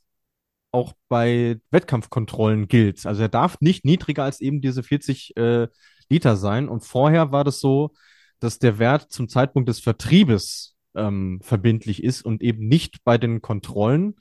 [0.72, 3.06] auch bei Wettkampfkontrollen gilt.
[3.06, 5.68] Also er darf nicht niedriger als eben diese 40 äh,
[6.10, 6.70] Liter sein.
[6.70, 7.92] Und vorher war das so,
[8.40, 13.42] dass der Wert zum Zeitpunkt des Vertriebes ähm, verbindlich ist und eben nicht bei den
[13.42, 14.16] Kontrollen.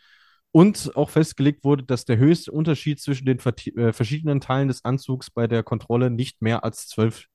[0.53, 5.31] Und auch festgelegt wurde, dass der höchste Unterschied zwischen den äh, verschiedenen Teilen des Anzugs
[5.31, 7.27] bei der Kontrolle nicht mehr als 12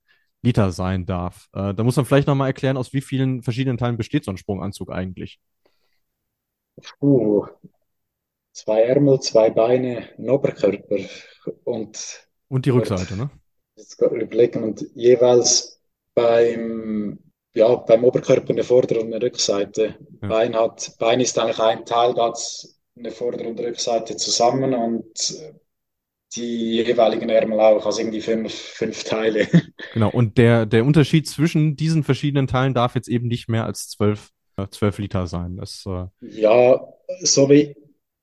[0.41, 1.47] Liter sein darf.
[1.53, 4.37] Äh, da muss man vielleicht nochmal erklären, aus wie vielen verschiedenen Teilen besteht so ein
[4.37, 5.39] Sprunganzug eigentlich.
[6.99, 7.47] Puh,
[8.55, 10.97] zwei Ärmel, zwei Beine, ein Oberkörper
[11.65, 12.27] und.
[12.47, 13.29] Und die Rückseite, ne?
[13.75, 15.81] Jetzt überlegen und jeweils
[16.13, 17.19] beim,
[17.53, 19.95] ja, beim Oberkörper eine Vorder- und eine Rückseite.
[20.21, 20.27] Ja.
[20.27, 25.35] Bein, hat, Bein ist eigentlich ein Teil, da hat eine Vorder- und Rückseite zusammen und
[26.35, 29.47] die jeweiligen Ärmel auch, also irgendwie fünf, fünf Teile.
[29.93, 33.87] Genau, und der, der Unterschied zwischen diesen verschiedenen Teilen darf jetzt eben nicht mehr als
[33.87, 35.55] zwölf, äh, zwölf Liter sein.
[35.55, 36.85] Das, äh ja,
[37.21, 37.75] so wie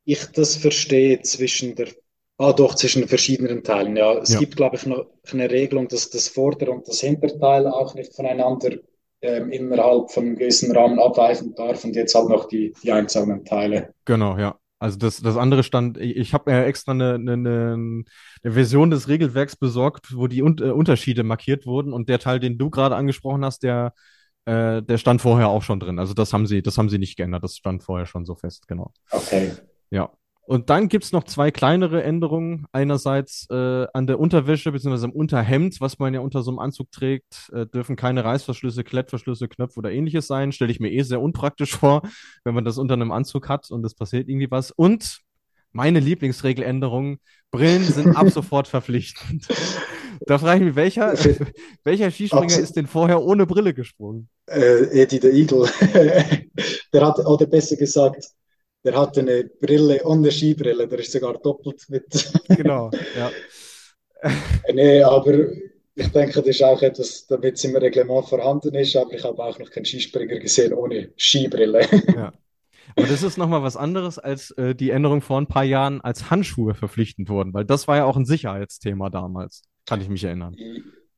[0.05, 1.89] ich das verstehe, zwischen der,
[2.39, 3.97] ah doch, zwischen den verschiedenen Teilen.
[3.97, 4.41] Ja, es ja.
[4.41, 8.77] gibt, glaube ich, noch eine Regelung, dass das Vorder- und das Hinterteil auch nicht voneinander
[9.23, 13.45] ähm, innerhalb von einem gewissen Rahmen abweichen darf und jetzt halt noch die, die einzelnen
[13.45, 13.95] Teile.
[14.05, 14.59] Genau, ja.
[14.81, 18.05] Also das, das andere stand, ich, ich habe mir extra eine, eine, eine,
[18.43, 22.59] Version des Regelwerks besorgt, wo die Un äh, Unterschiede markiert wurden und der Teil, den
[22.59, 23.95] du gerade angesprochen hast, der,
[24.45, 26.01] äh, der stand vorher auch schon drin.
[26.01, 28.67] Also das haben sie, das haben sie nicht geändert, das stand vorher schon so fest,
[28.67, 28.93] genau.
[29.13, 29.53] Okay.
[29.93, 30.11] Ja.
[30.45, 32.67] Und dann gibt es noch zwei kleinere Änderungen.
[32.73, 35.05] Einerseits äh, an der Unterwäsche bzw.
[35.05, 39.47] am Unterhemd, was man ja unter so einem Anzug trägt, äh, dürfen keine Reißverschlüsse, Klettverschlüsse,
[39.47, 40.51] Knöpfe oder ähnliches sein.
[40.51, 42.03] Stelle ich mir eh sehr unpraktisch vor,
[42.43, 44.73] wenn man das unter einem Anzug hat und es passiert irgendwie was.
[44.73, 45.21] Und
[45.71, 47.19] meine Lieblingsregeländerung,
[47.51, 49.47] Brillen sind ab sofort verpflichtend.
[50.27, 51.15] Da frage ich mich, welcher,
[51.85, 54.29] welcher Skispringer ist denn vorher ohne Brille gesprungen?
[54.47, 55.69] Äh, Eddie der Eagle.
[56.93, 58.33] der hat, oder besser gesagt,
[58.85, 62.33] der hat eine Brille und eine Skibrille, der ist sogar doppelt mit.
[62.49, 63.31] genau, ja.
[64.73, 65.49] nee, aber
[65.95, 69.43] ich denke, das ist auch etwas, damit es im Reglement vorhanden ist, aber ich habe
[69.43, 71.87] auch noch keinen Skispringer gesehen ohne Skibrille.
[72.17, 72.33] ja.
[72.97, 76.31] Aber das ist nochmal was anderes als äh, die Änderung vor ein paar Jahren, als
[76.31, 80.57] Handschuhe verpflichtend wurden, weil das war ja auch ein Sicherheitsthema damals, kann ich mich erinnern.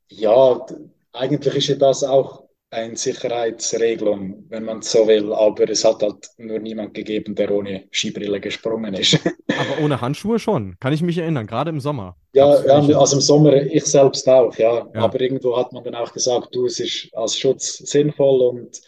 [0.09, 0.65] Ja,
[1.13, 2.44] eigentlich ist ja das auch
[2.75, 7.85] eine Sicherheitsregelung, wenn man so will, aber es hat halt nur niemand gegeben, der ohne
[7.91, 9.15] Skibrille gesprungen ist.
[9.49, 12.17] aber ohne Handschuhe schon, kann ich mich erinnern, gerade im Sommer.
[12.33, 14.87] Ja, ja also im Sommer, ich selbst auch, ja.
[14.93, 15.01] ja.
[15.01, 18.81] Aber irgendwo hat man dann auch gesagt, du, es ist als Schutz sinnvoll und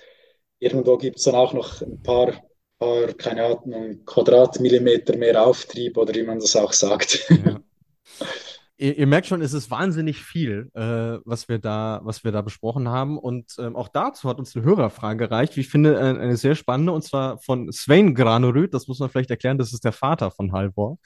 [0.59, 2.32] irgendwo gibt es dann auch noch ein paar,
[2.78, 7.26] paar, keine Ahnung, Quadratmillimeter mehr Auftrieb oder wie man das auch sagt.
[7.30, 7.61] Ja.
[8.79, 12.43] Ihr, ihr, merkt schon, es ist wahnsinnig viel, äh, was, wir da, was wir da
[12.43, 13.18] besprochen haben.
[13.18, 16.55] Und ähm, auch dazu hat uns eine Hörerfrage gereicht, wie ich finde, äh, eine sehr
[16.55, 18.74] spannende, und zwar von Sven Granorüt.
[18.74, 20.99] Das muss man vielleicht erklären, das ist der Vater von Halvor.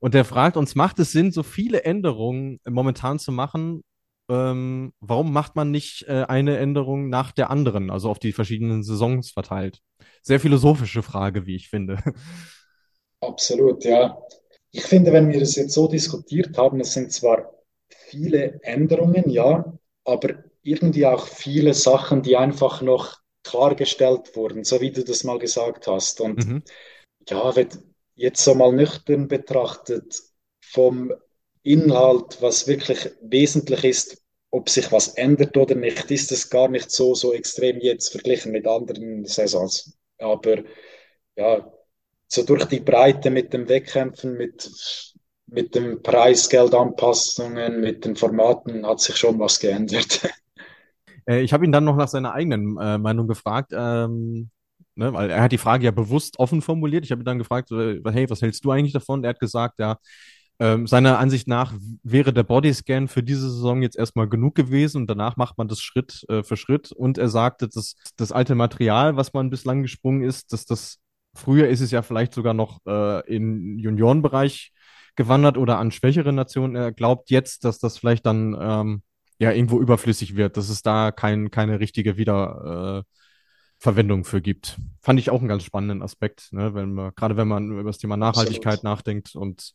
[0.00, 3.82] Und der fragt uns, macht es Sinn, so viele Änderungen momentan zu machen?
[4.28, 8.82] Ähm, warum macht man nicht äh, eine Änderung nach der anderen, also auf die verschiedenen
[8.82, 9.80] Saisons verteilt?
[10.22, 12.02] Sehr philosophische Frage, wie ich finde.
[13.20, 14.18] Absolut, ja.
[14.74, 17.52] Ich finde, wenn wir es jetzt so diskutiert haben, es sind zwar
[18.08, 19.72] viele Änderungen, ja,
[20.04, 25.38] aber irgendwie auch viele Sachen, die einfach noch klargestellt wurden, so wie du das mal
[25.38, 26.20] gesagt hast.
[26.20, 26.62] Und mhm.
[27.28, 27.54] ja,
[28.16, 30.20] jetzt so mal nüchtern betrachtet,
[30.60, 31.12] vom
[31.62, 36.90] Inhalt, was wirklich wesentlich ist, ob sich was ändert oder nicht, ist es gar nicht
[36.90, 39.96] so, so extrem jetzt verglichen mit anderen Saisons.
[40.18, 40.64] Aber
[41.36, 41.72] ja,
[42.34, 44.70] so durch die Breite mit dem Wettkämpfen, mit,
[45.46, 50.20] mit den Preisgeldanpassungen, mit den Formaten hat sich schon was geändert.
[51.26, 54.50] Äh, ich habe ihn dann noch nach seiner eigenen äh, Meinung gefragt, ähm,
[54.94, 57.02] ne, weil er hat die Frage ja bewusst offen formuliert.
[57.06, 59.24] Ich habe ihn dann gefragt, äh, hey, was hältst du eigentlich davon?
[59.24, 59.96] Er hat gesagt, ja,
[60.60, 65.06] ähm, seiner Ansicht nach wäre der Bodyscan für diese Saison jetzt erstmal genug gewesen und
[65.08, 66.92] danach macht man das Schritt äh, für Schritt.
[66.92, 70.98] Und er sagte, dass das alte Material, was man bislang gesprungen ist, dass das
[71.34, 74.72] Früher ist es ja vielleicht sogar noch äh, in Juniorenbereich
[75.16, 76.76] gewandert oder an schwächere Nationen.
[76.76, 79.02] Er glaubt jetzt, dass das vielleicht dann ähm,
[79.38, 84.78] ja irgendwo überflüssig wird, dass es da kein, keine richtige Wiederverwendung äh, für gibt.
[85.00, 86.74] Fand ich auch einen ganz spannenden Aspekt, ne?
[86.74, 88.84] wenn man, gerade wenn man über das Thema Nachhaltigkeit Absolut.
[88.84, 89.72] nachdenkt und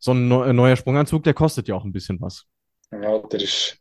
[0.00, 2.46] so ein neuer Sprunganzug, der kostet ja auch ein bisschen was.
[2.90, 3.78] Ja, der ist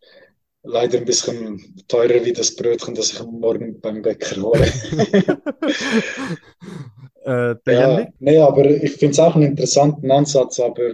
[0.63, 4.65] leider ein bisschen teurer wie das Brötchen, das ich morgen beim Bäcker hole.
[7.25, 10.91] äh, ja, nee, aber ich finde es auch einen interessanten Ansatz, aber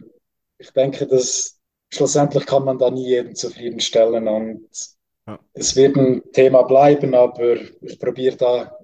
[0.58, 4.68] ich denke, dass schlussendlich kann man da nie jeden zufriedenstellen und
[5.28, 5.40] ja.
[5.54, 8.78] es wird ein Thema bleiben, aber ich probiere da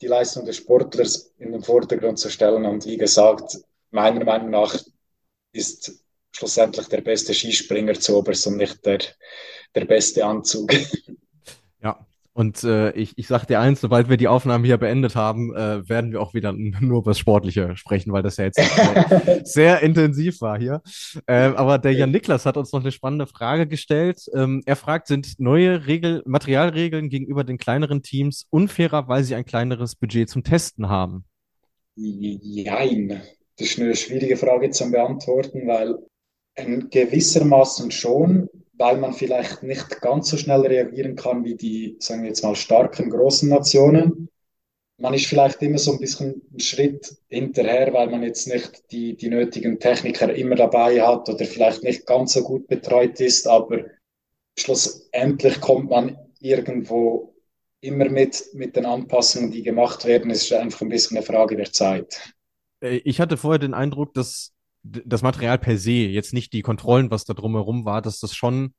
[0.00, 3.58] die Leistung des Sportlers in den Vordergrund zu stellen und wie gesagt,
[3.90, 4.76] meiner Meinung nach
[5.52, 9.00] ist schlussendlich der beste Skispringer zu Oberst und nicht der,
[9.74, 10.72] der beste Anzug.
[11.80, 12.04] Ja,
[12.38, 15.88] und äh, ich, ich sage dir eins, sobald wir die Aufnahmen hier beendet haben, äh,
[15.88, 18.60] werden wir auch wieder nur über das Sportliche sprechen, weil das ja jetzt
[19.44, 20.80] sehr, intensiv war hier.
[21.26, 24.20] Ähm, aber der Jan Niklas hat uns noch eine spannende Frage gestellt.
[24.34, 29.44] Ähm, er fragt, sind neue Regel Materialregeln gegenüber den kleineren Teams unfairer, weil sie ein
[29.44, 31.24] kleineres Budget zum Testen haben?
[31.96, 33.20] Nein,
[33.56, 35.98] das ist eine schwierige Frage zu beantworten, weil
[36.54, 42.28] gewissermaßen schon, weil man vielleicht nicht ganz so schnell reagieren kann wie die, sagen wir
[42.28, 44.28] jetzt mal, starken großen Nationen.
[45.00, 49.16] Man ist vielleicht immer so ein bisschen einen Schritt hinterher, weil man jetzt nicht die,
[49.16, 53.84] die nötigen Techniker immer dabei hat oder vielleicht nicht ganz so gut betreut ist, aber
[54.58, 57.34] schlussendlich kommt man irgendwo
[57.80, 60.30] immer mit, mit den Anpassungen, die gemacht werden.
[60.30, 62.34] Es ist einfach ein bisschen eine Frage der Zeit.
[62.80, 64.52] Äh, ich hatte vorher den Eindruck, dass
[64.82, 68.74] das Material per se, jetzt nicht die Kontrollen, was da drumherum war, dass das schon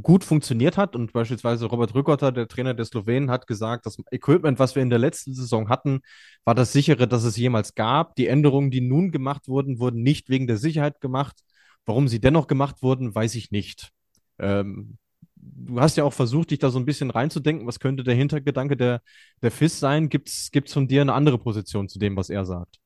[0.00, 0.94] gut funktioniert hat.
[0.94, 4.90] Und beispielsweise Robert Rückotter, der Trainer der Slowenen, hat gesagt, das Equipment, was wir in
[4.90, 6.00] der letzten Saison hatten,
[6.44, 8.14] war das sichere, das es jemals gab.
[8.16, 11.40] Die Änderungen, die nun gemacht wurden, wurden nicht wegen der Sicherheit gemacht.
[11.86, 13.90] Warum sie dennoch gemacht wurden, weiß ich nicht.
[14.38, 14.98] Ähm,
[15.36, 17.66] du hast ja auch versucht, dich da so ein bisschen reinzudenken.
[17.66, 19.00] Was könnte der Hintergedanke der,
[19.42, 20.08] der FIS sein?
[20.08, 22.78] Gibt es von dir eine andere Position zu dem, was er sagt?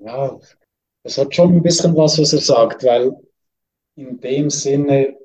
[0.00, 0.36] Ja,
[1.02, 3.12] es hat schon ein bisschen was, was er sagt, weil
[3.96, 5.16] in dem Sinne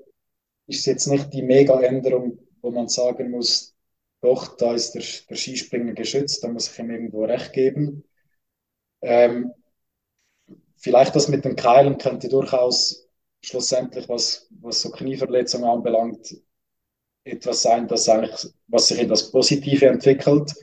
[0.67, 3.75] ist jetzt nicht die Mega-Änderung, wo man sagen muss,
[4.21, 8.03] doch, da ist der, der Skispringer geschützt, da muss ich ihm irgendwo recht geben.
[9.01, 9.51] Ähm,
[10.77, 13.07] vielleicht das mit den Keilen könnte durchaus
[13.41, 16.35] schlussendlich, was, was so Knieverletzungen anbelangt,
[17.23, 20.53] etwas sein, das eigentlich, was sich in das Positive entwickelt.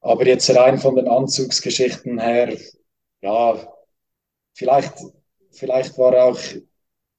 [0.00, 2.56] Aber jetzt rein von den Anzugsgeschichten her,
[3.20, 3.68] ja,
[4.58, 4.94] vielleicht,
[5.52, 6.38] vielleicht war auch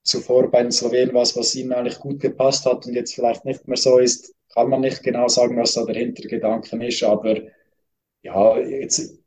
[0.04, 3.68] zuvor bei den Slowenen was, was ihnen eigentlich gut gepasst hat und jetzt vielleicht nicht
[3.68, 7.38] mehr so ist, kann man nicht genau sagen, was da der Hintergedanke ist, aber
[8.24, 9.18] ja, jetzt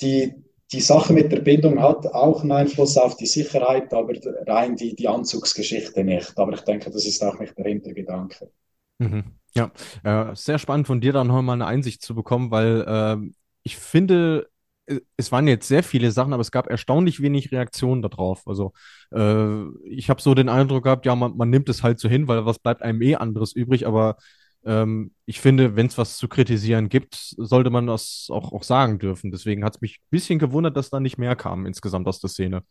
[0.00, 0.34] die,
[0.70, 4.14] die Sache mit der Bindung hat auch einen Einfluss auf die Sicherheit, aber
[4.46, 6.38] rein die, die Anzugsgeschichte nicht.
[6.38, 8.50] Aber ich denke, das ist auch nicht der Hintergedanke.
[8.98, 9.24] Mhm.
[9.54, 9.70] Ja,
[10.04, 13.30] äh, sehr spannend von dir dann nochmal eine Einsicht zu bekommen, weil äh,
[13.64, 14.48] ich finde,
[15.16, 18.46] es waren jetzt sehr viele Sachen, aber es gab erstaunlich wenig Reaktionen darauf.
[18.46, 18.72] Also
[19.12, 22.28] äh, ich habe so den Eindruck gehabt, ja, man, man nimmt es halt so hin,
[22.28, 24.16] weil was bleibt einem eh anderes übrig, aber
[24.64, 28.98] ähm, ich finde, wenn es was zu kritisieren gibt, sollte man das auch, auch sagen
[28.98, 29.30] dürfen.
[29.30, 32.30] Deswegen hat es mich ein bisschen gewundert, dass da nicht mehr kam insgesamt aus der
[32.30, 32.62] Szene.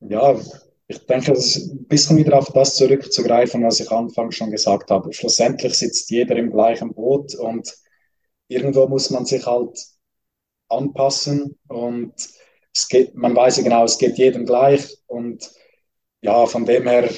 [0.00, 0.36] Ja,
[0.88, 4.90] ich denke, das ist ein bisschen wieder auf das zurückzugreifen, was ich anfangs schon gesagt
[4.90, 5.12] habe.
[5.12, 7.72] Schlussendlich sitzt jeder im gleichen Boot und
[8.48, 9.76] irgendwo muss man sich halt
[10.68, 12.14] anpassen und
[12.74, 15.50] es geht, man weiß ja genau, es geht jedem gleich und
[16.20, 17.08] ja, von dem her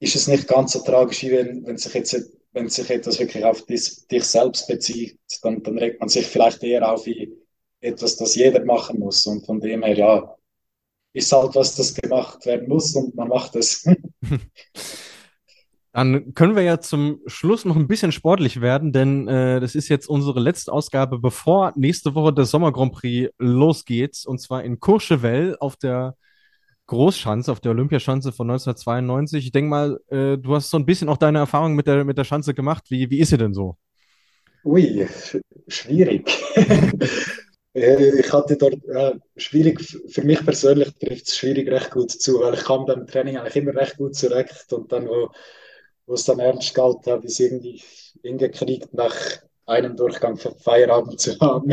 [0.00, 2.14] ist es nicht ganz so tragisch, wenn, wenn sich jetzt
[2.52, 6.62] wenn sich etwas wirklich auf dich, dich selbst bezieht, dann, dann regt man sich vielleicht
[6.62, 7.32] eher auf wie
[7.80, 9.26] etwas, das jeder machen muss.
[9.26, 10.36] Und von dem her, ja,
[11.14, 13.86] ist halt was, das gemacht werden muss und man macht es.
[15.92, 19.88] Dann können wir ja zum Schluss noch ein bisschen sportlich werden, denn äh, das ist
[19.90, 24.22] jetzt unsere letzte Ausgabe, bevor nächste Woche der Sommer Grand Prix losgeht.
[24.24, 26.16] Und zwar in Courchevel auf der
[26.86, 29.44] Großschanze, auf der Olympiaschanze von 1992.
[29.44, 32.16] Ich denke mal, äh, du hast so ein bisschen auch deine Erfahrung mit der, mit
[32.16, 32.84] der Schanze gemacht.
[32.88, 33.76] Wie, wie ist sie denn so?
[34.64, 35.06] Ui,
[35.68, 36.30] schwierig.
[37.74, 42.40] Äh, ich hatte dort äh, schwierig, für mich persönlich trifft es schwierig recht gut zu,
[42.40, 45.30] weil ich kam beim Training eigentlich immer recht gut zurecht und dann, wo,
[46.06, 47.82] wo es dann ernst galt, habe ich es irgendwie
[48.22, 49.14] hingekriegt, nach
[49.66, 51.70] einem Durchgang Feierabend zu haben.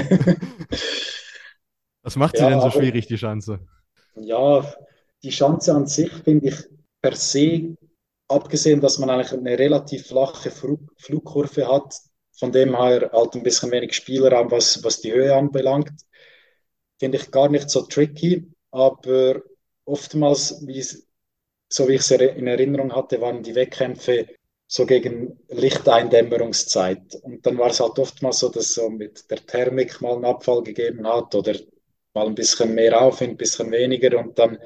[2.03, 3.59] Was macht sie ja, denn so schwierig, die Schanze?
[4.15, 4.65] Ja,
[5.23, 6.55] die Schanze an sich finde ich
[7.01, 7.75] per se,
[8.27, 11.95] abgesehen, dass man eigentlich eine relativ flache Flugkurve hat,
[12.37, 15.91] von dem her halt ein bisschen wenig Spielraum, was, was die Höhe anbelangt.
[16.99, 19.41] Finde ich gar nicht so tricky, aber
[19.85, 20.83] oftmals, wie
[21.69, 24.27] so wie ich es in Erinnerung hatte, waren die Wettkämpfe
[24.67, 27.15] so gegen Lichteindämmerungszeit.
[27.23, 30.63] Und dann war es halt oftmals so, dass so mit der Thermik mal einen Abfall
[30.63, 31.55] gegeben hat oder
[32.13, 34.57] mal ein bisschen mehr auf, ein bisschen weniger und dann,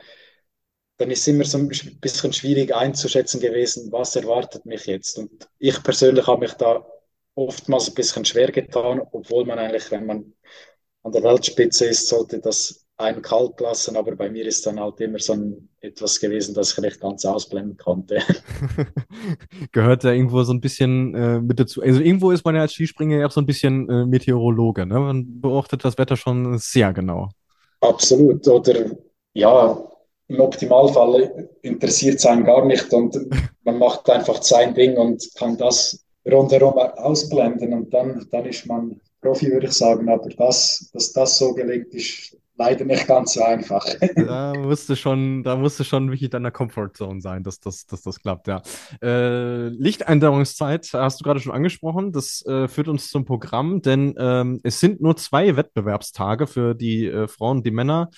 [0.97, 1.69] dann ist es immer so ein
[2.01, 5.17] bisschen schwierig einzuschätzen gewesen, was erwartet mich jetzt.
[5.17, 6.85] Und ich persönlich habe mich da
[7.35, 10.33] oftmals ein bisschen schwer getan, obwohl man eigentlich, wenn man
[11.03, 14.99] an der Weltspitze ist, sollte das einen kalt lassen, aber bei mir ist dann halt
[15.01, 18.19] immer so ein, etwas gewesen, das ich nicht ganz ausblenden konnte.
[19.71, 21.81] Gehört da irgendwo so ein bisschen äh, mit dazu.
[21.81, 24.99] Also irgendwo ist man ja als Skispringer ja auch so ein bisschen äh, Meteorologe, ne?
[24.99, 27.29] Man beobachtet das Wetter schon sehr genau.
[27.81, 28.47] Absolut.
[28.47, 28.91] Oder
[29.33, 29.83] ja,
[30.27, 33.17] im Optimalfall interessiert es einen gar nicht und
[33.63, 39.01] man macht einfach sein Ding und kann das rundherum ausblenden und dann, dann ist man
[39.21, 40.07] Profi, würde ich sagen.
[40.09, 43.85] Aber das, dass das so gelingt, ist leider nicht ganz so einfach.
[44.15, 48.47] Da musste schon, da musste schon wirklich deiner Comfortzone sein, dass das, dass das klappt,
[48.47, 48.61] ja.
[49.01, 52.11] Äh, Lichteindämmungszeit hast du gerade schon angesprochen.
[52.11, 57.07] Das äh, führt uns zum Programm, denn ähm, es sind nur zwei Wettbewerbstage für die
[57.07, 58.09] äh, Frauen und die Männer.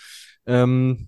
[0.46, 1.08] Ähm,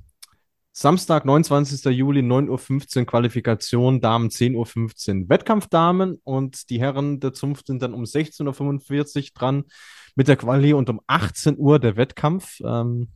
[0.79, 1.85] Samstag, 29.
[1.85, 7.95] Juli, 9.15 Uhr Qualifikation, Damen 10.15 Uhr Wettkampfdamen und die Herren der Zunft sind dann
[7.95, 9.63] um 16.45 Uhr dran
[10.15, 12.59] mit der Quali und um 18 Uhr der Wettkampf.
[12.63, 13.07] Ähm,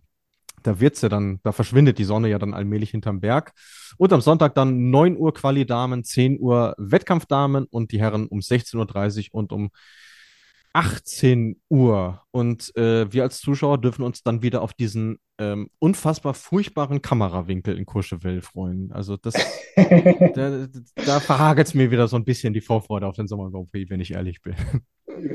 [0.64, 3.54] da wird's ja dann, da verschwindet die Sonne ja dann allmählich hinterm Berg.
[3.98, 9.30] Und am Sonntag dann 9 Uhr Quali-Damen, 10 Uhr Wettkampfdamen und die Herren um 16.30
[9.32, 9.70] Uhr und um
[10.74, 12.22] 18 Uhr.
[12.32, 17.78] Und äh, wir als Zuschauer dürfen uns dann wieder auf diesen ähm, unfassbar furchtbaren Kamerawinkel
[17.78, 18.92] in Courchevel freuen.
[18.92, 19.34] Also das,
[19.76, 23.72] da, da verhagelt es mir wieder so ein bisschen die Vorfreude auf den Sommer Grand
[23.72, 24.56] Prix, wenn ich ehrlich bin.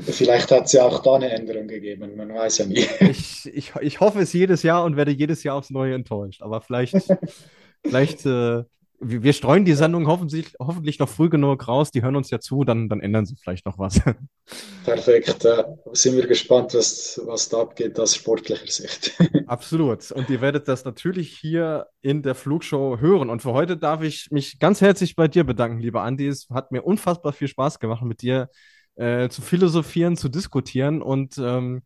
[0.01, 2.85] Vielleicht hat es ja auch da eine Änderung gegeben, man weiß ja nie.
[2.99, 6.41] Ich, ich, ich hoffe es jedes Jahr und werde jedes Jahr aufs Neue enttäuscht.
[6.41, 6.95] Aber vielleicht,
[7.85, 8.63] vielleicht äh,
[8.99, 11.91] wir streuen die Sendung hoffentlich, hoffentlich noch früh genug raus.
[11.91, 14.01] Die hören uns ja zu, dann, dann ändern sie vielleicht noch was.
[14.85, 15.45] Perfekt.
[15.45, 15.63] Äh,
[15.93, 19.13] sind wir gespannt, was, was da abgeht aus sportlicher Sicht.
[19.47, 20.11] Absolut.
[20.11, 23.29] Und ihr werdet das natürlich hier in der Flugshow hören.
[23.29, 26.27] Und für heute darf ich mich ganz herzlich bei dir bedanken, lieber Andi.
[26.27, 28.49] Es hat mir unfassbar viel Spaß gemacht, mit dir
[28.95, 31.83] äh, zu philosophieren, zu diskutieren und ähm,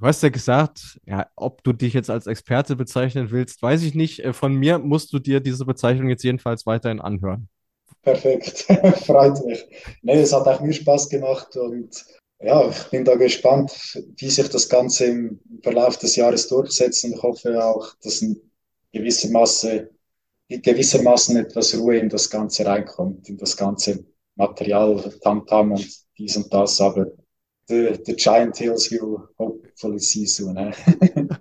[0.00, 3.94] Du hast ja gesagt, ja, ob du dich jetzt als Experte bezeichnen willst, weiß ich
[3.94, 4.20] nicht.
[4.20, 7.48] Äh, von mir musst du dir diese Bezeichnung jetzt jedenfalls weiterhin anhören.
[8.02, 8.66] Perfekt,
[9.06, 9.64] freut mich.
[10.02, 12.04] Nee, es hat auch mir Spaß gemacht und
[12.40, 17.12] ja, ich bin da gespannt, wie sich das Ganze im Verlauf des Jahres durchsetzt und
[17.12, 18.40] ich hoffe auch, dass in
[18.92, 19.90] gewisser Masse,
[20.48, 24.04] gewissermaßen etwas Ruhe in das Ganze reinkommt, in das ganze
[24.34, 25.88] Material, Tamtam -Tam und
[26.18, 27.06] dies und das, aber
[27.68, 30.56] the, the giant hills will hopefully see soon.
[30.56, 30.72] Eh?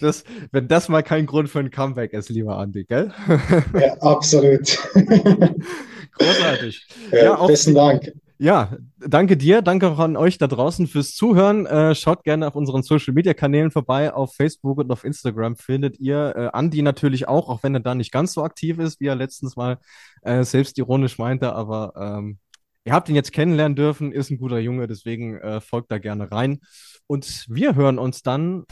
[0.00, 3.12] Das, wenn das mal kein Grund für ein Comeback ist, lieber Andi, gell?
[3.78, 4.78] Ja, absolut.
[6.12, 6.86] Großartig.
[7.12, 8.12] Ja, ja auch, besten Dank.
[8.38, 11.66] Ja, danke dir, danke auch an euch da draußen fürs Zuhören.
[11.66, 14.12] Äh, schaut gerne auf unseren Social Media Kanälen vorbei.
[14.12, 17.94] Auf Facebook und auf Instagram findet ihr äh, Andi natürlich auch, auch wenn er da
[17.94, 19.78] nicht ganz so aktiv ist, wie er letztens mal
[20.22, 21.52] äh, selbstironisch meinte.
[21.52, 22.38] Aber ähm,
[22.86, 26.30] Ihr habt ihn jetzt kennenlernen dürfen, ist ein guter Junge, deswegen äh, folgt da gerne
[26.30, 26.60] rein.
[27.06, 28.64] Und wir hören uns dann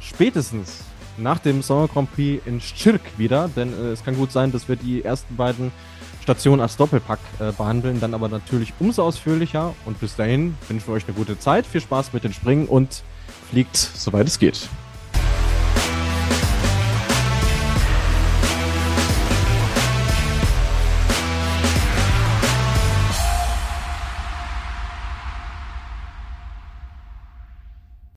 [0.00, 0.84] spätestens
[1.18, 4.68] nach dem Sommer Grand Prix in Schirk wieder, denn äh, es kann gut sein, dass
[4.68, 5.72] wir die ersten beiden
[6.22, 9.74] Stationen als Doppelpack äh, behandeln, dann aber natürlich umso ausführlicher.
[9.84, 13.02] Und bis dahin wünschen wir euch eine gute Zeit, viel Spaß mit den Springen und
[13.50, 14.68] fliegt, soweit es geht.